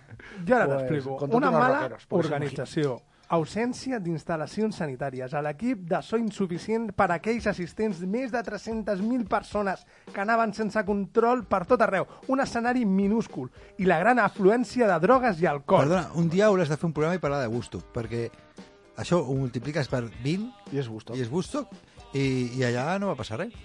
jo 0.47 0.55
ara 0.55 0.65
pues, 0.65 0.77
t'explico. 0.87 1.19
Una 1.37 1.51
mala 1.51 1.89
organització, 2.09 3.01
ausència 3.29 3.99
d'instal·lacions 3.99 4.77
sanitàries, 4.77 5.33
a 5.33 5.41
l'equip 5.41 5.85
de 5.89 6.01
so 6.05 6.19
insuficient 6.21 6.91
per 6.95 7.07
a 7.09 7.17
aquells 7.17 7.47
assistents, 7.49 8.01
més 8.05 8.31
de 8.33 8.41
300.000 8.45 9.27
persones 9.31 9.85
que 10.11 10.21
anaven 10.21 10.53
sense 10.53 10.83
control 10.85 11.45
per 11.49 11.63
tot 11.69 11.81
arreu, 11.81 12.07
un 12.27 12.43
escenari 12.43 12.85
minúscul 12.85 13.49
i 13.77 13.89
la 13.89 13.99
gran 14.01 14.21
afluència 14.21 14.89
de 14.91 14.99
drogues 15.03 15.41
i 15.41 15.49
alcohol. 15.49 15.87
Perdona, 15.87 16.11
un 16.15 16.29
dia 16.29 16.49
hauràs 16.49 16.69
de 16.69 16.77
fer 16.77 16.89
un 16.89 16.93
programa 16.93 17.17
i 17.17 17.23
parlar 17.23 17.41
de 17.43 17.51
Woodstock, 17.51 17.89
perquè 17.95 18.29
això 19.01 19.19
ho 19.21 19.35
multipliques 19.35 19.89
per 19.91 20.05
20 20.23 20.73
I 20.75 20.79
és 20.79 20.89
gusto. 20.89 21.15
i 21.15 21.23
és 21.25 21.31
Woodstock, 21.31 21.73
i, 22.15 22.51
i 22.55 22.63
allà 22.63 22.99
no 23.01 23.11
va 23.11 23.19
passar 23.19 23.41
res. 23.41 23.55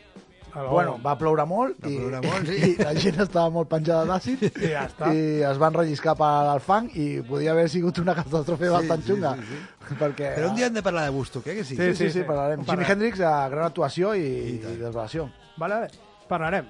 Alò- 0.55 0.71
Bueno, 0.73 0.97
va 1.05 1.17
ploure 1.19 1.45
molt, 1.47 1.77
Va 1.85 1.89
i, 1.91 1.97
ploure 1.97 2.21
molt, 2.29 2.47
sí. 2.49 2.73
i 2.73 2.77
la 2.83 2.95
gent 2.95 3.21
estava 3.23 3.51
molt 3.55 3.69
penjada 3.71 4.05
d'àcid 4.09 4.43
I 4.49 4.71
ja 4.73 4.87
està. 4.89 5.13
i 5.15 5.43
es 5.47 5.59
van 5.63 5.75
relliscar 5.75 6.17
pel 6.19 6.61
fang 6.65 6.89
i 6.99 7.21
podia 7.23 7.53
haver 7.53 7.69
sigut 7.71 7.99
una 8.03 8.15
catàstrofe 8.19 8.67
Sí, 8.67 8.73
bastant 8.75 9.03
sí, 9.05 9.13
xunga. 9.13 9.35
sí, 9.37 9.61
Perquè, 10.01 10.35
Però 10.37 10.49
un 10.51 10.57
dia 10.57 10.67
hem 10.67 10.75
de 10.75 10.83
parlar 10.83 11.05
de 11.05 11.11
Woodstock, 11.15 11.47
eh, 11.47 11.57
que 11.61 11.65
sí? 11.65 11.77
Sí, 11.77 11.83
Sí, 11.91 11.95
sí, 11.95 12.11
sí, 12.11 12.19
sí. 12.21 12.25
parlarem. 12.27 12.65
Jimi. 12.65 12.85
Hendrix, 12.89 13.21
a 13.21 13.49
gran 13.49 13.65
actuació 13.71 14.15
i, 14.15 14.27
i 14.55 14.59
desvelació. 14.63 15.29
Vale, 15.57 15.75
vale. 15.75 15.91
Parlarem. 16.29 16.67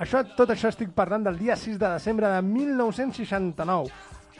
Això, 0.00 0.22
tot 0.36 0.48
això 0.54 0.68
estic 0.70 0.90
parlant 0.96 1.24
del 1.26 1.36
dia 1.38 1.56
6 1.56 1.78
de 1.78 1.88
desembre 1.92 2.28
de 2.32 2.40
1969, 2.42 3.90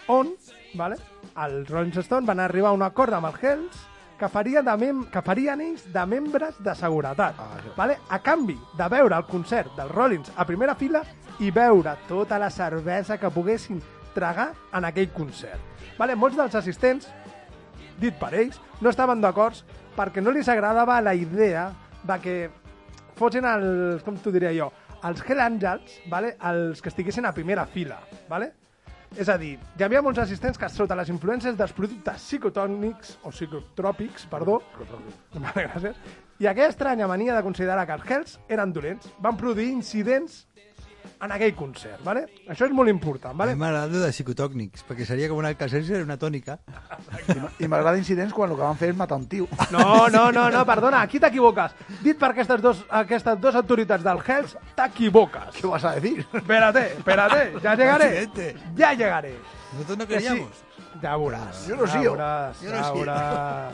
on 0.08 0.30
vale, 0.74 0.96
els 1.44 1.68
Rolling 1.68 1.92
Stones 2.02 2.26
van 2.26 2.40
arribar 2.40 2.70
a 2.70 2.76
un 2.78 2.82
acord 2.86 3.12
amb 3.12 3.26
els 3.28 3.42
Hells 3.42 3.80
que, 4.20 4.28
faria 4.28 4.62
de 4.62 4.74
mem 4.76 5.04
que 5.12 5.22
farien 5.24 5.62
ells 5.64 5.86
de 5.92 6.04
membres 6.06 6.58
de 6.60 6.74
seguretat. 6.76 7.38
Ah, 7.40 7.56
això. 7.56 7.72
vale? 7.76 7.96
A 8.08 8.20
canvi 8.20 8.58
de 8.76 8.88
veure 8.92 9.16
el 9.16 9.26
concert 9.30 9.72
dels 9.78 9.94
Rollins 9.94 10.32
a 10.36 10.44
primera 10.44 10.76
fila 10.76 11.02
i 11.40 11.50
veure 11.50 11.96
tota 12.08 12.38
la 12.38 12.50
cervesa 12.52 13.16
que 13.18 13.32
poguessin 13.32 13.80
tragar 14.14 14.50
en 14.76 14.84
aquell 14.84 15.08
concert. 15.14 15.60
Vale? 15.98 16.16
Molts 16.16 16.36
dels 16.36 16.54
assistents 16.60 17.08
dit 18.00 18.16
per 18.16 18.32
ells, 18.34 18.60
no 18.80 18.90
estaven 18.90 19.20
d'acord 19.20 19.56
perquè 19.96 20.22
no 20.22 20.32
li 20.32 20.44
agradava 20.46 21.00
la 21.00 21.14
idea 21.14 21.70
de 22.02 22.16
que 22.20 22.36
fossin 23.16 23.44
els, 23.44 24.02
com 24.04 24.16
t'ho 24.16 24.32
diria 24.32 24.52
jo, 24.56 24.70
els 25.04 25.20
Hell 25.26 25.40
Angels, 25.40 26.00
vale? 26.08 26.36
els 26.48 26.80
que 26.80 26.88
estiguessin 26.92 27.28
a 27.28 27.34
primera 27.36 27.66
fila. 27.66 28.00
Vale? 28.28 28.52
És 29.18 29.28
a 29.28 29.34
dir, 29.34 29.56
hi 29.74 29.82
havia 29.82 30.00
molts 30.06 30.20
assistents 30.22 30.58
que 30.58 30.68
sota 30.70 30.94
les 30.94 31.08
influències 31.10 31.56
dels 31.58 31.72
productes 31.74 32.22
psicotònics, 32.22 33.16
o 33.26 33.32
psicotròpics, 33.34 34.28
perdó, 34.30 34.60
vale, 35.34 35.64
gràcies, 35.64 35.96
i 36.38 36.46
aquella 36.46 36.70
estranya 36.70 37.08
mania 37.10 37.34
de 37.34 37.42
considerar 37.42 37.88
que 37.88 37.96
els 37.98 38.06
Hells 38.06 38.36
eren 38.48 38.70
dolents, 38.72 39.10
van 39.18 39.36
produir 39.40 39.72
incidents 39.74 40.44
en 41.22 41.32
aquell 41.32 41.54
concert, 41.54 42.00
vale? 42.04 42.22
Això 42.48 42.64
és 42.66 42.72
molt 42.72 42.88
important, 42.88 43.36
Vale. 43.36 43.52
vale? 43.54 43.56
M'agrada 43.60 44.00
de 44.06 44.10
psicotòcnics, 44.12 44.84
perquè 44.88 45.04
seria 45.04 45.28
com 45.28 45.36
una 45.38 45.48
alcacència 45.52 46.00
una 46.02 46.16
tònica. 46.18 46.58
I 47.60 47.68
m'agrada 47.68 47.98
incidents 48.00 48.32
quan 48.32 48.50
el 48.50 48.56
que 48.56 48.62
van 48.62 48.76
fer 48.80 48.88
és 48.90 48.96
matar 48.96 49.18
un 49.20 49.26
tio. 49.28 49.46
No, 49.70 50.08
no, 50.08 50.30
no, 50.32 50.48
no, 50.50 50.64
perdona, 50.66 51.02
aquí 51.02 51.20
t'equivoques. 51.20 51.72
Dit 52.02 52.18
per 52.18 52.30
aquestes 52.32 52.62
dos, 52.62 52.84
aquestes 52.88 53.40
dos 53.40 53.54
autoritats 53.54 54.02
del 54.04 54.18
Hells, 54.26 54.56
t'equivoques. 54.74 55.60
¿Qué 55.60 55.66
vas 55.66 55.84
a 55.84 55.94
decir? 55.96 56.26
Espérate, 56.32 56.86
espérate, 56.98 57.52
ya 57.62 57.74
llegaré. 57.76 58.28
Ya 58.76 58.92
llegaré. 58.94 59.36
Nosotros 59.72 59.98
no 59.98 60.06
Que 60.06 60.20
sí. 60.20 60.26
queríamos. 60.26 60.64
Ja 61.02 61.16
veuràs. 61.16 61.66
Jo 61.68 61.76
no 61.76 61.86
ja 61.86 61.92
sigo. 62.00 62.14
veuràs, 62.16 62.60
Jo 62.64 62.70
no 62.70 62.76
ja 62.76 62.92
veuràs. 62.92 63.72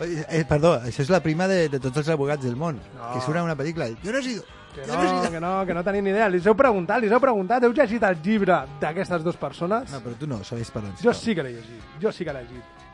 Oye, 0.00 0.24
eh, 0.30 0.44
perdó, 0.48 0.74
això 0.80 1.02
és 1.04 1.10
la 1.10 1.20
prima 1.20 1.46
de, 1.46 1.68
de 1.68 1.78
tots 1.78 1.98
els 1.98 2.08
abogats 2.08 2.42
del 2.42 2.56
món, 2.56 2.78
No. 2.96 3.12
que 3.12 3.20
surt 3.20 3.36
en 3.36 3.44
una 3.44 3.56
pel·lícula. 3.56 3.90
Jo 4.02 4.12
no 4.12 4.18
he 4.18 4.22
sido. 4.22 4.44
Que 4.74 4.86
no 4.86 5.30
que 5.30 5.40
no, 5.40 5.66
que 5.66 5.74
no 5.74 5.82
tenim 5.84 6.04
ni 6.04 6.12
idea. 6.14 6.28
Li 6.30 6.40
heu 6.44 6.54
preguntat, 6.54 7.02
li 7.02 7.10
heu 7.10 7.20
preguntat. 7.22 7.64
Heu 7.66 7.74
llegit 7.74 8.04
el 8.06 8.20
llibre 8.22 8.60
d'aquestes 8.80 9.24
dues 9.26 9.38
persones? 9.40 9.90
No, 9.90 10.02
però 10.04 10.14
tu 10.18 10.28
no, 10.30 10.42
sabés 10.46 10.70
per 10.70 10.84
on. 10.84 10.94
Jo 11.02 11.14
sí 11.16 11.34
que 11.34 11.42
l'he 11.46 11.56
llegit, 11.56 11.96
jo 12.02 12.12
sí 12.14 12.24
que 12.24 12.34
l'he 12.36 12.44
llegit. 12.44 12.86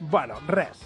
Bueno, 0.00 0.40
res. 0.48 0.82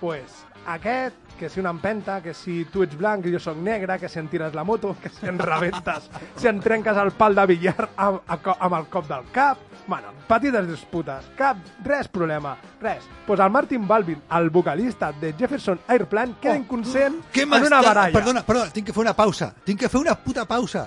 Pues 0.00 0.44
aquest, 0.66 1.14
que 1.38 1.48
si 1.50 1.60
una 1.60 1.70
empenta, 1.70 2.20
que 2.22 2.32
si 2.34 2.64
tu 2.70 2.82
ets 2.84 2.96
blanc 2.96 3.26
i 3.26 3.32
jo 3.32 3.40
sóc 3.42 3.56
negre, 3.58 3.98
que 3.98 4.08
si 4.08 4.18
em 4.20 4.28
tires 4.30 4.54
la 4.54 4.64
moto, 4.64 4.94
que 5.02 5.08
si 5.10 5.26
em 5.26 5.38
rebentes, 5.38 6.08
si 6.40 6.48
em 6.48 6.60
trenques 6.60 6.96
el 6.96 7.10
pal 7.12 7.34
de 7.34 7.46
billar 7.50 7.88
amb, 7.96 8.20
amb 8.28 8.78
el 8.80 8.86
cop 8.92 9.08
del 9.10 9.30
cap... 9.32 9.58
Bueno, 9.86 10.14
petites 10.26 10.64
disputes, 10.66 11.26
cap, 11.36 11.58
res 11.84 12.08
problema, 12.08 12.54
res. 12.80 13.04
Pues 13.26 13.38
el 13.38 13.50
Martin 13.50 13.86
Balvin, 13.86 14.22
el 14.32 14.48
vocalista 14.48 15.12
de 15.12 15.34
Jefferson 15.34 15.78
Airplane, 15.88 16.36
queda 16.40 16.54
Oh, 16.54 16.56
inconscient 16.56 17.18
en 17.34 17.52
una 17.52 17.82
baralla. 17.82 18.12
Perdona, 18.14 18.42
perdona, 18.46 18.70
tinc 18.72 18.86
que 18.86 18.94
fer 18.96 19.02
una 19.02 19.12
pausa. 19.12 19.52
Tinc 19.62 19.80
que 19.80 19.90
fer 19.92 20.00
una 20.00 20.14
puta 20.14 20.46
pausa. 20.48 20.86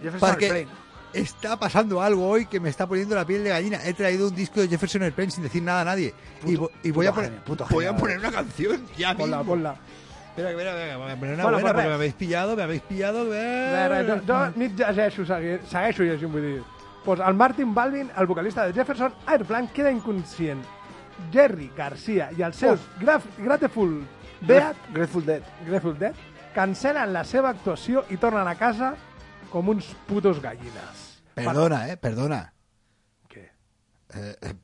Jefferson 0.00 0.30
Perquè 0.30 0.48
Airplane. 0.48 0.81
Está 1.14 1.58
pasando 1.58 2.00
algo 2.02 2.28
hoy 2.28 2.46
que 2.46 2.60
me 2.60 2.68
está 2.68 2.86
poniendo 2.86 3.14
la 3.14 3.24
piel 3.24 3.44
de 3.44 3.50
gallina. 3.50 3.78
He 3.84 3.94
traído 3.94 4.28
un 4.28 4.34
disco 4.34 4.60
de 4.60 4.68
Jefferson 4.68 5.02
Airplane 5.02 5.30
sin 5.30 5.42
decir 5.42 5.62
nada 5.62 5.82
a 5.82 5.84
nadie. 5.84 6.14
y, 6.44 6.56
vo- 6.56 6.70
y 6.82 6.90
voy, 6.90 7.06
a 7.06 7.12
poner, 7.12 7.30
genio, 7.44 7.66
voy 7.70 7.84
a 7.86 7.96
poner 7.96 8.18
una 8.18 8.30
canción 8.32 8.86
ya 8.96 9.14
Ponla, 9.16 9.38
mismo. 9.38 9.52
ponla. 9.52 9.76
Espera, 10.30 10.50
espera, 10.50 10.70
espera, 10.70 10.96
voy 10.96 11.10
a 11.10 11.16
poner 11.16 11.34
una 11.34 11.44
buena 11.44 11.60
pues 11.60 11.72
porque 11.72 11.88
me 11.88 11.94
habéis 11.94 12.14
pillado, 12.14 12.56
me 12.56 12.62
habéis 12.62 12.82
pillado. 12.82 13.24
Segueixo 15.68 16.02
llegint, 16.02 16.32
vull 16.32 16.42
dir. 16.42 16.62
Pues 17.04 17.20
el 17.20 17.34
Martin 17.34 17.74
Balvin, 17.74 18.10
el 18.16 18.26
vocalista 18.26 18.64
de 18.66 18.72
Jefferson 18.72 19.12
Airplane, 19.26 19.68
queda 19.74 19.90
inconscient. 19.90 20.64
Jerry 21.30 21.70
Garcia 21.76 22.30
i 22.36 22.42
els 22.42 22.56
seus 22.56 22.80
oh. 22.80 23.00
graf, 23.00 23.26
Grateful 23.38 24.00
Dead, 24.40 24.74
Grateful 24.92 25.24
Dead. 25.26 25.42
Grateful 25.66 25.98
Dead 25.98 26.14
cancelen 26.54 27.12
la 27.14 27.24
seva 27.24 27.52
actuació 27.52 28.04
i 28.12 28.18
tornen 28.20 28.48
a 28.48 28.56
casa 28.58 28.94
com 29.52 29.68
uns 29.72 29.92
putos 30.08 30.40
gallines. 30.42 31.01
Perdona, 31.34 31.86
eh, 31.92 31.96
perdona. 31.96 32.42
Què? 33.32 33.46
Eh, 34.14 34.36
eh, 34.42 34.54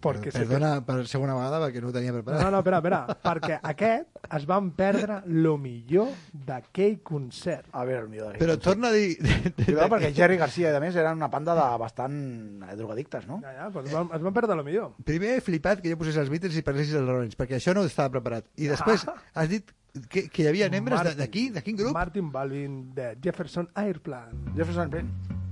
Porque 0.00 0.30
se 0.32 0.40
perdona 0.40 0.80
per 0.86 1.06
segona 1.10 1.34
vegada 1.36 1.58
perquè 1.62 1.80
no 1.82 1.88
ho 1.90 1.92
tenia 1.94 2.12
preparat. 2.14 2.42
No, 2.42 2.50
no, 2.54 2.58
espera, 2.62 2.78
espera, 2.78 3.00
perquè 3.28 3.58
aquest 3.70 4.32
es 4.38 4.46
van 4.46 4.70
perdre 4.78 5.20
lo 5.26 5.56
millor 5.58 6.08
d'aquell 6.32 6.98
concert. 7.06 7.68
A 7.72 7.84
veure, 7.86 8.04
el 8.04 8.10
millor 8.10 8.32
d'aquest. 8.32 8.42
Però 8.42 8.56
torna 8.62 8.88
a 8.90 8.96
dir... 8.96 9.16
Cuidado, 9.60 9.88
perquè 9.94 10.12
Jerry 10.16 10.38
Garcia, 10.40 10.72
a 10.76 10.82
més, 10.82 10.96
eren 10.98 11.18
una 11.20 11.30
panda 11.30 11.54
de 11.58 11.66
bastant 11.82 12.18
eh, 12.66 12.74
drogadictes, 12.78 13.26
no? 13.30 13.40
Ja, 13.44 13.54
ja, 13.60 13.68
es, 13.70 13.92
van, 13.94 14.10
es 14.18 14.26
van 14.26 14.34
perdre 14.38 14.58
lo 14.58 14.66
millor. 14.66 14.94
Primer 15.06 15.36
he 15.36 15.40
flipat 15.44 15.82
que 15.84 15.92
jo 15.94 15.98
posés 16.02 16.18
els 16.22 16.30
Beatles 16.32 16.58
i 16.58 16.66
parlessis 16.66 16.94
dels 16.98 17.06
Rollins, 17.10 17.38
perquè 17.38 17.60
això 17.60 17.74
no 17.76 17.86
estava 17.86 18.14
preparat. 18.18 18.48
I 18.58 18.70
després 18.74 19.06
has 19.06 19.50
dit 19.52 19.70
que, 20.10 20.26
que 20.28 20.42
hi 20.44 20.50
havia 20.50 20.66
membres 20.72 21.02
de- 21.06 21.14
d'aquí, 21.22 21.48
de 21.54 21.62
quin 21.64 21.78
grup? 21.78 21.94
Martin 21.96 22.30
Balvin 22.34 22.80
de 22.94 23.12
Jefferson 23.22 23.70
Airplane. 23.74 24.50
Jefferson 24.58 24.86
Airplane. 24.90 25.44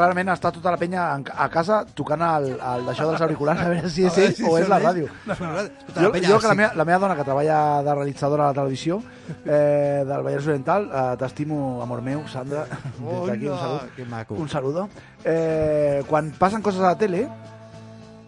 Clarament 0.00 0.30
està 0.32 0.50
tota 0.56 0.72
la 0.72 0.78
penya 0.80 1.04
en- 1.14 1.26
a 1.30 1.46
casa 1.52 1.82
tocant 1.94 2.22
el, 2.24 2.48
el 2.56 2.86
d'això 2.88 3.06
dels 3.10 3.20
auriculars 3.26 3.60
a 3.60 3.68
veure 3.68 3.90
si 3.92 4.06
és 4.08 4.16
ell 4.18 4.34
si 4.34 4.44
o 4.48 4.56
és 4.58 4.68
la 4.72 4.78
ràdio. 4.80 5.06
Escolta, 5.28 5.66
Jo, 6.00 6.10
penya, 6.14 6.28
jo 6.32 6.38
que 6.40 6.48
la 6.48 6.54
meva, 6.56 6.72
la 6.80 6.84
meva 6.88 6.98
dona, 7.04 7.16
que 7.18 7.24
treballa 7.28 7.58
de 7.84 7.94
realitzadora 7.94 8.44
a 8.48 8.52
la 8.54 8.56
televisió 8.62 9.02
eh, 9.44 10.02
del 10.08 10.22
Vallès 10.26 10.46
Oriental, 10.48 10.88
eh, 10.90 11.16
t'estimo, 11.20 11.82
amor 11.84 12.00
meu, 12.02 12.24
Sandra, 12.28 12.64
des 12.66 13.26
d'aquí 13.28 13.48
un 13.48 13.58
salut. 13.58 13.94
que 13.96 14.04
maco. 14.04 14.34
Un 14.34 14.48
saludo. 14.48 14.88
Eh, 15.24 16.02
quan 16.08 16.32
passen 16.38 16.62
coses 16.62 16.80
a 16.80 16.94
la 16.94 16.98
tele, 16.98 17.28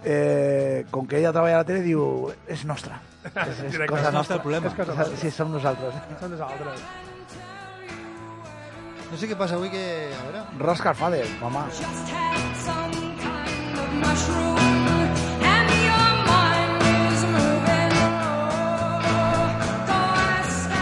eh, 0.05 0.85
com 0.91 1.07
que 1.07 1.19
ella 1.19 1.33
treballa 1.33 1.57
a 1.57 1.63
la 1.63 1.65
tele, 1.65 1.81
diu, 1.83 2.31
és 2.47 2.65
nostra. 2.65 3.01
És, 3.23 3.61
és 3.69 3.79
cosa 3.89 4.11
nostra. 4.11 4.37
el 4.37 4.43
problema. 4.43 4.67
És 4.67 4.75
cosa 4.75 4.95
nostra. 4.99 5.17
Sí, 5.21 5.31
som 5.31 5.53
nosaltres. 5.53 5.95
Són 6.21 6.33
nosaltres. 6.35 6.83
No 9.13 9.19
sé 9.21 9.29
què 9.29 9.37
passa 9.37 9.55
avui 9.59 9.69
que... 9.73 9.83
A 10.17 10.23
veure... 10.25 10.41
Rascar 10.65 10.95
Fader, 10.97 11.27
mamà. 11.43 11.67
just 11.69 12.09
had 12.09 12.57
some 12.65 12.95
kind 13.21 13.75
of 13.83 13.89
mushroom 14.01 14.59
and 15.45 15.69
your 15.85 16.13
mind 16.29 16.81
is 16.89 17.21
moving. 17.35 17.93
Go 19.91 19.99
ask 20.23 20.73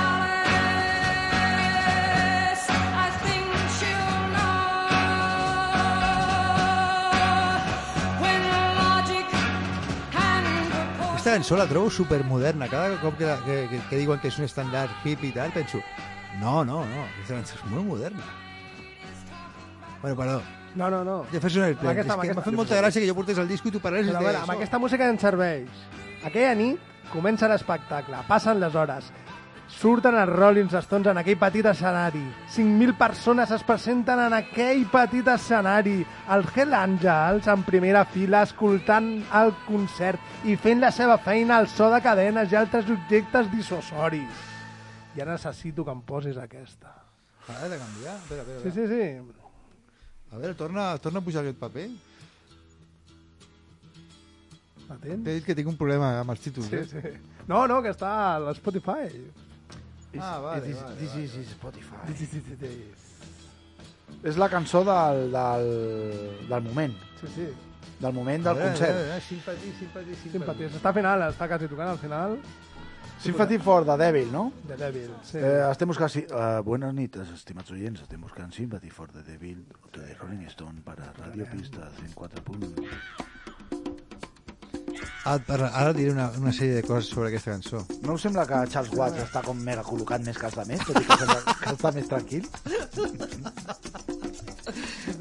Alice. 1.41 2.67
I 2.71 3.09
think 3.25 3.51
she'll 3.79 4.23
know 4.37 4.63
when 8.23 8.41
logic 8.79 9.27
and 10.15 10.47
proportion. 10.71 11.11
Aquesta 11.17 11.35
cançó 11.35 11.55
la 11.59 11.67
trobo 11.67 11.91
supermoderna. 11.91 12.69
Cada 12.71 12.95
cop 13.03 13.19
que, 13.19 13.27
la- 13.27 13.43
que, 13.43 13.67
que, 13.75 13.83
que 13.91 13.97
diuen 14.05 14.23
que 14.23 14.31
és 14.31 14.39
un 14.39 14.47
estàndard 14.47 14.95
hip 15.05 15.27
i 15.27 15.35
tal, 15.35 15.51
penso... 15.59 15.83
No, 16.39 16.65
no, 16.65 16.85
no. 16.87 17.03
Aquesta 17.17 17.35
cançó 17.35 17.57
és 17.59 17.65
molt 17.73 17.87
moderna. 17.87 18.23
Bueno, 20.03 20.17
perdó. 20.17 20.43
No, 20.75 20.89
no, 20.91 21.03
no. 21.05 21.25
Jefferson 21.33 21.65
Airplane. 21.65 21.89
Amb 21.91 21.99
aquesta- 21.99 22.15
amb 22.15 22.37
m'ha 22.37 22.43
fet 22.43 22.55
molta 22.55 22.77
gràcia 22.81 23.01
que 23.03 23.09
jo 23.09 23.15
portés 23.15 23.39
el 23.39 23.49
disco 23.49 23.69
i 23.69 23.73
tu 23.73 23.81
parles 23.81 24.07
Però 24.07 24.17
a 24.17 24.21
veure, 24.21 24.39
amb 24.39 24.51
aquesta 24.51 24.79
música 24.79 25.09
ens 25.09 25.21
serveix. 25.21 25.69
Aquella 26.25 26.55
nit 26.55 26.79
comença 27.13 27.49
l'espectacle, 27.49 28.17
passen 28.29 28.61
les 28.61 28.75
hores, 28.75 29.13
surten 29.67 30.15
els 30.15 30.29
Rolling 30.31 30.69
Stones 30.71 31.09
en 31.11 31.19
aquell 31.19 31.37
petit 31.39 31.67
escenari. 31.67 32.23
5.000 32.49 32.95
persones 32.97 33.51
es 33.51 33.63
presenten 33.65 34.19
en 34.21 34.33
aquell 34.33 34.87
petit 34.87 35.27
escenari. 35.29 36.07
Els 36.31 36.57
Hell 36.57 36.75
Angels 36.75 37.47
en 37.49 37.63
primera 37.65 38.05
fila 38.05 38.43
escoltant 38.43 39.25
el 39.35 39.53
concert 39.67 40.21
i 40.45 40.57
fent 40.57 40.81
la 40.81 40.91
seva 40.93 41.19
feina 41.19 41.57
al 41.59 41.69
so 41.69 41.91
de 41.91 42.01
cadenes 42.01 42.53
i 42.53 42.57
altres 42.57 42.89
objectes 42.89 43.51
dissuasoris. 43.51 44.47
Ja 45.17 45.25
necessito 45.27 45.85
que 45.85 45.91
em 45.93 46.01
posis 46.07 46.37
aquesta. 46.39 46.93
Ah, 47.49 47.67
de 47.69 47.79
canviar? 47.79 48.17
Espera, 48.17 48.43
espera, 48.43 48.61
Sí, 48.63 48.69
espera. 48.69 48.89
sí, 48.89 49.33
sí. 49.33 49.41
A 50.31 50.39
veure, 50.39 50.55
torna, 50.55 50.97
torna 50.99 51.19
a 51.19 51.23
pujar 51.27 51.43
aquest 51.43 51.59
paper. 51.59 51.89
La 54.89 54.97
tens? 54.99 55.23
T'he 55.25 55.35
dit 55.39 55.45
que 55.47 55.55
tinc 55.59 55.69
un 55.71 55.77
problema 55.79 56.13
amb 56.21 56.33
els 56.35 56.41
títols, 56.45 56.67
Sí, 56.71 56.77
eh? 56.77 56.87
sí. 56.87 57.43
No, 57.51 57.65
no, 57.71 57.81
que 57.83 57.91
està 57.95 58.11
a 58.35 58.39
l'Spotify. 58.43 59.09
Ah, 60.19 60.39
vale, 60.43 60.63
This, 60.67 60.81
vale, 60.83 60.97
this 60.99 61.13
vale. 61.13 61.25
is 61.25 61.51
Spotify. 61.55 62.15
Sí, 62.17 62.27
sí, 62.27 62.41
sí, 62.47 62.57
sí. 62.61 62.73
És 64.27 64.37
la 64.37 64.49
cançó 64.51 64.83
del, 64.85 65.31
del, 65.33 65.69
del 66.49 66.63
moment, 66.67 66.95
Sí, 67.21 67.29
sí. 67.35 67.47
del 68.01 68.13
moment 68.13 68.43
del 68.45 68.55
veure, 68.57 68.71
concert. 68.73 68.97
veure, 68.99 69.21
Simpatia, 69.21 69.61
simpatia, 69.79 70.15
Simpatia. 70.15 70.33
simpatia. 70.33 70.71
S'està 70.75 70.93
fent 70.97 71.07
al, 71.07 71.23
està 71.31 71.47
quasi 71.49 71.69
tocant 71.71 71.93
al 71.95 71.99
final. 72.03 72.39
Sympathy 73.23 73.59
for 73.59 73.85
the 73.85 73.97
Devil, 73.97 74.31
no? 74.33 74.53
The 74.67 74.77
Devil, 74.77 75.11
sí. 75.29 75.37
Eh, 75.39 75.61
estem 75.71 75.89
buscant... 75.91 76.15
Uh, 76.31 76.63
buenas 76.65 76.95
nits, 76.97 77.21
estimats 77.35 77.71
oients. 77.75 78.01
Estem 78.07 78.21
buscant 78.25 78.53
Sympathy 78.57 78.89
for 78.91 79.11
the 79.13 79.23
Devil 79.27 79.59
de 79.93 80.15
Rolling 80.23 80.47
Stone 80.49 80.81
para 80.85 81.13
Radio 81.19 81.45
Pista 81.53 81.91
104 82.01 82.43
punt. 82.47 82.65
Ara, 85.25 85.43
ara, 85.53 85.69
ara 85.77 85.93
diré 85.93 86.15
una, 86.15 86.31
una 86.41 86.53
sèrie 86.57 86.79
de 86.79 86.83
coses 86.83 87.11
sobre 87.13 87.29
aquesta 87.29 87.53
cançó. 87.53 87.83
No 88.07 88.17
us 88.17 88.25
sembla 88.25 88.47
que 88.49 88.63
Charles 88.73 88.95
Watts 88.97 89.21
està 89.27 89.43
com 89.45 89.61
mega 89.69 89.85
col·locat 89.85 90.25
més 90.25 90.41
que 90.41 90.49
els 90.49 90.57
altres, 90.57 90.87
tot 90.89 90.97
i 90.97 91.05
que, 91.05 91.19
sembla 91.21 91.57
que 91.61 91.75
està 91.77 91.93
més 91.99 92.09
tranquil? 92.09 92.49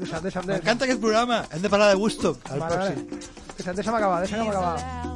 deixa'm, 0.00 0.24
deixa'm. 0.24 0.48
M'encanta 0.54 0.88
aquest 0.88 1.04
programa. 1.04 1.42
Hem 1.52 1.60
de 1.68 1.68
parlar 1.68 1.92
de 1.92 2.00
Woodstock, 2.00 2.40
Vale, 2.48 2.64
pròxim. 2.64 3.04
vale. 3.04 3.30
Deixa'm, 3.60 3.76
deixa'm 3.76 4.00
acabar, 4.00 4.24
deixa'm 4.24 4.48
acabar. 4.48 5.09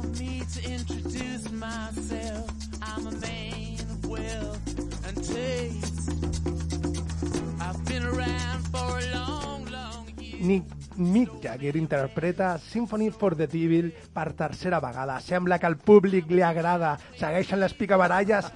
Nick, 10.45 10.65
Mick 10.97 11.41
Jagger 11.41 11.75
interpreta 11.75 12.57
Symphony 12.59 13.09
for 13.09 13.35
the 13.35 13.47
Devil 13.47 13.91
per 14.13 14.33
tercera 14.33 14.79
vegada. 14.79 15.19
Sembla 15.19 15.57
que 15.57 15.65
al 15.65 15.77
públic 15.77 16.29
li 16.29 16.43
agrada. 16.45 16.95
Segueixen 17.17 17.59
les 17.59 17.73
picabaralles. 17.73 18.51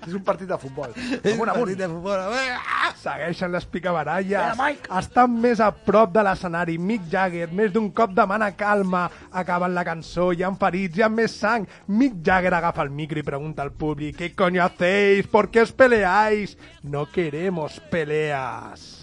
És 0.00 0.14
un 0.16 0.22
partit 0.24 0.48
de 0.48 0.56
futbol. 0.56 0.94
És 0.96 1.34
un 1.36 1.44
partit 1.44 1.76
de 1.78 1.88
futbol. 1.90 2.22
Ah! 2.32 2.88
Segueixen 2.96 3.52
les 3.52 3.66
picabaralles. 3.68 4.62
Estan 4.98 5.36
més 5.42 5.60
a 5.60 5.68
prop 5.72 6.14
de 6.14 6.24
l'escenari. 6.24 6.78
Mick 6.80 7.04
Jagger, 7.12 7.50
més 7.52 7.72
d'un 7.74 7.90
cop 7.92 8.14
demana 8.16 8.50
calma. 8.56 9.04
Acaben 9.30 9.76
la 9.76 9.84
cançó, 9.84 10.30
hi 10.32 10.44
ha 10.44 10.52
ferits, 10.60 10.96
hi 10.96 11.04
ha 11.04 11.10
més 11.12 11.36
sang. 11.36 11.68
Mick 11.92 12.22
Jagger 12.24 12.54
agafa 12.56 12.88
el 12.88 12.94
micro 12.96 13.20
i 13.20 13.26
pregunta 13.26 13.62
al 13.62 13.72
públic 13.72 14.16
¿Qué 14.16 14.32
coño 14.34 14.64
hacéis? 14.64 15.26
¿Por 15.26 15.50
qué 15.50 15.62
os 15.62 15.72
peleáis? 15.72 16.56
No 16.82 17.06
queremos 17.10 17.80
peleas. 17.90 18.99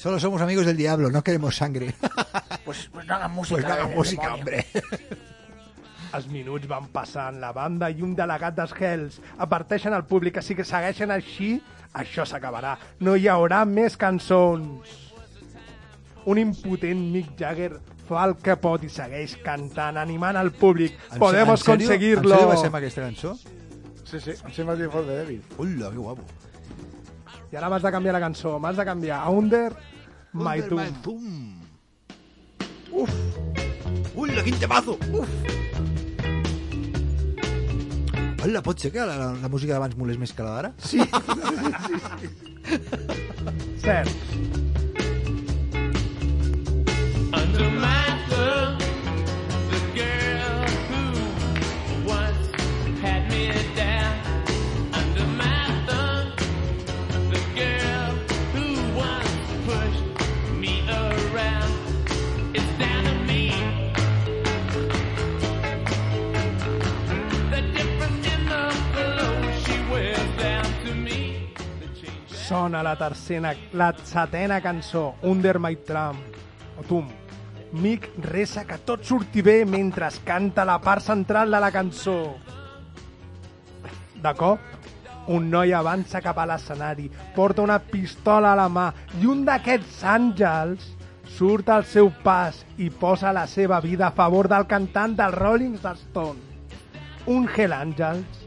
Solo 0.00 0.18
somos 0.18 0.40
amigos 0.40 0.64
del 0.64 0.76
diablo, 0.78 1.10
no 1.10 1.22
queremos 1.22 1.56
sangre. 1.56 1.94
Pues, 2.64 2.88
pues 2.92 3.06
no 3.06 3.14
hagan 3.14 3.32
música. 3.32 3.54
Pues 3.56 3.66
no 3.66 3.72
hagan 3.74 3.90
eh, 3.92 3.96
música, 3.96 4.22
demonio. 4.22 4.38
hombre. 4.38 4.66
Els 6.12 6.26
minuts 6.28 6.68
van 6.68 6.86
passant, 6.92 7.38
la 7.40 7.50
banda 7.56 7.88
i 7.90 8.02
un 8.04 8.12
delegat 8.18 8.54
dels 8.58 8.74
Hells 8.78 9.16
adverteixen 9.42 9.94
al 9.96 10.04
públic 10.06 10.36
que 10.36 10.42
si 10.44 10.54
que 10.54 10.66
segueixen 10.68 11.10
així, 11.14 11.48
això 11.98 12.26
s'acabarà. 12.28 12.76
No 13.00 13.16
hi 13.16 13.26
haurà 13.32 13.64
més 13.66 13.96
cançons. 13.98 14.92
Un 16.30 16.38
impotent 16.42 17.00
Mick 17.14 17.32
Jagger 17.40 17.72
fa 18.06 18.26
el 18.28 18.36
que 18.44 18.54
pot 18.60 18.84
i 18.86 18.90
segueix 18.92 19.34
cantant, 19.42 19.98
animant 19.98 20.36
al 20.38 20.52
públic. 20.52 20.94
En 21.12 21.18
Podemos 21.18 21.60
se- 21.64 21.72
en 21.72 21.78
sèrio? 21.80 21.88
conseguirlo. 21.88 22.34
En 22.34 22.38
sèrio 22.38 22.52
va 22.52 22.60
ser 22.60 22.70
amb 22.70 22.78
aquesta 22.82 23.06
cançó? 23.08 23.34
Sí, 24.04 24.20
sí, 24.20 24.36
Sympathy 24.54 24.86
for 24.92 25.06
the 25.06 25.16
Devil. 25.24 25.42
Hola, 25.56 25.90
que 25.90 25.96
guapo. 25.96 26.22
I 27.50 27.56
ara 27.58 27.68
m'has 27.70 27.82
de 27.82 27.90
canviar 27.90 28.12
la 28.14 28.20
cançó, 28.22 28.58
m'has 28.62 28.76
de 28.78 28.84
canviar 28.86 29.18
a 29.24 29.30
Under 29.30 29.70
My 30.32 30.60
Under 30.60 30.68
Tomb. 30.68 30.80
my 30.80 30.90
thumb. 31.02 31.56
Uf. 32.92 33.10
Hola, 34.14 34.42
quin 34.46 34.58
temazo. 34.62 34.94
Uf. 35.10 35.28
Hola, 38.44 38.62
pot 38.64 38.78
ser 38.80 38.90
que 38.94 39.02
la, 39.04 39.16
la, 39.20 39.32
la 39.42 39.48
música 39.52 39.74
d'abans 39.74 39.96
molés 40.00 40.16
més 40.20 40.32
que 40.32 40.42
la 40.46 40.52
d'ara? 40.56 40.70
Sí. 40.80 40.98
Cert. 43.82 44.14
Under 47.40 47.68
my 47.82 47.89
Sona 72.50 72.82
la 72.82 72.96
tercera, 72.98 73.52
la 73.78 73.92
setena 74.02 74.56
cançó, 74.60 75.14
Under 75.22 75.60
My 75.60 75.76
Thumb, 75.86 76.18
o 76.80 76.82
Tum. 76.82 77.06
Mick 77.78 78.08
resa 78.24 78.64
que 78.66 78.80
tot 78.82 79.04
surti 79.06 79.38
bé 79.46 79.60
mentre 79.62 80.08
es 80.08 80.16
canta 80.26 80.64
la 80.66 80.80
part 80.82 81.04
central 81.06 81.54
de 81.54 81.60
la 81.62 81.68
cançó. 81.70 82.16
De 84.18 84.32
cop, 84.34 84.58
un 85.30 85.46
noi 85.52 85.70
avança 85.78 86.18
cap 86.24 86.42
a 86.42 86.48
l'escenari, 86.50 87.06
porta 87.36 87.62
una 87.62 87.78
pistola 87.78 88.50
a 88.50 88.58
la 88.64 88.66
mà 88.66 88.88
i 89.20 89.30
un 89.30 89.46
d'aquests 89.46 90.02
àngels 90.02 90.90
surt 91.38 91.70
al 91.70 91.86
seu 91.86 92.10
pas 92.26 92.64
i 92.82 92.90
posa 92.90 93.30
la 93.30 93.46
seva 93.46 93.78
vida 93.78 94.08
a 94.08 94.16
favor 94.18 94.50
del 94.50 94.66
cantant 94.66 95.14
dels 95.14 95.38
Rolling 95.38 95.78
Stones. 95.78 96.42
un 97.30 97.46
Hell 97.46 97.72
Angels 97.72 98.39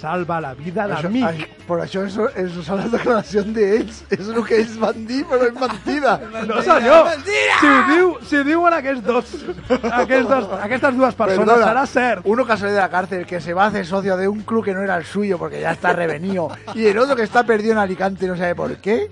salva 0.00 0.38
la 0.40 0.54
vida 0.56 0.86
Això, 0.86 1.02
d'amic. 1.02 1.24
ai, 1.28 1.46
però 1.68 1.82
això, 1.84 2.02
eso, 2.08 2.28
eso 2.40 2.62
són 2.64 2.78
les 2.80 2.90
declaracions 2.94 3.50
d'ells. 3.54 3.98
És 4.16 4.28
el 4.32 4.38
que 4.48 4.56
ells 4.62 4.78
van 4.80 5.04
dir, 5.06 5.20
però 5.28 5.44
és 5.50 5.54
mentida. 5.60 6.14
No, 6.48 6.62
senyor! 6.64 7.10
Si 7.26 7.66
ho, 7.68 7.74
diu, 7.90 8.08
si 8.26 8.36
ho 8.40 8.44
diuen 8.48 8.72
aquests 8.78 9.04
dos, 9.04 9.34
aquests 9.68 10.28
dos, 10.28 10.48
aquestes 10.62 10.96
dues 10.96 11.14
persones, 11.14 11.44
Perdona, 11.46 11.66
serà 11.68 11.84
cert. 11.86 12.22
Uno 12.24 12.46
que 12.46 12.52
ha 12.52 12.56
salido 12.56 12.76
de 12.76 12.82
la 12.82 12.88
cárcel, 12.90 13.26
que 13.26 13.40
se 13.40 13.52
va 13.54 13.64
a 13.64 13.66
hacer 13.68 13.84
socio 13.86 14.16
de 14.16 14.26
un 14.28 14.40
club 14.42 14.64
que 14.64 14.72
no 14.74 14.80
era 14.82 14.96
el 14.96 15.04
suyo 15.04 15.38
porque 15.38 15.60
ya 15.60 15.72
está 15.72 15.92
revenido. 15.92 16.48
y 16.74 16.86
el 16.86 16.98
otro 16.98 17.14
que 17.14 17.22
está 17.22 17.44
perdido 17.44 17.72
en 17.72 17.78
Alicante, 17.78 18.26
no 18.26 18.36
sabe 18.36 18.54
por 18.54 18.76
qué. 18.78 19.08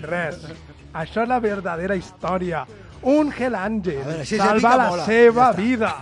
Res. 0.00 0.38
Això 0.94 1.22
és 1.22 1.28
la 1.30 1.38
verdadera 1.40 1.94
història. 1.96 2.64
Un 3.02 3.30
Hell 3.32 3.54
Angel 3.54 4.00
A 4.02 4.06
veure, 4.08 4.24
si 4.28 4.36
és 4.36 4.42
salva 4.42 4.72
la 4.76 4.88
mola. 4.90 5.04
seva 5.06 5.44
Ja 5.44 5.50
està. 5.52 5.56
vida. 5.62 5.92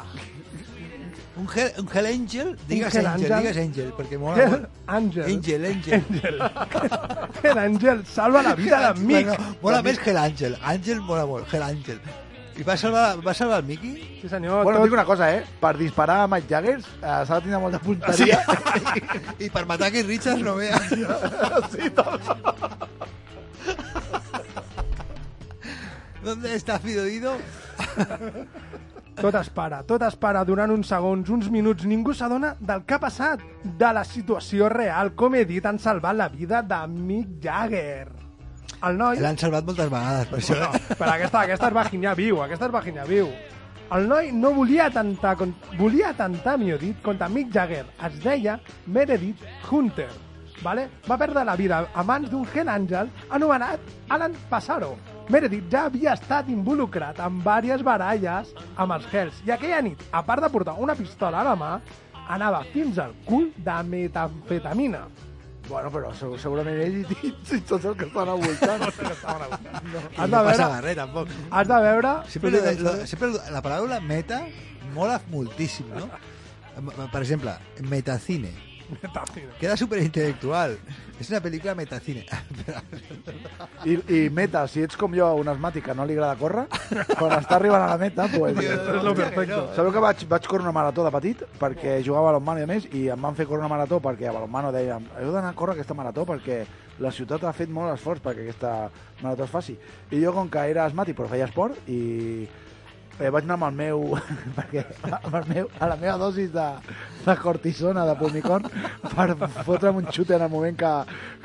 Un 1.39 1.47
Hell, 1.55 1.73
un 1.79 1.89
Hell 1.95 2.07
Angel, 2.07 2.57
digues 2.67 2.95
Hell 2.95 3.07
Angel, 3.07 3.33
Angel. 3.33 3.39
digues 3.39 3.57
Angel, 3.65 3.91
perquè 3.97 4.19
mola 4.19 4.43
Hell. 4.43 4.65
Angel. 4.87 5.25
Angel, 5.25 5.65
Angel. 5.67 6.05
Angel. 6.09 6.41
Hell 7.45 7.59
Angel 7.59 8.01
salva 8.07 8.43
la 8.43 8.55
vida 8.59 8.81
d'amic. 8.81 9.29
Bueno, 9.29 9.55
mola 9.63 9.83
més 9.87 10.01
Hell 10.05 10.19
Angel. 10.19 10.57
Àngel 10.63 11.01
mola 11.01 11.27
molt, 11.31 11.53
Hell 11.55 11.63
Angel. 11.63 12.01
I 12.59 12.65
va 12.67 12.75
salvar, 12.77 13.21
va 13.23 13.33
salvar 13.39 13.61
el 13.63 13.67
Mickey? 13.69 13.93
Sí, 14.21 14.29
senyor. 14.29 14.65
Bueno, 14.67 14.81
tot- 14.81 14.89
dic 14.89 14.97
una 14.97 15.05
cosa, 15.07 15.29
eh? 15.37 15.45
Per 15.61 15.77
disparar 15.79 16.25
a 16.25 16.27
Mike 16.27 16.49
Jagger 16.51 16.81
eh, 16.81 17.21
s'ha 17.23 17.37
de 17.37 17.41
tenir 17.47 17.61
molta 17.63 17.79
punteria. 17.79 18.41
I 19.39 19.47
per 19.55 19.63
matar 19.71 19.93
Keith 19.95 20.11
Richards 20.11 20.43
no 20.43 20.57
vea. 20.59 20.81
sí, 21.71 21.87
tot. 21.95 22.19
¿Dónde 26.25 26.57
está 26.57 26.81
Fido 26.81 27.07
Tot 29.21 29.35
es 29.35 29.49
para, 29.51 29.83
tot 29.83 30.03
es 30.07 30.15
para 30.17 30.45
durant 30.47 30.71
uns 30.71 30.87
segons, 30.93 31.29
uns 31.35 31.49
minuts. 31.51 31.85
Ningú 31.89 32.15
s'adona 32.15 32.53
del 32.61 32.85
que 32.87 32.95
ha 32.95 33.01
passat, 33.03 33.43
de 33.65 33.91
la 33.93 34.05
situació 34.07 34.69
real. 34.71 35.13
Com 35.19 35.35
he 35.35 35.45
dit, 35.49 35.65
han 35.67 35.79
salvat 35.83 36.17
la 36.17 36.29
vida 36.29 36.63
de 36.63 36.79
Mick 36.93 37.41
Jagger. 37.43 38.09
El 38.87 38.99
noi... 38.99 39.19
L'han 39.19 39.39
salvat 39.41 39.67
moltes 39.67 39.91
vegades, 39.91 40.29
per 40.31 40.39
això. 40.39 40.59
No, 40.61 40.71
però 40.95 41.17
aquesta, 41.17 41.41
aquesta 41.43 41.71
és 41.73 41.75
Virginia 41.81 42.15
viu, 42.15 42.39
aquesta 42.45 42.69
és 42.69 42.75
Virginia 42.77 43.07
viu. 43.09 43.33
El 43.97 44.07
noi 44.07 44.31
no 44.37 44.53
volia 44.55 44.87
atentar, 44.87 45.35
con- 45.41 45.55
volia 45.79 46.11
atentar, 46.13 46.59
millor 46.61 46.79
dit, 46.79 47.03
contra 47.03 47.29
Mick 47.33 47.51
Jagger. 47.51 47.87
Es 48.07 48.19
deia 48.23 48.59
Meredith 48.87 49.43
Hunter. 49.71 50.11
Vale? 50.63 50.89
Va 51.09 51.17
perdre 51.19 51.45
la 51.47 51.55
vida 51.57 51.85
a 51.95 52.03
mans 52.03 52.31
d'un 52.31 52.47
Hell 52.55 52.69
Angel 52.69 53.11
anomenat 53.31 53.81
Alan 54.11 54.35
Passaro. 54.51 54.97
Meredith 55.29 55.69
ja 55.73 55.85
havia 55.89 56.15
estat 56.17 56.49
involucrat 56.49 57.19
en 57.21 57.39
diverses 57.43 57.83
baralles 57.85 58.53
amb 58.81 58.95
els 58.97 59.09
Hells 59.13 59.41
i 59.47 59.53
aquella 59.53 59.81
nit, 59.85 60.01
a 60.13 60.23
part 60.25 60.41
de 60.43 60.49
portar 60.49 60.75
una 60.81 60.95
pistola 60.97 61.43
a 61.43 61.45
la 61.51 61.57
mà, 61.57 61.73
anava 62.33 62.63
fins 62.73 62.99
al 62.99 63.13
cul 63.27 63.51
de 63.57 63.75
metamfetamina. 63.91 65.03
Bueno, 65.69 65.91
però 65.93 66.15
seg- 66.17 66.39
segurament 66.41 66.79
ell 66.81 67.03
i, 67.29 67.33
tots 67.69 67.85
els 67.85 67.97
que 67.99 68.07
estan 68.09 68.31
al 68.33 68.41
voltant. 68.41 68.87
Has 68.89 68.97
No 68.97 70.25
de 70.25 70.31
veure, 70.31 70.47
passa 70.49 70.81
res, 70.81 70.97
tampoc. 70.97 71.29
has 71.51 71.69
de 71.69 71.81
veure... 71.85 72.15
Sempre, 72.33 72.51
lo, 72.55 72.73
lo, 72.87 72.95
sempre 73.07 73.29
la 73.53 73.61
paraula 73.63 74.01
meta 74.01 74.41
mola 74.95 75.21
moltíssim, 75.29 75.91
no? 75.93 76.09
Per 77.13 77.21
exemple, 77.21 77.53
metacine. 77.91 78.55
Metamfetamina. 78.89 79.57
Queda 79.61 79.77
superintel·lectual. 79.77 80.77
És 81.19 81.29
una 81.33 81.41
pel·lícula 81.43 81.75
metacine. 81.75 82.23
I, 83.91 83.97
I 84.15 84.21
meta, 84.35 84.63
si 84.71 84.85
ets 84.87 84.97
com 84.99 85.15
jo, 85.17 85.27
un 85.41 85.51
asmàtic 85.51 85.89
que 85.89 85.97
no 85.99 86.07
li 86.07 86.15
agrada 86.17 86.39
córrer, 86.39 86.65
quan 87.19 87.35
està 87.37 87.57
arribant 87.59 87.83
a 87.85 87.91
la 87.91 87.99
meta, 88.01 88.29
pues, 88.33 88.61
És 88.63 89.03
lo 89.05 89.15
perfecto. 89.19 89.61
Sabeu 89.77 89.93
que 89.95 90.03
vaig, 90.05 90.23
vaig 90.31 90.47
córrer 90.47 90.69
una 90.69 90.75
marató 90.77 91.05
de 91.07 91.13
petit 91.15 91.43
perquè 91.59 91.99
jugava 92.07 92.29
a 92.29 92.33
balonmano 92.33 92.63
i 92.63 92.69
a 92.69 92.71
més 92.71 92.87
i 92.95 93.09
em 93.13 93.27
van 93.29 93.37
fer 93.39 93.49
córrer 93.49 93.65
una 93.65 93.73
marató 93.73 93.99
perquè 94.05 94.31
a 94.31 94.37
balonmano 94.37 94.71
dèiem 94.75 95.11
heu 95.19 95.35
d'anar 95.35 95.51
a 95.53 95.59
córrer 95.59 95.77
aquesta 95.77 95.97
marató 95.99 96.25
perquè 96.29 96.63
la 97.03 97.13
ciutat 97.15 97.45
ha 97.47 97.55
fet 97.55 97.71
molt 97.71 97.93
esforç 97.93 98.23
perquè 98.23 98.47
aquesta 98.47 98.73
marató 99.21 99.45
es 99.45 99.53
faci. 99.53 99.77
I 100.11 100.23
jo, 100.23 100.33
com 100.37 100.51
que 100.51 100.65
era 100.71 100.87
asmàtic 100.87 101.19
però 101.19 101.31
feia 101.31 101.51
esport 101.51 101.91
i 101.91 102.47
eh, 103.19 103.31
vaig 103.31 103.45
anar 103.45 103.59
amb 103.59 103.69
el 103.69 103.77
meu, 103.79 104.05
perquè, 104.59 104.85
amb 105.19 105.35
el 105.41 105.49
meu, 105.53 105.71
a 105.79 105.91
la 105.91 105.99
meva 106.01 106.17
dosis 106.21 106.53
de, 106.55 106.67
de 107.25 107.37
cortisona, 107.43 108.07
de 108.09 108.17
pulmicort, 108.19 108.71
per 109.05 109.29
fotre'm 109.67 110.01
un 110.03 110.09
xute 110.15 110.37
en 110.39 110.47
el 110.47 110.53
moment 110.53 110.79
que, 110.79 110.95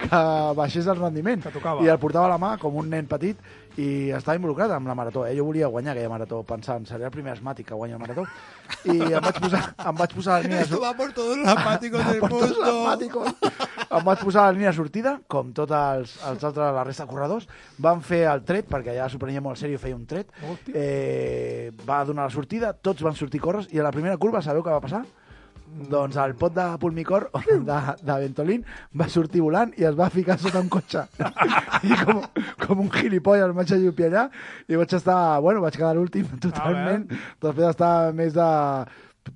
que 0.05 0.21
baixés 0.59 0.87
el 0.87 1.01
rendiment. 1.01 1.43
Que 1.43 1.53
tocava. 1.55 1.83
I 1.85 1.91
el 1.93 2.01
portava 2.01 2.29
a 2.29 2.33
la 2.35 2.41
mà 2.41 2.55
com 2.61 2.79
un 2.81 2.89
nen 2.93 3.09
petit 3.09 3.39
i 3.77 4.11
estava 4.13 4.37
involucrat 4.37 4.71
amb 4.71 4.87
la 4.87 4.95
marató. 4.95 5.25
Eh? 5.25 5.33
Jo 5.37 5.45
volia 5.47 5.69
guanyar 5.71 5.93
aquella 5.93 6.11
marató 6.11 6.41
pensant, 6.47 6.85
seré 6.89 7.07
el 7.07 7.13
primer 7.13 7.33
asmàtic 7.33 7.67
que 7.69 7.77
guanya 7.77 7.97
la 7.97 8.03
marató. 8.03 8.25
I 8.85 8.97
em 8.99 9.23
vaig 9.23 9.39
posar, 9.41 9.63
em 9.77 9.97
vaig 9.97 10.13
posar 10.13 10.37
la 10.37 10.47
línia 10.47 10.61
Esto 10.61 10.81
va 10.81 10.93
por 10.97 11.13
todos 11.13 11.37
los 11.37 11.47
apáticos 11.55 12.05
del 12.05 12.21
mundo. 12.21 13.25
Em 13.89 14.05
vaig 14.05 14.21
posar 14.21 14.43
a 14.43 14.51
la 14.51 14.57
línia 14.57 14.71
de 14.71 14.77
sortida, 14.77 15.15
com 15.27 15.51
tots 15.53 15.73
els, 15.77 16.15
els 16.29 16.43
altres, 16.43 16.73
la 16.77 16.85
resta 16.85 17.07
de 17.07 17.13
corredors. 17.13 17.49
Van 17.77 18.01
fer 18.05 18.23
el 18.29 18.45
tret, 18.45 18.69
perquè 18.69 18.93
allà 18.93 19.09
s'ho 19.09 19.21
prenia 19.21 19.41
molt 19.41 19.61
sèrio, 19.61 19.81
feia 19.81 19.97
un 19.97 20.05
tret. 20.09 20.29
Eh, 20.73 21.71
va 21.87 22.03
donar 22.05 22.29
la 22.29 22.33
sortida, 22.33 22.73
tots 22.73 23.01
van 23.05 23.17
sortir 23.17 23.41
a 23.41 23.47
córrer, 23.47 23.67
i 23.73 23.81
a 23.81 23.87
la 23.89 23.93
primera 23.95 24.17
curva, 24.21 24.41
sabeu 24.41 24.65
què 24.65 24.73
va 24.73 24.83
passar? 24.83 25.03
Doncs 25.73 26.17
el 26.21 26.35
pot 26.37 26.53
de 26.53 26.65
pulmicor 26.81 27.29
de, 27.33 27.77
de 28.05 28.17
Ventolin 28.23 28.65
va 28.99 29.07
sortir 29.09 29.41
volant 29.41 29.71
i 29.79 29.87
es 29.89 29.95
va 29.97 30.09
ficar 30.13 30.37
sota 30.41 30.61
un 30.61 30.69
cotxe. 30.73 31.05
I 31.89 31.97
com, 32.03 32.19
com 32.61 32.83
un 32.85 32.91
gilipolles 32.93 33.49
em 33.49 33.55
vaig 33.57 33.73
allupir 33.73 34.09
allà 34.11 34.27
i 34.69 34.77
vaig 34.79 34.93
estar, 34.99 35.39
bueno, 35.41 35.63
vaig 35.65 35.77
quedar 35.79 35.95
l'últim 35.97 36.27
totalment, 36.45 37.07
després 37.41 37.63
d'estar 37.65 37.93
més 38.17 38.35
de 38.37 38.47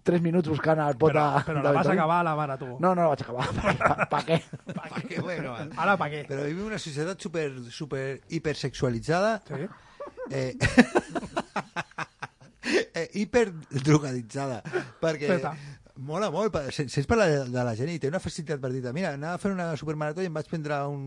3 0.03 0.19
minuts 0.21 0.49
buscant 0.51 0.81
el 0.83 0.97
pot 0.99 1.13
Però, 1.13 1.25
de, 1.37 1.43
però 1.47 1.61
de 1.63 1.69
la 1.71 1.75
vas 1.79 1.89
acabar 1.93 2.19
a 2.19 2.27
la 2.27 2.35
marató. 2.35 2.69
No, 2.83 2.91
no 2.91 3.05
la 3.05 3.07
vaig 3.13 3.21
acabar. 3.23 3.47
Per, 3.57 4.07
per 4.11 4.21
què? 4.27 4.39
Perquè, 4.77 5.21
bueno, 5.23 5.53
Ara 5.79 5.95
pa 5.99 6.09
què? 6.11 6.25
Però 6.27 6.43
vivim 6.43 6.67
una 6.67 6.79
societat 6.81 7.23
super, 7.23 7.47
super 7.71 8.05
hipersexualitzada, 8.35 9.37
Sí? 9.47 9.67
eh, 10.35 10.57
eh, 12.93 13.07
hiperdrogaditzada, 13.13 14.61
perquè 15.01 15.29
Feta. 15.31 15.53
Mola 16.07 16.29
molt, 16.33 16.55
se- 16.73 16.87
saps 16.89 17.07
parlar 17.09 17.27
de, 17.29 17.39
de 17.53 17.63
la 17.67 17.73
gent 17.77 17.91
i 17.93 17.99
té 18.01 18.09
una 18.11 18.21
facilitat 18.23 18.61
per 18.63 18.71
dir 18.73 18.81
mira, 18.95 19.11
anava 19.17 19.35
a 19.37 19.41
fer 19.43 19.51
una 19.53 19.69
supermarató 19.79 20.23
i 20.23 20.29
em 20.31 20.33
vaig 20.39 20.47
prendre 20.49 20.79
un... 20.87 21.03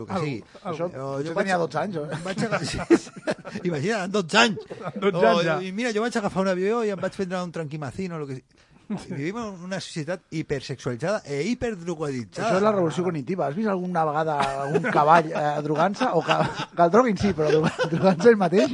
el 0.00 0.06
que 0.08 0.20
sigui. 0.24 0.38
Això, 0.72 0.88
O 0.88 1.10
jo 1.22 1.34
vaig- 1.36 1.44
tenia 1.44 1.58
12 1.62 1.80
anys. 1.84 2.00
em 2.18 2.24
vaig 2.26 2.44
agafar... 2.48 2.88
Sí, 3.48 3.70
amb 4.04 4.12
12 4.12 4.36
anys. 4.36 4.58
12 5.00 5.26
anys 5.26 5.44
ja. 5.46 5.54
O, 5.56 5.62
I 5.64 5.70
mira, 5.72 5.92
jo 5.96 6.02
vaig 6.04 6.16
agafar 6.20 6.42
un 6.44 6.50
avió 6.52 6.82
i 6.84 6.90
em 6.92 7.00
vaig 7.00 7.14
prendre 7.16 7.38
un 7.46 7.52
tranquimacín 7.54 8.12
o 8.12 8.18
el 8.20 8.26
que 8.28 8.34
sigui. 8.40 8.64
Vivim 8.88 9.36
en 9.36 9.64
una 9.66 9.80
societat 9.84 10.22
hipersexualitzada 10.32 11.20
e 11.26 11.42
hiperdrogaditzada. 11.50 12.48
Això 12.48 12.56
és 12.56 12.64
la 12.64 12.72
revolució 12.72 13.04
cognitiva. 13.04 13.46
Has 13.50 13.56
vist 13.58 13.68
alguna 13.68 14.04
vegada 14.08 14.36
algun 14.64 14.86
cavall 14.94 15.28
eh, 15.28 15.42
drogant-se? 15.66 16.08
O 16.16 16.22
que, 16.24 16.36
que 16.74 16.82
el 16.86 16.90
droguin 16.94 17.18
sí, 17.20 17.32
però 17.36 17.50
drog- 17.52 17.88
drogant-se 17.92 18.30
ell 18.32 18.38
mateix? 18.40 18.72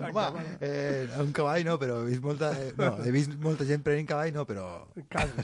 Home, 0.00 0.44
eh, 0.60 1.08
un 1.20 1.32
cavall 1.32 1.64
no, 1.66 1.76
però 1.78 1.98
he 2.02 2.06
vist 2.10 2.22
molta, 2.24 2.50
eh, 2.56 2.72
no, 2.76 2.88
he 3.04 3.10
vist 3.12 3.34
molta 3.42 3.66
gent 3.68 3.82
prenent 3.84 4.08
cavall, 4.08 4.32
no, 4.32 4.46
però... 4.48 4.66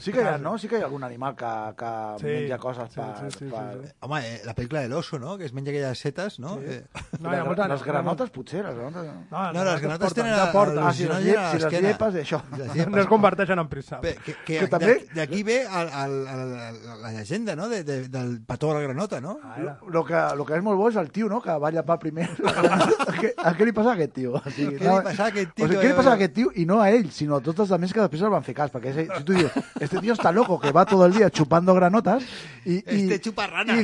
Sí 0.01 0.11
que 0.11 0.21
hi 0.23 0.27
ha, 0.31 0.37
no? 0.41 0.55
Sí 0.57 0.67
que 0.71 0.79
hi 0.79 0.83
ha 0.83 0.87
algun 0.89 1.03
animal 1.05 1.35
que, 1.37 1.51
que 1.77 1.91
Sí, 2.23 2.27
menja 2.31 2.57
coses 2.61 2.89
sí, 2.93 2.99
per... 2.99 3.29
sí, 3.31 3.37
sí, 3.37 3.51
per... 3.51 3.63
sí, 3.77 3.87
sí. 3.87 3.93
Home, 4.07 4.19
eh, 4.33 4.41
la 4.47 4.55
pel·lícula 4.57 4.81
de 4.85 4.89
l'oso, 4.89 5.19
no?, 5.21 5.37
que 5.37 5.45
es 5.45 5.53
menja 5.53 5.71
aquelles 5.73 5.99
setes, 5.99 6.39
no? 6.39 6.57
Sí. 6.61 6.79
Eh, 6.79 6.83
No, 7.23 7.29
molta- 7.45 7.67
les 7.69 7.83
granotes, 7.85 8.29
potser, 8.33 8.63
les 8.65 8.75
granotes... 8.75 9.11
No, 9.31 9.43
no, 9.53 9.63
les 9.63 9.81
granotes 9.81 10.07
porten, 10.09 10.23
tenen... 10.25 10.39
ja 10.39 10.51
porten. 10.51 10.79
Ah, 10.83 10.93
si 10.93 11.05
les, 11.05 11.13
al·lucinogen 11.13 11.23
llep, 11.23 11.39
a 11.39 11.51
si 11.53 11.61
les 11.63 11.83
llepes, 11.85 12.17
això. 12.23 12.39
Les 12.57 12.67
No 12.67 12.73
llepes. 12.73 13.01
es 13.03 13.07
converteixen 13.45 13.59
en. 13.59 14.01
Bé, 14.01 14.15
que, 14.23 14.33
que, 14.45 14.59
Que 14.59 14.67
també- 14.67 15.07
d'aquí- 15.13 15.43
ve 15.43 15.61
el, 15.63 15.87
el, 15.87 16.13
el, 16.27 16.53
el, 16.53 17.01
la 17.01 17.11
llegenda, 17.11 17.55
no?, 17.55 17.67
de, 17.69 17.83
de, 17.83 18.07
del 18.09 18.41
petó 18.45 18.71
a 18.71 18.75
la 18.75 18.81
granota, 18.81 19.19
no? 19.21 19.39
Ara. 19.43 19.79
Lo 19.87 20.03
que, 20.05 20.15
lo 20.35 20.45
que 20.45 20.55
és 20.55 20.63
molt 20.63 20.77
bo 20.77 20.89
és 20.89 20.95
el 20.95 21.11
tio, 21.11 21.27
no?, 21.29 21.41
que 21.41 21.51
va 21.51 21.71
llepar 21.71 21.99
primer. 21.99 22.29
la 22.39 22.51
granota. 22.53 23.03
a, 23.07 23.13
què, 23.13 23.33
a 23.37 23.53
què 23.57 23.65
li 23.65 23.71
passa 23.73 23.91
a 23.91 23.93
aquest 23.93 24.13
tio? 24.13 24.33
O 24.33 24.49
sigui, 24.49 24.77
Què 24.77 24.83
li 24.89 25.03
passa 25.03 25.23
a 25.25 25.27
aquest 25.27 25.53
tio 25.55 25.65
O 25.65 25.67
sigui, 25.67 25.79
que 25.79 25.83
què 25.83 25.87
li 25.87 25.93
va- 25.93 25.97
passa 25.97 26.11
a 26.11 26.13
aquest 26.15 26.33
tio? 26.33 26.51
I 26.55 26.65
no 26.65 26.79
a 26.81 26.89
ell, 26.91 27.09
sinó 27.11 27.35
a 27.37 27.41
tots 27.41 27.59
els 27.59 27.71
altres 27.71 27.93
que 27.93 28.01
després 28.01 28.21
el 28.23 28.29
van 28.29 28.43
fer 28.43 28.55
cas. 28.55 28.71
Perquè 28.71 28.89
ese, 28.93 29.07
si 29.17 29.23
tu 29.23 29.33
dius, 29.33 29.51
este 29.79 29.99
tío 29.99 30.13
está 30.13 30.31
loco, 30.31 30.59
que 30.59 30.71
va 30.71 30.85
todo 30.85 31.05
el 31.05 31.13
día 31.13 31.29
chupando 31.29 31.73
granotas. 31.73 32.23
Y, 32.65 32.75
y, 32.75 33.03
Este 33.03 33.19
chupa 33.21 33.47
ranas, 33.47 33.77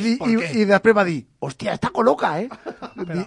hòstia, 1.40 1.74
està 1.74 1.90
coloca, 1.92 2.40
eh? 2.42 2.50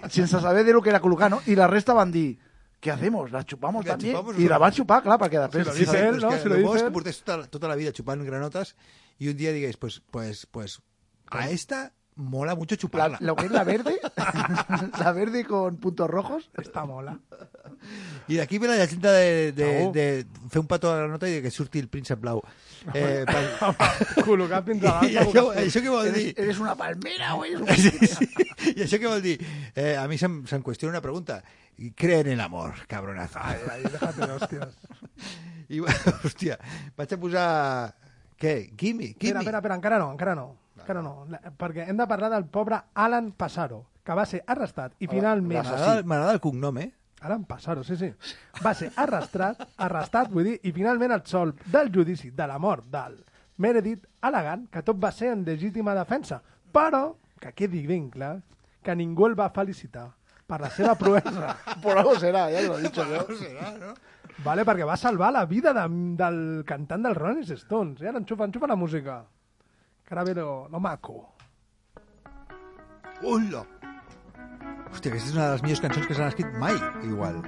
Sense 0.09 0.39
saber 0.39 0.63
de 0.65 0.73
lo 0.73 0.81
que 0.81 0.89
era 0.89 0.99
colocar, 0.99 1.29
no? 1.31 1.41
I 1.47 1.55
la 1.55 1.67
resta 1.67 1.93
van 1.93 2.11
dir, 2.11 2.37
¿qué 2.83 2.91
hacemos? 2.91 3.31
¿La 3.31 3.45
chupamos 3.45 3.85
La 3.85 3.91
también? 3.95 4.13
chupamos 4.15 4.35
I 4.37 4.41
la 4.43 4.57
una- 4.57 4.57
van 4.67 4.73
xupar, 4.75 5.01
clar, 5.01 5.17
perquè 5.17 5.39
després... 5.39 5.63
Si 5.63 5.71
lo 5.71 5.75
dice 5.79 5.99
él, 6.09 6.15
Però 6.15 6.17
és 6.17 6.23
¿no? 6.23 6.29
que 6.35 6.39
Si 6.43 6.49
lo 6.49 6.55
lo 6.57 6.61
bo 6.67 6.73
dice 6.73 6.75
és 6.75 6.81
que 6.83 6.87
él. 6.87 6.93
portés 6.93 7.23
tota, 7.23 7.47
tota 7.47 7.67
la 7.71 7.75
vida 7.79 7.91
chupant 7.95 8.21
granotes 8.27 8.75
i 9.19 9.29
un 9.31 9.37
dia 9.37 9.53
digués, 9.55 9.77
pues, 9.77 10.01
pues, 10.11 10.45
pues, 10.51 10.81
a 11.31 11.49
esta 11.49 11.93
mola 12.15 12.53
mucho 12.55 12.75
La, 12.75 12.79
chuparla. 12.79 13.17
lo 13.21 13.35
que 13.35 13.45
es 13.45 13.51
la 13.51 13.63
verde, 13.71 13.99
la 14.99 15.11
verde 15.13 15.45
con 15.45 15.77
puntos 15.77 16.09
rojos, 16.09 16.49
Està 16.57 16.85
mola. 16.85 17.17
I 18.27 18.37
d'aquí 18.37 18.59
ve 18.59 18.67
la 18.67 18.77
llegenda 18.77 19.11
de, 19.11 19.51
de, 19.51 19.65
Segur. 19.79 19.93
de 19.93 20.25
fer 20.49 20.59
un 20.61 20.67
petó 20.67 20.91
a 20.91 20.95
la 20.95 21.01
granota 21.07 21.27
i 21.27 21.41
que 21.41 21.51
surti 21.51 21.79
el 21.79 21.89
príncep 21.89 22.19
blau. 22.21 22.41
Eh, 22.93 23.23
per... 23.25 23.43
Col·locat 24.27 24.65
fins 24.67 24.83
a 24.89 24.95
I 25.07 25.15
això, 25.21 25.43
això 25.61 25.81
què 25.85 25.91
vol 25.93 26.09
dir? 26.11 26.25
eres, 26.33 26.39
eres 26.43 26.59
una 26.63 26.73
palmera 26.79 27.33
o 27.37 27.45
eres 27.47 27.61
un... 27.63 27.69
Sí, 27.79 28.07
sí. 28.11 28.73
I 28.73 28.83
això 28.85 28.99
què 28.99 29.07
vol 29.07 29.21
dir? 29.23 29.37
Eh, 29.75 29.93
a 29.99 30.03
mi 30.11 30.17
se'm, 30.19 30.41
se'm 30.49 30.63
qüestiona 30.65 30.95
una 30.97 31.01
pregunta. 31.05 31.39
I 31.79 31.91
creen 31.97 32.27
en 32.27 32.33
el 32.37 32.41
amor, 32.43 32.73
cabronazo. 32.91 33.39
Ai, 33.41 33.57
ai, 33.71 33.83
déjate 33.87 34.19
de 34.27 34.33
hòsties. 34.35 34.75
I 35.73 35.79
hòstia, 35.85 36.59
vaig 36.99 37.15
a 37.15 37.21
posar... 37.21 37.47
Què? 38.43 38.53
Gimme, 38.75 39.13
Espera, 39.13 39.39
gimme. 39.39 39.39
espera, 39.45 39.59
espera, 39.61 39.75
encara 39.79 39.97
no, 40.01 40.11
encara 40.11 40.35
no. 40.35 40.47
Encara 40.83 41.01
no, 41.05 41.13
La- 41.31 41.39
perquè 41.55 41.85
hem 41.87 41.95
de 41.97 42.07
parlar 42.09 42.29
del 42.33 42.43
pobre 42.51 42.81
Alan 42.99 43.31
Passaro, 43.39 43.85
que 44.03 44.15
va 44.17 44.25
ser 44.27 44.41
arrestat 44.51 44.97
i 44.99 45.07
finalment... 45.07 45.61
M'agrada 45.63 46.03
m'agrada 46.03 46.33
el 46.35 46.41
cognom, 46.43 46.81
eh? 46.83 46.89
Alan 47.23 47.45
Passaro, 47.47 47.83
sí, 47.83 47.95
sí. 47.97 48.09
Va 48.63 48.73
ser 48.75 48.91
arrestat, 48.99 49.61
arrestat, 49.77 50.31
vull 50.31 50.49
dir, 50.49 50.57
i 50.63 50.73
finalment 50.75 51.13
el 51.15 51.23
sol 51.25 51.53
del 51.65 51.91
judici 51.93 52.31
de 52.35 52.47
la 52.47 52.59
mort 52.59 52.89
del 52.91 53.15
Meredith 53.63 54.07
al·legant 54.27 54.65
que 54.71 54.81
tot 54.83 54.99
va 54.99 55.11
ser 55.11 55.31
en 55.31 55.45
legítima 55.45 55.95
defensa, 55.95 56.41
però 56.73 57.13
que 57.39 57.53
quedi 57.53 57.85
ben 57.87 58.09
clar 58.11 58.35
que 58.83 58.95
ningú 58.95 59.27
el 59.29 59.37
va 59.39 59.51
felicitar 59.55 60.09
per 60.47 60.59
la 60.61 60.69
seva 60.69 60.95
proesa. 60.99 61.55
Por 61.83 61.97
algo 61.97 62.17
será, 62.19 62.49
ya 62.51 62.59
te 62.59 62.67
lo 62.67 62.77
he 62.77 62.83
dicho 62.83 63.05
yo. 63.07 63.93
Vale, 64.43 64.65
perquè 64.65 64.85
va 64.87 64.97
salvar 64.97 65.31
la 65.31 65.45
vida 65.45 65.73
de, 65.75 65.85
del 66.19 66.39
cantant 66.67 67.05
dels 67.05 67.17
Rolling 67.17 67.47
Stones. 67.55 68.01
I 68.01 68.09
ara 68.11 68.19
enxufa, 68.19 68.49
enxufa 68.49 68.67
la 68.67 68.79
música. 68.79 69.21
Que 70.03 70.15
ara 70.15 70.25
ve 70.27 70.35
lo, 70.35 70.67
lo 70.69 70.79
maco. 70.83 71.21
Hola! 73.23 73.63
Hòstia, 74.93 75.09
aquesta 75.09 75.29
és 75.31 75.35
una 75.35 75.45
de 75.47 75.53
les 75.55 75.63
millors 75.65 75.79
cançons 75.81 76.05
que 76.05 76.13
s'han 76.13 76.29
escrit 76.29 76.57
mai, 76.61 76.75
igual. 77.09 77.41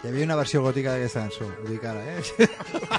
Hi 0.00 0.08
havia 0.08 0.24
una 0.24 0.40
versió 0.40 0.64
gòtica 0.64 0.96
d'aquesta 0.96 1.26
cançó, 1.26 1.52
ho 1.52 1.68
dic 1.68 1.84
ara, 1.92 2.00
eh? 2.16 2.94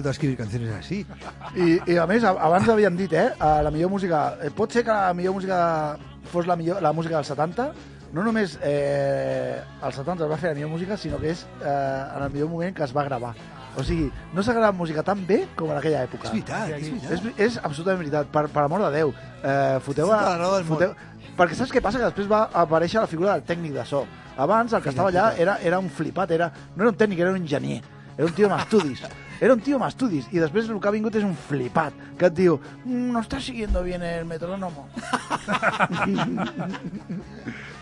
vuelto 0.00 0.08
a 0.08 0.16
escribir 0.16 0.36
canciones 0.36 0.72
así. 0.74 1.04
I, 1.54 1.78
I 1.92 1.96
a 2.00 2.06
més, 2.10 2.24
a- 2.24 2.34
abans 2.40 2.68
havíem 2.68 2.96
dit, 2.96 3.12
eh, 3.12 3.28
a 3.38 3.60
la 3.62 3.70
millor 3.70 3.90
música... 3.92 4.36
Eh, 4.42 4.50
pot 4.50 4.72
ser 4.72 4.82
que 4.84 4.90
la 4.90 5.14
millor 5.14 5.34
música 5.38 5.60
fos 6.32 6.46
la, 6.48 6.56
millor, 6.56 6.80
la 6.82 6.92
música 6.92 7.16
dels 7.20 7.28
70? 7.32 7.70
No 8.12 8.24
només 8.26 8.56
eh, 8.66 9.60
als 9.82 9.94
70 10.00 10.24
es 10.26 10.30
va 10.32 10.36
fer 10.40 10.50
la 10.50 10.56
millor 10.58 10.70
música, 10.72 10.96
sinó 10.98 11.18
que 11.22 11.30
és 11.30 11.44
eh, 11.62 11.70
en 12.16 12.24
el 12.26 12.30
millor 12.34 12.48
moment 12.50 12.74
que 12.76 12.82
es 12.84 12.94
va 12.96 13.04
gravar. 13.06 13.34
O 13.78 13.84
sigui, 13.86 14.08
no 14.34 14.42
s'ha 14.42 14.52
gravat 14.56 14.74
música 14.74 15.04
tan 15.06 15.20
bé 15.28 15.44
com 15.54 15.70
en 15.70 15.76
aquella 15.78 16.00
època. 16.08 16.26
És 16.26 16.32
veritat, 16.34 16.72
és 16.74 16.88
veritat. 16.90 17.12
És, 17.12 17.44
és 17.54 17.58
absolutament 17.62 18.00
veritat, 18.02 18.26
per, 18.34 18.48
per 18.50 18.64
amor 18.64 18.82
de 18.88 18.90
Déu. 18.96 19.12
Eh, 19.44 19.78
foteu 19.86 20.10
del 20.56 20.64
món. 20.66 20.74
Perquè 21.38 21.54
saps 21.54 21.70
què 21.72 21.80
passa? 21.80 22.00
Que 22.02 22.08
després 22.10 22.26
va 22.28 22.48
aparèixer 22.64 22.98
la 23.00 23.06
figura 23.06 23.36
del 23.36 23.46
tècnic 23.46 23.76
de 23.78 23.84
so. 23.86 24.02
Abans 24.36 24.72
el 24.74 24.82
que 24.82 24.90
estava 24.90 25.12
allà 25.14 25.28
era, 25.38 25.58
era 25.62 25.78
un 25.78 25.88
flipat, 25.88 26.30
era, 26.34 26.50
no 26.74 26.82
era 26.82 26.90
un 26.90 26.98
tècnic, 26.98 27.20
era 27.22 27.30
un 27.30 27.38
enginyer. 27.44 27.78
Era 28.16 28.26
un 28.26 28.34
tio 28.34 28.50
amb 28.50 28.58
estudis. 28.58 29.04
Era 29.40 29.54
un 29.54 29.60
tio 29.64 29.76
amb 29.78 29.86
estudis. 29.88 30.26
I 30.36 30.38
després 30.42 30.68
el 30.68 30.76
ha 30.84 30.90
vingut 30.92 31.14
és 31.16 31.24
un 31.24 31.32
flipat, 31.48 31.92
que 32.18 32.26
et 32.26 32.34
diu, 32.36 32.58
"Mm, 32.84 33.12
no 33.12 33.20
está 33.20 33.40
siguiendo 33.40 33.82
bien 33.82 34.02
el 34.02 34.24
metrónomo. 34.26 34.88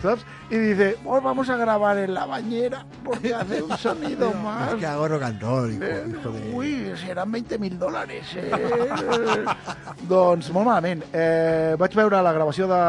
¿Sabes? 0.01 0.25
Y 0.49 0.55
dice, 0.57 0.95
pues 1.03 1.21
vamos 1.21 1.49
a 1.49 1.57
grabar 1.57 1.97
en 1.97 2.13
la 2.13 2.25
bañera 2.25 2.85
porque 3.03 3.33
hace 3.35 3.61
un 3.61 3.77
sonido 3.77 4.31
más. 4.43 4.71
Es 4.73 4.79
que 4.79 4.85
hago 4.85 5.07
rock 5.09 5.23
and 5.23 5.41
roll, 5.41 5.73
hijo, 5.73 5.83
hijo 6.09 6.31
de... 6.31 6.53
Ui, 6.53 6.93
seran 6.95 7.31
20.000 7.33 7.77
dòlars, 7.77 8.35
eh? 8.37 8.49
doncs 10.07 10.49
molt 10.55 10.65
malament. 10.69 11.03
Eh, 11.11 11.75
vaig 11.79 11.93
veure 11.99 12.21
la 12.23 12.31
gravació 12.31 12.67
de, 12.71 12.79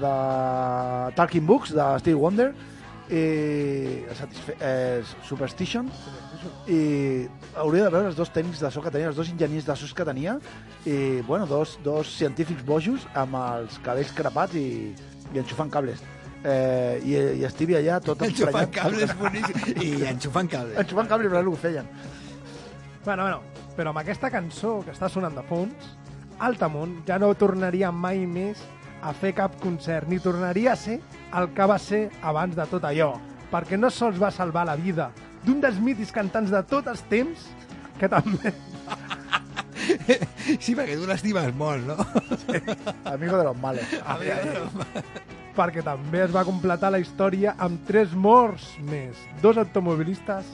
de 0.00 0.14
Talking 1.20 1.44
Books, 1.46 1.74
de 1.76 1.90
Steve 2.00 2.16
Wonder, 2.16 2.54
i 3.12 4.04
eh, 4.60 5.02
Superstition, 5.26 5.90
i 6.68 7.26
hauria 7.60 7.84
de 7.86 7.92
veure 7.92 8.08
els 8.08 8.16
dos 8.16 8.30
tècnics 8.32 8.62
de 8.64 8.70
so 8.72 8.82
que 8.84 8.92
tenia, 8.94 9.10
els 9.10 9.18
dos 9.18 9.28
enginyers 9.32 9.66
de 9.68 9.76
so 9.76 9.88
que 9.94 10.06
tenia, 10.08 10.38
i, 10.86 11.20
bueno, 11.28 11.46
dos, 11.46 11.78
dos 11.84 12.10
científics 12.16 12.64
bojos 12.64 13.04
amb 13.14 13.36
els 13.40 13.78
cabells 13.84 14.12
crepats 14.16 14.56
i, 14.56 14.94
i 15.34 15.40
enxufant 15.42 15.72
cables. 15.72 16.02
Eh, 16.44 17.00
i, 17.04 17.16
I 17.40 17.48
Stevie 17.48 17.78
allà 17.80 18.00
tot 18.04 18.20
Enxufant 18.26 18.66
emprenyat. 18.66 18.74
cables 18.76 19.14
boníssim. 19.20 19.82
I 19.82 19.90
enxufant 20.12 20.50
cables. 20.52 20.78
Enxufant 20.80 21.08
cables, 21.08 21.32
però 21.32 21.40
és 21.40 21.46
el 21.46 21.52
que 21.54 21.62
feien. 21.62 21.90
Bueno, 23.04 23.22
bueno, 23.22 23.42
però 23.76 23.92
amb 23.92 24.00
aquesta 24.00 24.30
cançó 24.32 24.78
que 24.84 24.92
està 24.96 25.08
sonant 25.12 25.36
de 25.36 25.44
fons, 25.48 25.92
Altamont 26.44 26.96
ja 27.06 27.18
no 27.20 27.28
tornaria 27.38 27.92
mai 27.92 28.24
més 28.26 28.60
a 29.04 29.12
fer 29.12 29.34
cap 29.36 29.58
concert, 29.60 30.08
ni 30.08 30.18
tornaria 30.18 30.72
a 30.72 30.76
ser 30.80 30.98
el 31.38 31.50
que 31.54 31.66
va 31.66 31.78
ser 31.82 32.08
abans 32.22 32.54
de 32.56 32.66
tot 32.70 32.84
allò, 32.86 33.14
perquè 33.50 33.78
no 33.78 33.90
sols 33.90 34.20
va 34.20 34.30
salvar 34.34 34.64
la 34.68 34.76
vida 34.78 35.10
d'un 35.44 35.60
dels 35.60 35.80
mítics 35.82 36.12
cantants 36.14 36.52
de 36.52 36.62
tots 36.70 36.92
els 36.92 37.02
temps, 37.10 37.48
que 37.98 38.10
també... 38.10 38.54
Sí, 40.64 40.72
perquè 40.76 40.94
tu 40.96 41.06
l'estimes 41.08 41.52
molt, 41.56 41.84
no? 41.88 41.96
Amigo 43.12 43.36
de 43.36 43.44
los 43.44 43.56
males. 43.60 43.90
perquè 45.56 45.82
també 45.84 46.22
es 46.24 46.32
va 46.34 46.44
completar 46.44 46.90
la 46.92 47.00
història 47.02 47.54
amb 47.58 47.84
tres 47.88 48.14
morts 48.16 48.64
més, 48.88 49.16
dos 49.42 49.58
automobilistes 49.60 50.48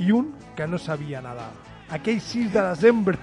i 0.00 0.12
un 0.12 0.32
que 0.56 0.66
no 0.68 0.78
sabia 0.78 1.22
nedar. 1.24 1.50
Aquell 1.92 2.20
6 2.20 2.52
de 2.52 2.62
desembre 2.70 3.18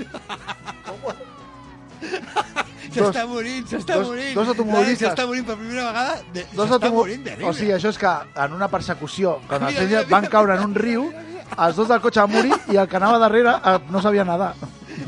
S'està 2.90 3.26
morint, 3.26 3.66
s'està 3.70 3.94
dos- 3.94 4.08
morint. 4.08 4.34
dos 4.34 4.48
automobilistes. 4.48 5.08
S'està 5.08 5.26
morint 5.26 5.46
per 5.46 5.56
primera 5.56 5.84
vegada. 5.86 6.14
De, 6.32 6.46
Dos 6.52 6.68
morint 6.92 7.24
terrible. 7.24 7.48
O 7.48 7.52
sigui, 7.52 7.72
això 7.72 7.88
és 7.88 7.98
que 7.98 8.12
en 8.44 8.52
una 8.52 8.68
persecució, 8.68 9.40
quan 9.48 9.62
els 9.62 9.72
Mira, 9.72 9.86
mira, 9.86 9.98
mira, 10.00 10.10
van 10.10 10.22
mira, 10.22 10.30
caure 10.30 10.54
en 10.56 10.64
un 10.64 10.74
riu, 10.74 11.12
els 11.58 11.76
dos 11.76 11.88
del 11.88 12.00
cotxe 12.00 12.20
van 12.20 12.30
morir 12.32 12.52
i 12.72 12.76
el 12.76 12.88
que 12.88 12.96
anava 12.96 13.18
darrere 13.18 13.50
eh, 13.64 13.78
no 13.90 14.02
sabia 14.02 14.24
nedar. 14.24 14.54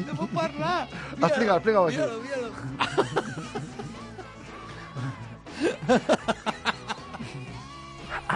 No 0.06 0.14
puc 0.16 0.30
parlar. 0.30 0.86
Explica, 1.20 1.56
explica-ho 1.56 1.86
així. 1.88 1.98
Míralo, 1.98 2.22
míralo. 2.22 2.50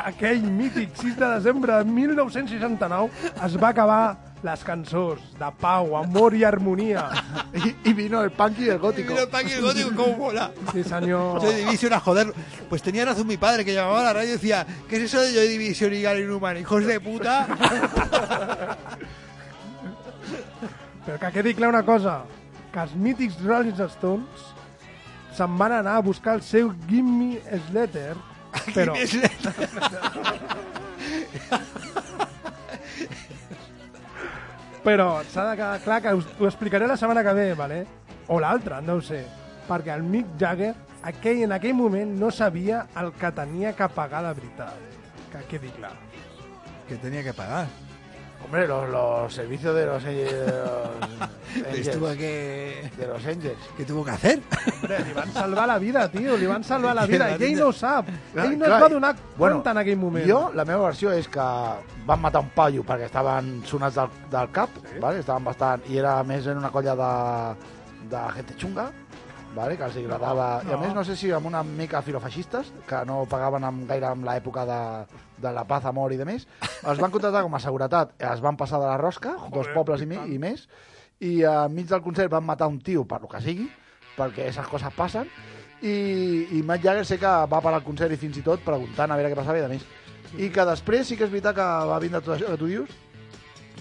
aquell 0.07 0.43
mític 0.43 0.95
6 1.01 1.17
de 1.17 1.27
desembre 1.37 1.73
de 1.79 1.85
1969 1.85 3.11
es 3.47 3.57
va 3.63 3.69
acabar 3.73 4.17
les 4.47 4.63
cançons 4.65 5.23
de 5.41 5.51
pau, 5.61 5.97
amor 5.99 6.35
i 6.35 6.45
harmonia. 6.45 7.09
Y, 7.57 7.75
y 7.89 7.93
vino 7.95 8.23
el 8.23 8.33
punk 8.33 8.59
y 8.59 8.69
el 8.69 8.79
gótico. 8.79 9.13
Mira 9.13 9.23
el 9.23 9.29
punk 9.31 9.49
y 9.49 9.53
el 9.53 9.63
gótico, 9.63 9.91
cómo 9.97 10.17
mola. 10.19 10.51
Sí, 10.73 10.85
senyor. 10.85 11.41
Joy 11.41 11.55
Division 11.55 11.93
a 11.95 12.01
joder. 12.01 12.35
Pues 12.69 12.83
tenía 12.83 13.07
razón 13.07 13.27
mi 13.27 13.39
padre 13.39 13.65
que 13.65 13.73
llamaba 13.73 14.01
a 14.01 14.05
la 14.05 14.13
radio 14.13 14.29
y 14.29 14.33
decía, 14.33 14.67
¿qué 14.89 14.97
es 14.97 15.05
eso 15.05 15.23
de 15.23 15.33
Joy 15.33 15.49
Division 15.49 15.95
y 15.95 16.03
Gary 16.03 16.25
Newman? 16.25 16.59
Hijos 16.59 16.85
de 16.85 17.01
puta. 17.01 17.47
Però 21.07 21.21
que 21.21 21.31
quedi 21.31 21.55
clar 21.55 21.71
una 21.71 21.85
cosa, 21.87 22.25
que 22.75 22.83
els 22.83 22.95
mítics 22.99 23.39
Rolling 23.47 23.79
Stones 23.93 24.49
se'n 25.39 25.55
van 25.61 25.77
anar 25.77 26.01
a 26.01 26.03
buscar 26.03 26.35
el 26.35 26.43
seu 26.43 26.73
Gimme 26.91 27.39
Slater, 27.69 28.17
però... 28.75 28.97
Però 34.87 35.21
s'ha 35.33 35.49
de 35.51 35.57
quedar 35.59 35.81
clar 35.83 36.01
que 36.03 36.15
us, 36.15 36.27
ho 36.39 36.47
explicaré 36.47 36.87
la 36.87 36.97
setmana 36.97 37.25
que 37.27 37.35
ve, 37.35 37.53
vale? 37.59 37.85
o 38.29 38.41
l'altra, 38.43 38.81
no 38.83 38.99
ho 38.99 39.03
sé, 39.03 39.21
perquè 39.69 39.95
el 39.95 40.03
Mick 40.03 40.35
Jagger 40.39 40.73
aquell, 41.07 41.45
en 41.47 41.55
aquell 41.55 41.75
moment 41.79 42.17
no 42.19 42.31
sabia 42.35 42.85
el 42.99 43.13
que 43.19 43.31
tenia 43.35 43.75
que 43.79 43.89
pagar 43.95 44.25
de 44.27 44.35
veritat. 44.41 44.95
Que 45.33 45.43
quedi 45.51 45.71
clar. 45.77 45.95
que 46.89 46.97
tenía 46.97 47.23
que 47.23 47.33
pagar. 47.33 47.67
Hombre, 48.45 48.67
los, 48.69 48.89
los 48.89 49.35
servicios 49.35 49.75
de 49.75 49.87
los, 49.87 50.05
eh, 50.05 50.25
de 50.25 50.47
los 50.47 51.31
Angels. 51.65 52.17
que... 52.17 52.91
De 52.97 53.07
los 53.07 53.27
Angels. 53.27 53.59
¿Qué 53.77 53.85
tuvo 53.85 54.05
que 54.05 54.11
hacer? 54.11 54.41
Hombre, 54.75 54.99
li 55.05 55.13
van 55.13 55.33
salvar 55.33 55.67
la 55.69 55.79
vida, 55.79 56.09
tio, 56.11 56.37
li 56.37 56.47
van 56.47 56.65
salvar 56.65 56.95
la 56.95 57.07
vida. 57.07 57.31
I 57.37 57.45
ell 57.51 57.59
no 57.59 57.69
ho 57.69 57.73
sap. 57.73 58.11
Clar, 58.33 58.47
Ell 58.47 58.59
no 58.59 58.65
clar. 58.65 58.77
es 58.77 58.83
va 58.83 58.89
donar 58.89 59.15
Bueno, 59.37 59.57
compte 59.57 59.71
en 59.71 59.79
aquell 59.79 59.99
moment. 60.01 60.29
Jo, 60.29 60.41
la 60.55 60.65
meva 60.65 60.89
versió 60.89 61.13
és 61.13 61.29
que 61.29 61.47
van 62.07 62.21
matar 62.23 62.43
un 62.45 62.53
paio 62.55 62.85
perquè 62.87 63.09
estaven 63.11 63.61
sonats 63.67 63.97
del, 63.99 64.13
del 64.33 64.53
cap, 64.53 64.71
sí. 64.83 65.01
vale? 65.03 65.21
estaven 65.25 65.45
bastant... 65.45 65.85
I 65.91 65.99
era 66.03 66.19
més 66.25 66.47
en 66.47 66.59
una 66.59 66.71
colla 66.75 66.95
de, 66.97 67.11
de 68.11 68.23
gente 68.37 68.57
xunga, 68.61 68.91
vale? 69.57 69.77
que 69.77 69.85
els 69.89 69.97
agradava... 70.03 70.49
I 70.67 70.75
a 70.77 70.81
més, 70.81 70.95
no 70.95 71.05
sé 71.05 71.17
si 71.19 71.31
amb 71.35 71.49
una 71.51 71.63
mica 71.67 72.03
filofeixistes, 72.07 72.73
que 72.89 73.05
no 73.09 73.25
pagaven 73.31 73.65
amb, 73.67 73.87
gaire 73.89 74.11
amb 74.13 74.27
l'època 74.29 74.67
de, 74.69 74.81
de 75.43 75.53
la 75.53 75.65
paz, 75.69 75.87
amor 75.89 76.13
i 76.13 76.21
de 76.21 76.27
més, 76.29 76.47
els 76.85 77.01
van 77.03 77.15
contratar 77.15 77.43
com 77.47 77.57
a 77.57 77.63
seguretat, 77.63 78.15
es 78.33 78.45
van 78.45 78.59
passar 78.61 78.81
de 78.83 78.91
la 78.91 78.99
rosca, 79.01 79.37
dos 79.57 79.71
pobles 79.75 80.05
i, 80.05 80.11
mi, 80.11 80.21
i 80.35 80.39
més, 80.43 80.69
i 81.21 81.43
enmig 81.49 81.89
del 81.89 82.03
concert 82.05 82.33
van 82.33 82.45
matar 82.45 82.69
un 82.69 82.81
tio 82.85 83.05
per 83.09 83.21
lo 83.23 83.31
que 83.31 83.41
sigui, 83.41 83.69
perquè 84.17 84.47
aquestes 84.47 84.69
coses 84.69 84.95
passen, 84.97 85.31
i, 85.83 85.97
i 86.57 86.63
Matt 86.65 86.85
Jagger 86.85 87.05
sé 87.07 87.19
que 87.21 87.29
va 87.29 87.61
parar 87.61 87.81
el 87.81 87.87
concert 87.87 88.13
i 88.13 88.21
fins 88.21 88.39
i 88.41 88.45
tot 88.45 88.63
preguntant 88.65 89.13
a 89.13 89.19
veure 89.19 89.33
què 89.33 89.39
passava 89.39 89.61
i 89.61 89.65
de 89.65 89.73
més. 89.75 89.85
I 90.37 90.49
que 90.53 90.65
després 90.69 91.09
sí 91.09 91.17
que 91.17 91.27
és 91.29 91.33
veritat 91.33 91.57
que 91.57 91.67
va 91.91 92.01
vindre 92.03 92.23
tot 92.25 92.37
això 92.37 92.49
que 92.51 92.61
tu 92.61 92.71
dius, 92.71 92.95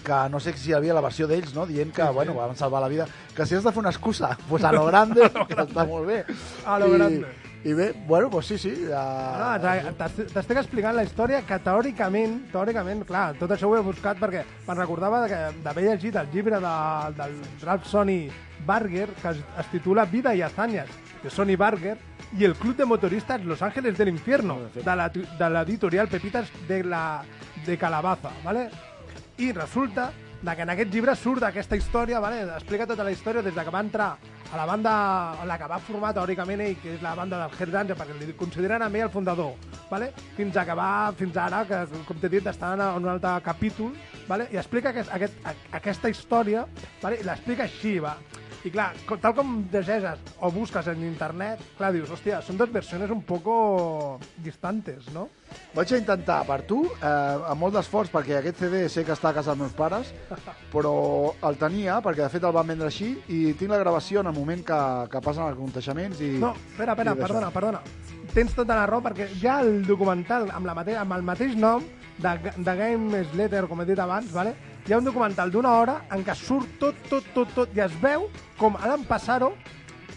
que 0.06 0.18
no 0.30 0.38
sé 0.40 0.52
si 0.54 0.70
hi 0.70 0.76
havia 0.76 0.94
la 0.94 1.02
versió 1.04 1.26
d'ells, 1.26 1.54
no? 1.56 1.66
dient 1.66 1.90
que, 1.92 2.04
bueno, 2.14 2.36
van 2.36 2.56
salvar 2.56 2.84
la 2.84 2.92
vida. 2.92 3.08
Que 3.34 3.46
si 3.46 3.56
has 3.56 3.64
de 3.64 3.72
fer 3.72 3.82
una 3.82 3.90
excusa, 3.90 4.36
pues 4.48 4.64
a 4.64 4.72
lo 4.72 4.84
grande, 4.86 5.28
que 5.48 5.58
està 5.64 5.86
molt 5.88 6.06
bé. 6.06 6.22
A 6.64 6.78
lo 6.78 6.92
I, 6.92 6.96
grande. 6.98 7.34
I 7.66 7.72
bé, 7.74 7.92
bueno, 8.06 8.30
pues 8.30 8.46
sí, 8.46 8.58
sí. 8.58 8.70
No, 8.88 9.58
t'es- 9.58 9.96
t'es- 9.98 10.32
T'estic 10.32 10.58
explicant 10.60 10.94
la 10.94 11.02
història 11.02 11.40
que 11.42 11.56
teòricament, 11.64 12.36
teòricament, 12.52 13.02
clar, 13.08 13.32
tot 13.40 13.50
això 13.50 13.66
ho 13.66 13.74
he 13.76 13.80
buscat 13.82 14.20
perquè 14.20 14.44
me'n 14.68 14.78
recordava 14.78 15.24
de 15.24 15.28
que 15.32 15.40
d'haver 15.64 15.84
llegit 15.88 16.14
el 16.20 16.28
llibre 16.30 16.60
de, 16.62 16.74
del 17.18 17.34
Ralph 17.64 17.84
Sonny 17.90 18.28
Barger 18.66 19.08
que 19.20 19.28
es, 19.34 19.38
es 19.58 19.66
titula 19.72 20.04
Vida 20.04 20.34
y 20.34 20.42
hazañas 20.42 20.86
de 21.24 21.28
Sonny 21.30 21.56
Barger 21.56 21.98
i 22.38 22.44
el 22.44 22.54
Club 22.54 22.76
de 22.76 22.84
Motoristas 22.84 23.44
Los 23.44 23.62
Ángeles 23.62 23.98
del 23.98 24.08
Infierno 24.14 24.58
de 24.74 24.84
la- 24.96 25.08
de 25.08 25.50
l'editorial 25.50 26.06
Pepitas 26.06 26.48
de, 26.68 26.84
la, 26.84 27.22
de 27.66 27.76
Calabaza, 27.76 28.30
¿vale? 28.44 28.70
I 29.38 29.50
resulta 29.52 30.12
que 30.54 30.62
en 30.62 30.70
aquest 30.70 30.92
llibre 30.94 31.16
surt 31.16 31.42
aquesta 31.42 31.74
història, 31.74 32.20
vale? 32.20 32.42
explica 32.42 32.86
tota 32.86 33.02
la 33.02 33.10
història 33.10 33.42
des 33.42 33.52
de 33.54 33.64
que 33.64 33.70
va 33.70 33.80
entrar 33.80 34.16
a 34.52 34.56
la 34.56 34.66
banda 34.66 34.92
a 35.42 35.44
la 35.46 35.58
que 35.58 35.68
va 35.70 35.78
formar 35.82 36.12
teòricament 36.14 36.62
ell, 36.62 36.76
que 36.82 36.94
és 36.94 37.02
la 37.02 37.14
banda 37.18 37.40
del 37.42 37.58
Hells 37.58 37.74
Angels, 37.82 37.98
perquè 37.98 38.16
li 38.20 38.36
consideren 38.38 38.82
a 38.82 38.88
mi 38.88 39.02
el 39.04 39.10
fundador, 39.10 39.54
vale? 39.90 40.12
fins 40.36 40.56
a 40.56 40.64
que 40.64 40.76
va, 40.78 41.12
fins 41.18 41.36
ara, 41.36 41.64
que 41.66 41.82
com 42.08 42.20
t'he 42.22 42.30
dit, 42.36 42.46
està 42.46 42.72
en 42.76 42.84
un 43.02 43.10
altre 43.10 43.34
capítol, 43.44 43.92
vale? 44.28 44.48
i 44.52 44.60
explica 44.62 44.94
aquest, 44.94 45.12
aquest, 45.12 45.38
aquesta 45.80 46.12
història, 46.12 46.66
vale? 47.02 47.22
l'explica 47.26 47.66
així, 47.66 47.98
va. 48.02 48.16
I 48.66 48.70
clar, 48.74 48.88
tal 49.22 49.34
com 49.36 49.50
llegeixes 49.70 50.22
o 50.42 50.48
busques 50.50 50.88
en 50.90 51.04
internet, 51.06 51.60
clar, 51.78 51.92
dius, 51.94 52.10
hòstia, 52.10 52.40
són 52.42 52.58
dos 52.58 52.72
versions 52.74 53.12
un 53.14 53.20
poco 53.22 53.54
distantes, 54.42 55.06
no? 55.14 55.28
Vaig 55.76 55.92
a 55.94 56.00
intentar 56.00 56.40
per 56.48 56.56
tu, 56.66 56.80
eh, 56.96 57.06
amb 57.52 57.62
molt 57.62 57.76
d'esforç, 57.78 58.10
perquè 58.10 58.40
aquest 58.40 58.64
CD 58.64 58.80
sé 58.90 59.04
que 59.06 59.14
està 59.14 59.30
a 59.30 59.36
casa 59.36 59.52
dels 59.52 59.62
meus 59.62 59.76
pares, 59.78 60.10
però 60.74 60.96
el 61.46 61.60
tenia, 61.62 62.00
perquè 62.02 62.24
de 62.24 62.32
fet 62.32 62.48
el 62.48 62.56
van 62.58 62.66
vendre 62.74 62.90
així, 62.90 63.12
i 63.30 63.54
tinc 63.54 63.70
la 63.70 63.78
gravació 63.84 64.24
en 64.24 64.32
el 64.32 64.34
moment 64.34 64.66
que, 64.66 64.82
que 65.14 65.22
passen 65.22 65.46
els 65.46 65.60
conteixements 65.62 66.26
i... 66.26 66.34
No, 66.42 66.56
espera, 66.72 66.98
espera, 66.98 67.14
perdona, 67.22 67.54
perdona. 67.54 67.84
Tens 68.34 68.56
tota 68.56 68.74
la 68.74 68.90
raó, 68.90 68.98
perquè 69.04 69.30
ja 69.38 69.60
el 69.62 69.84
documental 69.86 70.50
amb, 70.50 70.66
la 70.66 70.74
mate 70.74 70.98
amb 70.98 71.14
el 71.14 71.22
mateix 71.22 71.54
nom 71.54 71.86
de, 72.18 72.38
de 72.56 72.80
Game 72.82 73.26
Slater, 73.30 73.68
com 73.70 73.84
he 73.84 73.86
dit 73.94 74.02
abans, 74.02 74.34
vale? 74.34 74.58
Hi 74.86 74.92
ha 74.92 74.98
un 74.98 75.04
documental 75.04 75.50
d'una 75.50 75.72
hora 75.74 75.96
en 76.14 76.22
què 76.22 76.34
surt 76.38 76.76
tot, 76.78 76.98
tot, 77.10 77.24
tot, 77.34 77.50
tot, 77.56 77.72
i 77.74 77.82
es 77.82 77.94
veu 78.02 78.28
com 78.58 78.76
Alan 78.78 79.02
Passaro, 79.08 79.50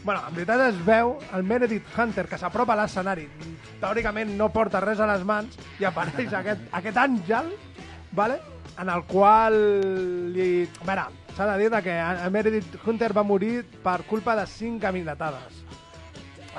bueno, 0.03 0.21
en 0.27 0.35
veritat 0.35 0.61
es 0.67 0.77
veu 0.85 1.15
el 1.33 1.43
Meredith 1.43 1.89
Hunter, 1.97 2.27
que 2.29 2.37
s'apropa 2.37 2.75
a 2.75 2.83
l'escenari, 2.83 3.25
teòricament 3.81 4.35
no 4.37 4.51
porta 4.53 4.81
res 4.85 5.01
a 5.01 5.09
les 5.09 5.25
mans, 5.25 5.57
i 5.81 5.89
apareix 5.89 6.35
aquest, 6.37 6.69
aquest 6.81 7.01
àngel, 7.01 7.49
vale? 8.13 8.37
en 8.79 8.89
el 8.89 9.03
qual 9.09 9.57
li... 10.31 10.67
A 10.87 11.09
s'ha 11.35 11.47
de 11.49 11.57
dir 11.59 11.81
que 11.83 11.95
Meredith 12.31 12.77
Hunter 12.85 13.11
va 13.15 13.23
morir 13.23 13.63
per 13.83 14.03
culpa 14.07 14.35
de 14.35 14.45
cinc 14.47 14.81
caminatades. 14.85 15.68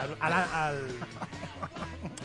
El, 0.01 0.15
el, 0.27 0.35
el, 0.65 0.79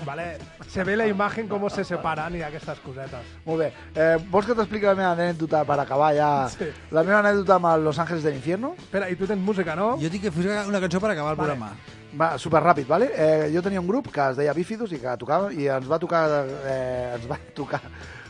vale, 0.06 0.38
se 0.68 0.84
ve 0.84 0.96
la 0.96 1.08
imagen 1.08 1.48
com 1.48 1.68
se 1.70 1.84
separan 1.84 2.36
i 2.38 2.44
aquestes 2.46 2.80
cosetes. 2.84 3.34
Molt 3.46 3.64
bé. 3.64 3.72
Eh, 3.96 4.16
vols 4.32 4.48
que 4.48 4.56
t'expliqui 4.56 4.88
la 4.88 4.96
meva 4.96 5.12
anècdota 5.16 5.64
per 5.68 5.80
acabar 5.82 6.14
ja? 6.16 6.30
Sí. 6.54 6.70
La 6.96 7.04
meva 7.04 7.20
anècdota 7.20 7.58
amb 7.58 7.84
Los 7.84 8.00
Ángeles 8.00 8.24
del 8.24 8.38
Infierno? 8.40 8.76
Espera, 8.80 9.10
i 9.10 9.20
tu 9.20 9.28
tens 9.28 9.42
música, 9.42 9.76
no? 9.76 9.96
Jo 10.02 10.12
tinc 10.12 10.28
que 10.28 10.34
fer 10.36 10.64
una 10.70 10.82
cançó 10.84 11.02
per 11.04 11.12
acabar 11.12 11.36
el 11.36 11.40
Vale. 11.42 11.56
programa. 11.58 11.72
Va, 12.16 12.38
super 12.40 12.62
ràpid, 12.64 12.88
vale? 12.88 13.10
Eh, 13.12 13.50
jo 13.52 13.62
tenia 13.62 13.82
un 13.82 13.88
grup 13.88 14.08
que 14.14 14.30
es 14.30 14.38
deia 14.38 14.54
Bífidus 14.56 14.94
i 14.96 15.02
que 15.02 15.18
tocava 15.20 15.52
i 15.52 15.68
ens 15.68 15.90
va 15.90 16.00
tocar 16.00 16.28
eh, 16.48 17.16
ens 17.18 17.26
va 17.28 17.40
tocar 17.58 17.82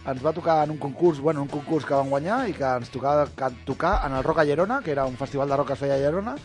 ens 0.06 0.22
va 0.22 0.34
tocar 0.34 0.64
en 0.64 0.72
un 0.72 0.78
concurs, 0.78 1.20
bueno, 1.20 1.42
un 1.42 1.48
concurs 1.50 1.86
que 1.86 1.94
van 1.94 2.10
guanyar 2.10 2.44
i 2.50 2.54
que 2.54 2.66
ens 2.66 2.92
tocava 2.94 3.26
que, 3.26 3.50
tocar 3.66 4.00
en 4.06 4.14
el 4.18 4.24
Rock 4.24 4.40
a 4.40 4.46
Llerona, 4.46 4.82
que 4.86 4.92
era 4.92 5.06
un 5.06 5.18
festival 5.18 5.50
de 5.50 5.58
rock 5.58 5.68
que 5.68 5.74
es 5.74 5.80
feia 5.80 5.96
a 5.96 5.98
Llerona, 5.98 6.36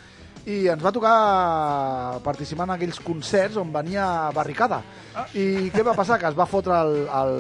i 0.48 0.64
ens 0.72 0.82
va 0.82 0.92
tocar 0.94 2.20
participar 2.24 2.64
en 2.68 2.74
aquells 2.76 3.00
concerts 3.04 3.58
on 3.60 3.72
venia 3.72 4.04
barricada. 4.34 4.80
I 5.36 5.68
què 5.74 5.84
va 5.84 5.96
passar? 5.98 6.18
Que 6.20 6.30
es 6.30 6.38
va 6.38 6.48
fotre 6.48 6.78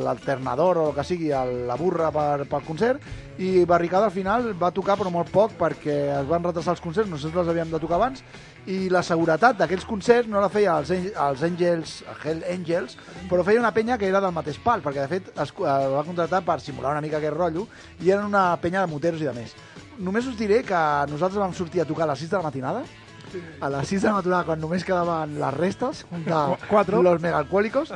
l'alternador 0.04 0.78
o 0.78 0.86
el 0.90 0.94
que 0.98 1.06
sigui, 1.06 1.30
el, 1.32 1.66
la 1.68 1.78
burra 1.80 2.10
per, 2.12 2.44
pel 2.50 2.66
concert, 2.66 3.04
i 3.40 3.64
barricada 3.64 4.10
al 4.10 4.12
final 4.12 4.50
va 4.60 4.72
tocar 4.74 4.98
però 5.00 5.08
molt 5.12 5.30
poc 5.32 5.54
perquè 5.56 5.96
es 6.18 6.26
van 6.28 6.44
retrasar 6.44 6.74
els 6.74 6.82
concerts, 6.84 7.08
nosaltres 7.08 7.46
els 7.46 7.52
havíem 7.54 7.70
de 7.72 7.80
tocar 7.80 7.96
abans, 7.96 8.20
i 8.68 8.90
la 8.92 9.00
seguretat 9.06 9.56
d'aquells 9.56 9.86
concerts 9.88 10.28
no 10.28 10.42
la 10.42 10.50
feia 10.52 10.76
els, 10.82 10.92
els 10.92 11.44
Angels, 11.46 11.94
Hell 12.20 12.44
Angels, 12.52 12.98
però 13.30 13.46
feia 13.46 13.62
una 13.62 13.72
penya 13.72 13.96
que 13.96 14.10
era 14.10 14.20
del 14.20 14.36
mateix 14.36 14.60
pal, 14.60 14.84
perquè 14.84 15.06
de 15.06 15.12
fet 15.14 15.32
es 15.32 15.54
eh, 15.56 15.64
va 15.94 16.04
contratar 16.04 16.42
per 16.44 16.60
simular 16.60 16.92
una 16.92 17.04
mica 17.04 17.16
aquest 17.16 17.36
rotllo, 17.38 17.66
i 18.04 18.12
era 18.12 18.26
una 18.26 18.50
penya 18.60 18.84
de 18.84 18.92
moteros 18.92 19.24
i 19.24 19.30
de 19.30 19.36
més. 19.40 19.56
Només 20.00 20.26
us 20.26 20.36
diré 20.38 20.62
que 20.64 20.80
nosaltres 21.10 21.40
vam 21.42 21.52
sortir 21.54 21.82
a 21.82 21.86
tocar 21.88 22.06
a 22.06 22.12
les 22.14 22.22
6 22.24 22.30
de 22.32 22.36
la 22.38 22.42
matinada, 22.46 22.82
a 23.60 23.68
les 23.70 23.88
6 23.92 24.02
de 24.02 24.08
la 24.08 24.14
matinada, 24.16 24.44
quan 24.48 24.60
només 24.60 24.84
quedaven 24.84 25.36
les 25.38 25.54
restes 25.54 26.04
de 26.10 26.38
Quatre. 26.70 27.02
los 27.04 27.20
megalcohólicos, 27.20 27.92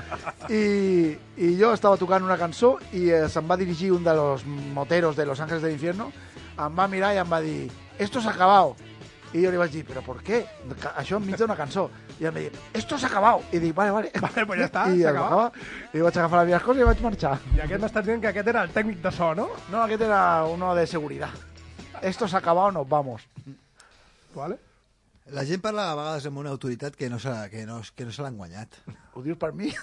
i, 0.52 1.16
i 1.40 1.48
jo 1.58 1.72
estava 1.74 1.96
tocant 1.98 2.22
una 2.26 2.36
cançó 2.38 2.74
i 2.92 3.08
eh, 3.10 3.24
se'm 3.32 3.48
va 3.50 3.56
dirigir 3.56 3.90
un 3.96 4.04
de 4.04 4.14
los 4.14 4.44
moteros 4.46 5.16
de 5.16 5.24
Los 5.26 5.40
Ángeles 5.40 5.62
del 5.64 5.72
Infierno, 5.78 6.10
em 6.58 6.76
va 6.78 6.86
mirar 6.88 7.14
i 7.16 7.22
em 7.24 7.30
va 7.32 7.40
dir 7.40 7.70
«Esto 7.98 8.20
s'ha 8.20 8.30
acabado». 8.36 8.76
I 9.34 9.40
jo 9.42 9.50
li 9.50 9.58
vaig 9.58 9.72
dir, 9.74 9.80
però 9.82 9.98
per 10.06 10.20
què? 10.22 10.36
Ca- 10.78 10.92
Això 11.00 11.16
enmig 11.18 11.34
d'una 11.40 11.56
cançó. 11.58 11.88
I 12.22 12.28
em 12.28 12.36
va 12.36 12.38
dir, 12.44 12.52
esto 12.72 12.94
s'ha 12.96 13.08
acabado. 13.08 13.40
I 13.50 13.58
dic, 13.58 13.72
vale, 13.74 13.90
vale. 13.90 14.12
Vale, 14.22 14.44
pues 14.46 14.60
ja 14.60 14.68
està, 14.68 14.84
I 14.94 15.00
s'ha 15.02 15.10
acabat. 15.10 15.56
I 15.90 16.04
vaig 16.04 16.18
agafar 16.20 16.44
les 16.44 16.52
meves 16.52 16.62
coses 16.68 16.82
i 16.84 16.86
vaig 16.86 17.00
marxar. 17.02 17.32
I 17.56 17.64
aquest 17.64 17.82
m'estàs 17.82 18.06
dient 18.06 18.22
que 18.22 18.30
aquest 18.30 18.52
era 18.52 18.62
el 18.62 18.70
tècnic 18.70 19.00
de 19.02 19.10
so, 19.10 19.32
no? 19.34 19.48
No, 19.72 19.80
aquest 19.88 20.04
era 20.06 20.20
uno 20.46 20.70
de 20.78 20.86
seguridad. 20.86 21.34
Esto 22.02 22.28
s'ha 22.28 22.38
acabado, 22.38 22.72
nos 22.72 22.88
vamos. 22.88 23.22
Vale. 24.34 24.58
La 25.32 25.44
gent 25.48 25.62
parla 25.64 25.86
a 25.88 25.94
vegades 25.96 26.26
amb 26.28 26.38
una 26.42 26.50
autoritat 26.52 26.96
que 27.00 27.08
no 27.08 27.18
se, 27.18 27.32
que 27.50 27.64
no, 27.64 27.80
que 27.96 28.04
no 28.04 28.12
se 28.12 28.22
l'han 28.22 28.36
guanyat. 28.36 28.76
Ho 29.14 29.22
dius 29.24 29.38
per 29.40 29.54
mi? 29.56 29.70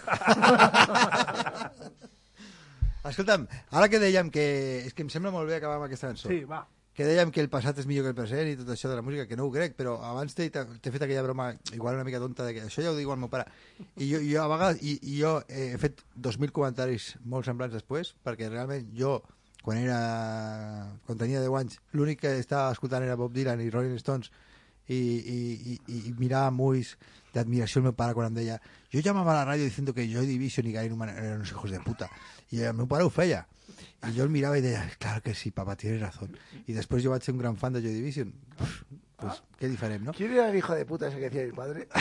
Escolta'm, 3.09 3.47
ara 3.73 3.87
que 3.89 3.97
dèiem 3.97 4.29
que... 4.29 4.43
És 4.85 4.93
que 4.93 5.01
em 5.01 5.09
sembla 5.09 5.31
molt 5.33 5.49
bé 5.49 5.57
acabar 5.57 5.79
amb 5.79 5.87
aquesta 5.87 6.11
cançó. 6.11 6.29
Sí, 6.29 6.43
va. 6.45 6.61
Que 6.93 7.07
dèiem 7.07 7.31
que 7.33 7.41
el 7.41 7.49
passat 7.49 7.79
és 7.81 7.87
millor 7.89 8.05
que 8.05 8.11
el 8.11 8.17
present 8.19 8.51
i 8.51 8.57
tot 8.59 8.69
això 8.69 8.91
de 8.91 8.97
la 8.99 9.01
música, 9.01 9.25
que 9.25 9.37
no 9.39 9.47
ho 9.47 9.51
crec, 9.53 9.73
però 9.79 9.95
abans 10.05 10.35
t'he 10.37 10.51
t'he 10.51 10.91
fet 10.91 11.01
aquella 11.01 11.23
broma, 11.25 11.47
igual 11.73 11.95
una 11.97 12.05
mica 12.05 12.19
tonta, 12.21 12.45
de 12.45 12.53
que 12.53 12.65
això 12.67 12.83
ja 12.85 12.91
ho 12.91 12.97
diu 12.99 13.09
el 13.15 13.21
meu 13.23 13.31
pare. 13.31 13.47
I 13.95 14.11
jo, 14.11 14.19
jo 14.27 14.43
a 14.43 14.49
vegades, 14.51 14.83
i, 14.85 14.99
i 15.09 15.17
jo 15.23 15.37
he 15.47 15.71
fet 15.81 16.03
2.000 16.19 16.53
comentaris 16.53 17.15
molt 17.23 17.47
semblants 17.47 17.73
després, 17.79 18.13
perquè 18.27 18.51
realment 18.51 18.91
jo, 18.93 19.17
quan 19.61 19.77
era 19.77 19.97
quan 21.05 21.17
tenia 21.17 21.41
10 21.41 21.57
anys, 21.59 21.79
l'únic 21.93 22.21
que 22.23 22.37
estava 22.39 22.71
escoltant 22.73 23.03
era 23.05 23.19
Bob 23.19 23.33
Dylan 23.35 23.61
i 23.61 23.69
Rolling 23.69 23.99
Stones, 24.01 24.31
i, 24.87 24.97
i, 24.97 25.79
i, 25.87 25.97
i 26.09 26.13
mirava 26.19 26.49
amb 26.51 26.63
ulls 26.65 26.95
d'admiració 27.35 27.79
el 27.79 27.85
meu 27.87 27.95
pare 27.95 28.15
quan 28.17 28.27
em 28.31 28.37
deia 28.39 28.57
jo 28.91 28.99
llamava 29.05 29.31
a 29.31 29.37
la 29.37 29.45
ràdio 29.47 29.69
diciendo 29.69 29.93
que 29.95 30.07
Joy 30.09 30.25
Division 30.27 30.67
i 30.67 30.73
Gary 30.75 30.89
Numan 30.91 31.13
eren 31.13 31.39
uns 31.39 31.53
hijos 31.53 31.71
de 31.71 31.79
puta 31.85 32.09
i 32.51 32.59
el 32.67 32.75
meu 32.75 32.87
pare 32.91 33.05
ho 33.07 33.09
feia. 33.13 33.45
I 34.01 34.11
jo 34.15 34.25
el 34.25 34.33
mirava 34.33 34.57
i 34.57 34.63
deia, 34.65 34.81
claro 34.99 35.21
que 35.21 35.35
sí, 35.37 35.51
papá, 35.55 35.77
tienes 35.77 36.01
razón 36.01 36.35
i 36.65 36.73
després 36.75 37.03
jo 37.05 37.13
vaig 37.13 37.23
ser 37.23 37.35
un 37.35 37.39
gran 37.43 37.55
fan 37.55 37.77
de 37.77 37.83
Joy 37.85 37.93
Division. 37.93 38.33
Pues, 38.57 38.71
pues 39.21 39.43
què 39.61 39.69
diferent, 39.69 40.03
no? 40.09 40.13
¿Quién 40.17 40.33
era 40.33 40.49
el 40.49 40.57
hijo 40.57 40.75
de 40.75 40.85
puta 40.85 41.07
ese 41.07 41.19
que 41.19 41.29
decía 41.29 41.45
mi 41.45 41.53
padre? 41.53 41.87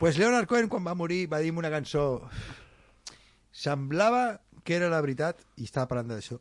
Pues 0.00 0.16
Leonard 0.16 0.46
Cohen, 0.48 0.66
quan 0.72 0.80
va 0.80 0.94
morir, 0.96 1.26
va 1.30 1.42
dir 1.44 1.52
una 1.52 1.68
cançó... 1.68 2.22
Semblava 3.60 4.40
que 4.64 4.76
era 4.78 4.88
la 4.88 5.00
veritat, 5.04 5.42
i 5.60 5.66
estava 5.68 5.88
parlant 5.90 6.14
d'això, 6.14 6.38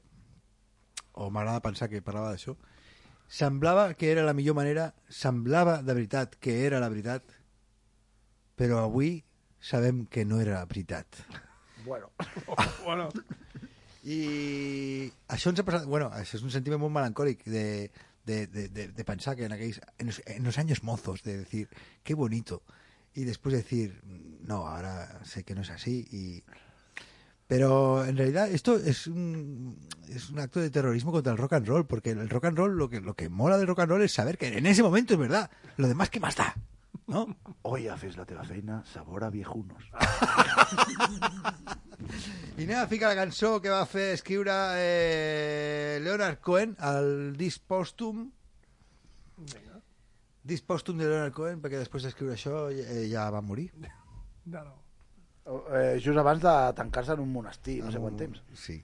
o 1.19 1.29
m'agrada 1.33 1.63
pensar 1.65 1.89
que 1.91 2.03
parlava 2.05 2.31
d'això, 2.31 2.55
semblava 3.27 3.89
que 3.99 4.11
era 4.11 4.23
la 4.23 4.35
millor 4.37 4.55
manera, 4.55 4.93
semblava 5.09 5.79
de 5.83 5.95
veritat 5.97 6.37
que 6.39 6.55
era 6.65 6.79
la 6.79 6.89
veritat, 6.91 7.35
però 8.59 8.85
avui 8.85 9.17
sabem 9.59 10.05
que 10.07 10.23
no 10.25 10.39
era 10.39 10.61
la 10.61 10.65
veritat. 10.65 11.19
Bueno. 11.85 12.11
bueno. 12.87 13.09
I 14.03 15.11
això 15.27 15.51
ens 15.51 15.59
ha 15.59 15.67
passat... 15.67 15.87
Bueno, 15.91 16.07
això 16.15 16.39
és 16.39 16.45
un 16.47 16.55
sentiment 16.55 16.79
molt 16.79 16.95
melancòlic 16.95 17.43
de, 17.51 17.65
de, 18.23 18.39
de, 18.47 18.67
de, 18.71 18.87
de 18.95 19.05
pensar 19.07 19.35
que 19.35 19.45
en 19.49 19.55
aquells... 19.55 19.81
En 19.99 20.07
los, 20.07 20.21
en 20.25 20.47
los 20.47 20.57
años 20.57 20.83
mozos, 20.83 21.23
de 21.23 21.37
decir, 21.43 21.67
qué 22.03 22.15
bonito. 22.15 22.63
Y 23.13 23.25
después 23.25 23.53
decir, 23.53 23.99
no, 24.05 24.65
ahora 24.67 25.19
sé 25.25 25.43
que 25.43 25.55
no 25.55 25.61
es 25.67 25.69
así 25.69 26.07
y... 26.11 26.43
Pero 27.49 28.05
en 28.05 28.15
realidad 28.15 28.47
esto 28.51 28.75
es 28.75 29.07
un, 29.07 29.75
es 30.07 30.29
un 30.29 30.37
acto 30.37 30.59
de 30.59 30.69
terrorismo 30.69 31.11
contra 31.11 31.31
el 31.31 31.37
rock 31.39 31.53
and 31.53 31.67
roll, 31.67 31.87
porque 31.87 32.11
el 32.11 32.29
rock 32.29 32.45
and 32.45 32.55
roll, 32.55 32.77
lo 32.77 32.91
que, 32.91 33.01
lo 33.01 33.15
que 33.15 33.27
mola 33.27 33.57
del 33.57 33.65
rock 33.65 33.79
and 33.79 33.89
roll 33.89 34.03
es 34.03 34.13
saber 34.13 34.37
que 34.37 34.55
en 34.55 34.67
ese 34.67 34.83
momento 34.83 35.15
es 35.15 35.19
verdad. 35.19 35.49
Lo 35.75 35.87
demás, 35.87 36.11
¿qué 36.11 36.19
más 36.19 36.35
da? 36.35 36.55
¿No? 37.07 37.35
Hoy 37.63 37.87
ja 37.87 37.97
fes 37.97 38.17
la 38.17 38.25
teva 38.27 38.43
feina, 38.43 38.83
sabor 38.85 39.23
a 39.23 39.31
viejunos. 39.31 39.83
I 42.59 42.67
anem 42.67 42.77
a 42.77 42.87
ficar 42.91 43.09
la 43.09 43.17
cançó 43.17 43.57
que 43.63 43.71
va 43.73 43.81
fer 43.89 44.11
escriure 44.13 44.53
eh, 44.77 45.97
Leonard 46.03 46.37
Cohen 46.45 46.75
al 46.77 47.33
disc 47.39 47.63
pòstum 47.65 48.27
disc 50.43 50.67
pòstum 50.69 51.01
de 51.01 51.07
Leonard 51.07 51.33
Cohen 51.35 51.63
perquè 51.63 51.81
després 51.81 52.05
d'escriure 52.05 52.37
això 52.37 52.67
eh, 52.71 53.07
ja 53.11 53.25
va 53.33 53.41
morir 53.41 53.71
No, 54.45 54.61
no. 54.63 54.88
Eh, 55.49 55.97
just 55.97 56.17
abans 56.17 56.41
de 56.43 56.53
tancar-se 56.77 57.15
en 57.15 57.23
un 57.23 57.31
monestir, 57.33 57.79
no 57.83 57.91
sé 57.91 58.01
quant 58.03 58.17
temps. 58.19 58.43
sí 58.53 58.83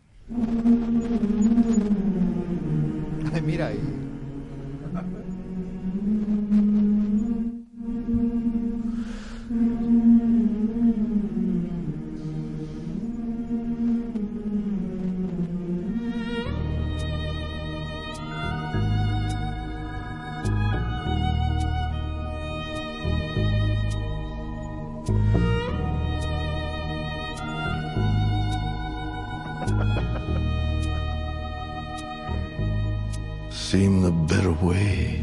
Ai, 3.33 3.41
mira 3.45 3.69
i... 3.75 4.04
seemed 33.75 34.05
the 34.05 34.11
better 34.33 34.53
way 34.63 35.19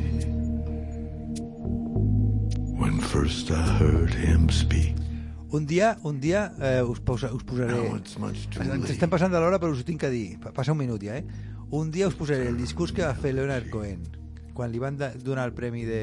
when 2.76 3.00
first 3.00 3.50
I 3.50 3.62
heard 3.80 4.12
him 4.12 4.50
speak. 4.50 4.92
un 5.52 5.66
dia, 5.66 5.96
un 6.02 6.20
dia 6.20 6.52
eh, 6.60 6.82
us, 6.82 7.00
posa, 7.00 7.32
us 7.32 7.44
posaré 7.48 7.72
ens 7.72 8.92
estem 8.92 9.08
passant 9.08 9.32
de 9.32 9.40
l'hora 9.40 9.56
però 9.60 9.72
us 9.72 9.80
ho 9.80 9.86
tinc 9.88 10.00
que 10.04 10.10
dir 10.12 10.36
Pa- 10.40 10.52
passa 10.52 10.72
un 10.76 10.78
minut 10.82 11.00
ja, 11.00 11.16
eh 11.16 11.24
un 11.72 11.88
dia 11.90 12.08
us 12.08 12.14
posaré 12.18 12.50
el 12.52 12.58
discurs 12.60 12.92
que 12.92 13.00
va 13.06 13.14
fer 13.16 13.32
Leonard 13.32 13.70
Cohen 13.72 14.04
quan 14.52 14.68
li 14.72 14.80
van 14.84 15.00
donar 15.24 15.48
el 15.48 15.56
premi 15.56 15.86
de 15.88 16.02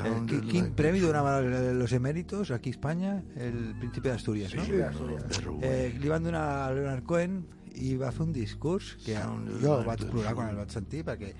el, 0.00 0.16
qui- 0.32 0.40
quin 0.48 0.64
like 0.70 0.76
premi 0.80 1.00
donaven 1.04 1.76
los 1.78 1.92
eméritos 1.92 2.50
aquí 2.56 2.70
a 2.70 2.72
Espanya? 2.72 3.22
El 3.36 3.74
Príncipe 3.80 4.08
de 4.08 4.14
Asturias, 4.14 4.54
no? 4.54 4.62
better 4.64 5.50
way. 5.50 5.60
Eh, 5.60 5.98
li 6.00 6.08
van 6.08 6.24
donar 6.24 6.44
a 6.64 6.72
Leonard 6.72 7.04
Cohen 7.04 7.42
i 7.76 7.96
va 8.00 8.12
fer 8.14 8.26
un 8.26 8.32
discurs 8.36 8.94
que 9.04 9.16
Sounded 9.16 9.64
jo 9.64 9.80
vaig 9.86 10.06
plorar 10.10 10.36
quan 10.38 10.52
el 10.52 10.62
vaig 10.62 10.72
sentir 10.74 11.04
perquè 11.06 11.34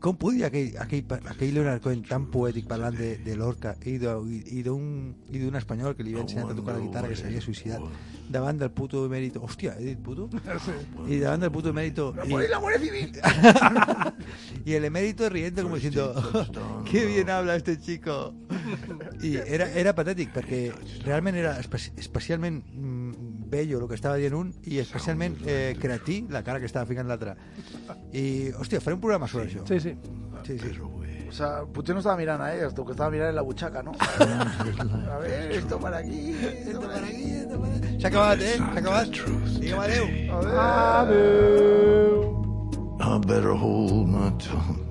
com 0.00 0.16
podia 0.20 0.50
aquell, 0.50 0.74
aquell, 0.78 1.04
aquell 1.32 1.54
Leonard 1.56 1.82
Cohen 1.82 2.02
tan 2.06 2.26
poètic 2.32 2.66
parlant 2.68 2.94
de, 2.98 3.14
de 3.24 3.36
l'Orca 3.38 3.72
i 3.88 3.96
i 3.96 4.62
d'un 4.62 5.14
i 5.32 5.40
espanyol 5.58 5.96
que 5.96 6.04
li 6.04 6.12
havia 6.12 6.26
ensenyat 6.26 6.52
a 6.52 6.56
tocar 6.58 6.76
la 6.76 6.84
guitarra 6.84 7.08
que 7.10 7.16
s'havia 7.16 7.40
suïcidat 7.40 7.80
davant 8.28 8.58
del 8.58 8.70
puto 8.74 9.04
emèrito 9.06 9.40
hòstia, 9.42 9.76
he 9.78 9.84
dit 9.94 10.02
puto? 10.02 10.28
y 11.08 11.18
davant 11.18 11.40
del 11.40 11.52
puto 11.52 11.70
emérito 11.70 12.14
y, 12.26 12.34
y 14.70 14.74
el 14.74 14.84
emérito 14.84 15.28
riendo 15.28 15.62
como 15.62 15.76
diciendo 15.76 16.12
qué 16.90 17.06
bien 17.06 17.30
habla 17.30 17.56
este 17.56 17.78
chico 17.78 18.34
i 19.22 19.36
era, 19.36 19.70
era 19.72 19.94
patètic 19.96 20.32
perquè 20.34 20.60
realment 21.06 21.38
era 21.38 21.56
espe 21.62 21.80
especialment 21.96 22.62
mm, 22.66 23.35
bello 23.46 23.78
el 23.80 23.88
que 23.88 23.94
estava 23.98 24.16
dient 24.20 24.34
un 24.34 24.52
i 24.66 24.78
especialment 24.82 25.36
eh, 25.46 25.76
creatí 25.80 26.26
la 26.30 26.42
cara 26.42 26.58
que 26.60 26.66
estava 26.66 26.86
ficant 26.86 27.08
l'altre 27.08 27.36
i 28.12 28.50
hòstia, 28.52 28.80
faré 28.80 28.94
un 28.94 29.00
programa 29.00 29.26
sobre 29.28 29.46
això 29.48 29.64
Sí, 29.66 29.80
sí. 29.80 29.96
sí, 30.46 30.58
sí. 30.58 30.74
O 31.26 31.32
sea, 31.34 31.64
potser 31.66 31.92
no 31.92 31.98
estava 32.00 32.16
mirant 32.16 32.40
a 32.40 32.52
elles, 32.54 32.72
tu 32.72 32.84
que 32.86 32.92
estava 32.94 33.10
mirant 33.10 33.30
en 33.32 33.34
la 33.36 33.42
butxaca, 33.42 33.82
no? 33.86 33.92
A 33.98 35.18
ver, 35.18 35.50
esto 35.58 35.78
para 35.80 35.98
aquí, 35.98 36.30
esto 36.40 36.80
para 36.80 37.02
aquí. 37.06 37.42
s'ha 38.00 38.08
acabat, 38.08 38.40
eh? 38.40 38.56
s'ha 38.58 38.78
acabat 38.78 39.10
truth 39.10 39.58
digue'm 39.58 39.80
adeu 39.82 40.06
Adeu. 40.62 42.22
I 43.00 43.18
better 43.26 43.54
hold 43.54 44.08
my 44.08 44.30
tongue. 44.38 44.85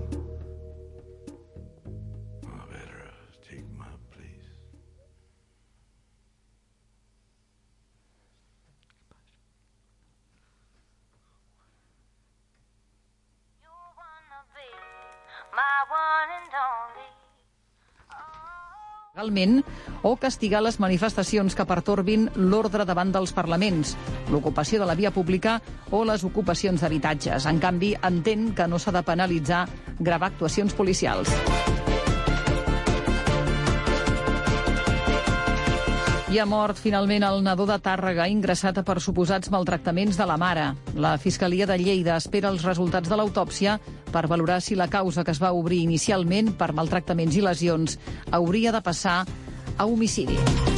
Legalment 19.15 19.63
o 20.03 20.15
castigar 20.19 20.61
les 20.61 20.77
manifestacions 20.83 21.55
que 21.55 21.65
pertorbin 21.65 22.27
l'ordre 22.35 22.85
davant 22.85 23.13
dels 23.15 23.33
parlaments, 23.33 23.95
l'ocupació 24.29 24.81
de 24.81 24.89
la 24.89 24.97
via 24.99 25.11
pública 25.15 25.61
o 25.91 26.03
les 26.05 26.23
ocupacions 26.27 26.83
d'habitatges. 26.83 27.47
En 27.47 27.59
canvi, 27.63 27.95
entén 28.03 28.51
que 28.53 28.67
no 28.67 28.79
s'ha 28.79 28.91
de 28.91 29.05
penalitzar 29.07 29.65
gravar 29.99 30.33
actuacions 30.33 30.75
policials. 30.75 31.31
I 36.35 36.39
ha 36.43 36.45
mort 36.45 36.75
finalment 36.75 37.23
el 37.23 37.37
nadó 37.45 37.63
de 37.69 37.77
Tàrrega 37.79 38.25
ingressat 38.27 38.81
per 38.83 38.97
suposats 38.99 39.47
maltractaments 39.53 40.19
de 40.19 40.27
la 40.27 40.35
mare. 40.35 40.65
La 40.99 41.13
Fiscalia 41.15 41.63
de 41.69 41.77
Lleida 41.79 42.17
espera 42.19 42.51
els 42.51 42.65
resultats 42.67 43.07
de 43.07 43.15
l'autòpsia 43.15 43.77
per 44.11 44.27
valorar 44.27 44.59
si 44.59 44.75
la 44.75 44.89
causa 44.91 45.23
que 45.23 45.31
es 45.31 45.39
va 45.39 45.55
obrir 45.55 45.79
inicialment 45.87 46.51
per 46.59 46.73
maltractaments 46.75 47.39
i 47.39 47.45
lesions 47.45 47.95
hauria 48.35 48.75
de 48.75 48.83
passar 48.83 49.21
a 49.77 49.87
homicidi. 49.87 50.74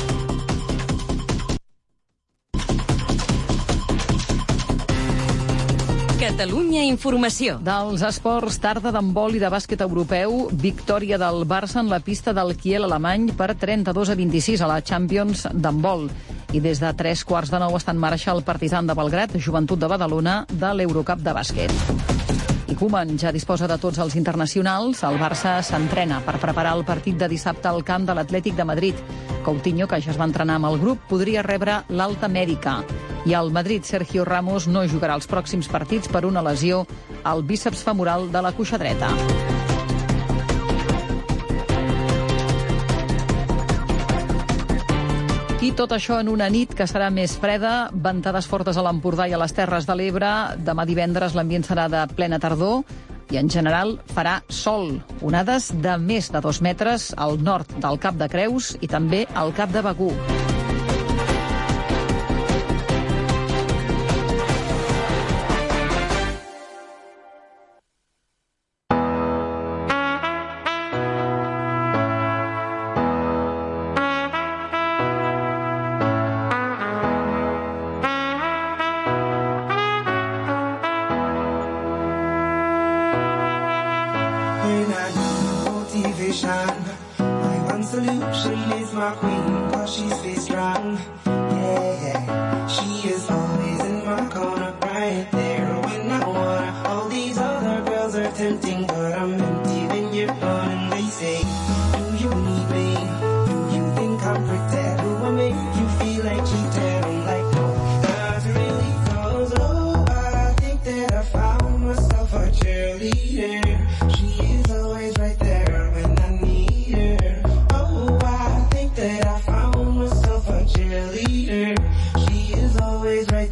Catalunya 6.38 6.84
Informació. 6.86 7.56
Dels 7.66 8.04
esports, 8.06 8.60
tarda 8.62 8.92
d'handbol 8.94 9.34
i 9.34 9.40
de 9.42 9.50
bàsquet 9.50 9.82
europeu, 9.82 10.36
victòria 10.54 11.18
del 11.18 11.48
Barça 11.50 11.82
en 11.82 11.90
la 11.90 11.98
pista 11.98 12.30
del 12.30 12.54
Kiel 12.54 12.86
alemany 12.86 13.32
per 13.34 13.56
32 13.58 14.14
a 14.14 14.18
26 14.20 14.62
a 14.62 14.70
la 14.70 14.78
Champions 14.86 15.48
d'handbol. 15.50 16.06
I 16.54 16.62
des 16.62 16.78
de 16.78 16.94
tres 16.94 17.26
quarts 17.26 17.50
de 17.50 17.58
nou 17.58 17.74
està 17.82 17.98
en 17.98 18.06
marxa 18.06 18.36
el 18.38 18.46
Partizan 18.46 18.86
de 18.86 18.94
Belgrat, 18.94 19.34
Joventut 19.42 19.82
de 19.82 19.90
Badalona, 19.90 20.44
de 20.54 20.76
l'Eurocup 20.78 21.26
de 21.26 21.34
bàsquet. 21.42 22.37
Koeman 22.78 23.16
ja 23.18 23.32
disposa 23.34 23.66
de 23.66 23.76
tots 23.82 23.98
els 23.98 24.14
internacionals. 24.20 25.00
El 25.08 25.18
Barça 25.18 25.56
s'entrena 25.66 26.20
per 26.22 26.36
preparar 26.38 26.76
el 26.78 26.86
partit 26.86 27.18
de 27.18 27.30
dissabte 27.32 27.66
al 27.72 27.82
camp 27.82 28.06
de 28.06 28.14
l'Atlètic 28.14 28.54
de 28.54 28.68
Madrid. 28.70 29.02
Coutinho, 29.44 29.88
que 29.90 29.98
ja 29.98 30.14
es 30.14 30.20
va 30.22 30.30
entrenar 30.30 30.60
amb 30.62 30.70
el 30.70 30.78
grup, 30.78 31.02
podria 31.10 31.42
rebre 31.42 31.82
l'alta 31.90 32.30
mèdica. 32.30 32.84
I 33.26 33.34
al 33.34 33.50
Madrid, 33.50 33.82
Sergio 33.82 34.30
Ramos 34.30 34.70
no 34.70 34.86
jugarà 34.86 35.18
els 35.18 35.26
pròxims 35.26 35.74
partits 35.74 36.08
per 36.08 36.28
una 36.30 36.46
lesió 36.46 36.86
al 37.24 37.42
bíceps 37.42 37.82
femoral 37.82 38.30
de 38.32 38.46
la 38.46 38.54
cuixa 38.54 38.78
dreta. 38.78 39.10
I 45.68 45.74
tot 45.76 45.92
això 45.92 46.22
en 46.22 46.30
una 46.32 46.46
nit 46.48 46.72
que 46.72 46.86
serà 46.88 47.10
més 47.12 47.34
freda, 47.42 47.90
ventades 47.92 48.46
fortes 48.48 48.78
a 48.80 48.84
l'Empordà 48.86 49.26
i 49.28 49.34
a 49.36 49.40
les 49.42 49.52
Terres 49.52 49.84
de 49.90 49.98
l'Ebre. 50.00 50.30
Demà 50.64 50.86
divendres 50.88 51.36
l'ambient 51.36 51.68
serà 51.68 51.90
de 51.92 52.06
plena 52.16 52.40
tardor 52.40 52.86
i 53.36 53.42
en 53.42 53.52
general 53.52 53.98
farà 54.16 54.38
sol. 54.48 54.94
Onades 55.20 55.74
de 55.84 55.98
més 56.00 56.32
de 56.32 56.40
dos 56.46 56.62
metres 56.64 57.10
al 57.18 57.36
nord 57.44 57.76
del 57.84 58.00
Cap 58.00 58.16
de 58.16 58.32
Creus 58.32 58.78
i 58.80 58.88
també 58.88 59.26
al 59.36 59.52
Cap 59.60 59.76
de 59.76 59.84
Begú. 59.84 60.14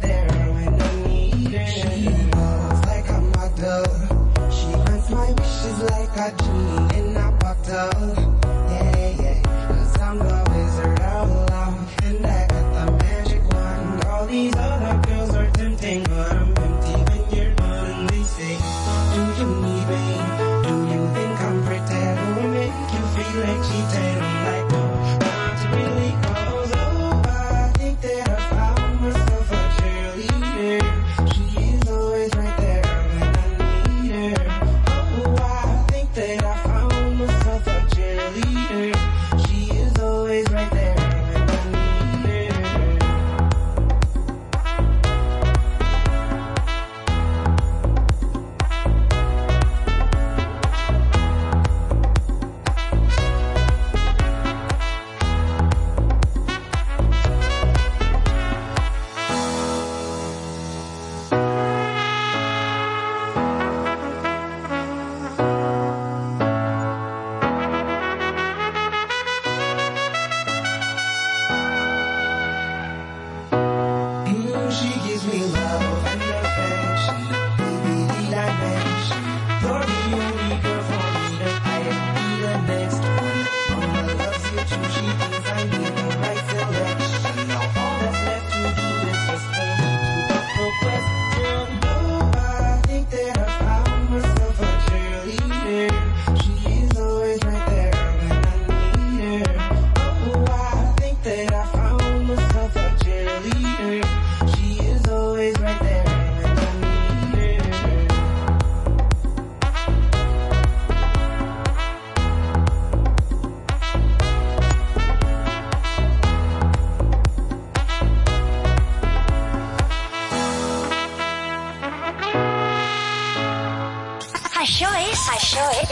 She 0.02 1.80
smiles 1.80 2.80
like 2.86 3.08
a 3.08 3.20
model. 3.20 3.84
She 4.50 4.72
grants 4.72 5.10
my 5.10 5.32
wishes 5.32 5.78
like 5.90 6.16
a 6.16 6.36
genie 6.42 6.98
in 6.98 7.16
a 7.16 7.32
bottle. 7.40 8.25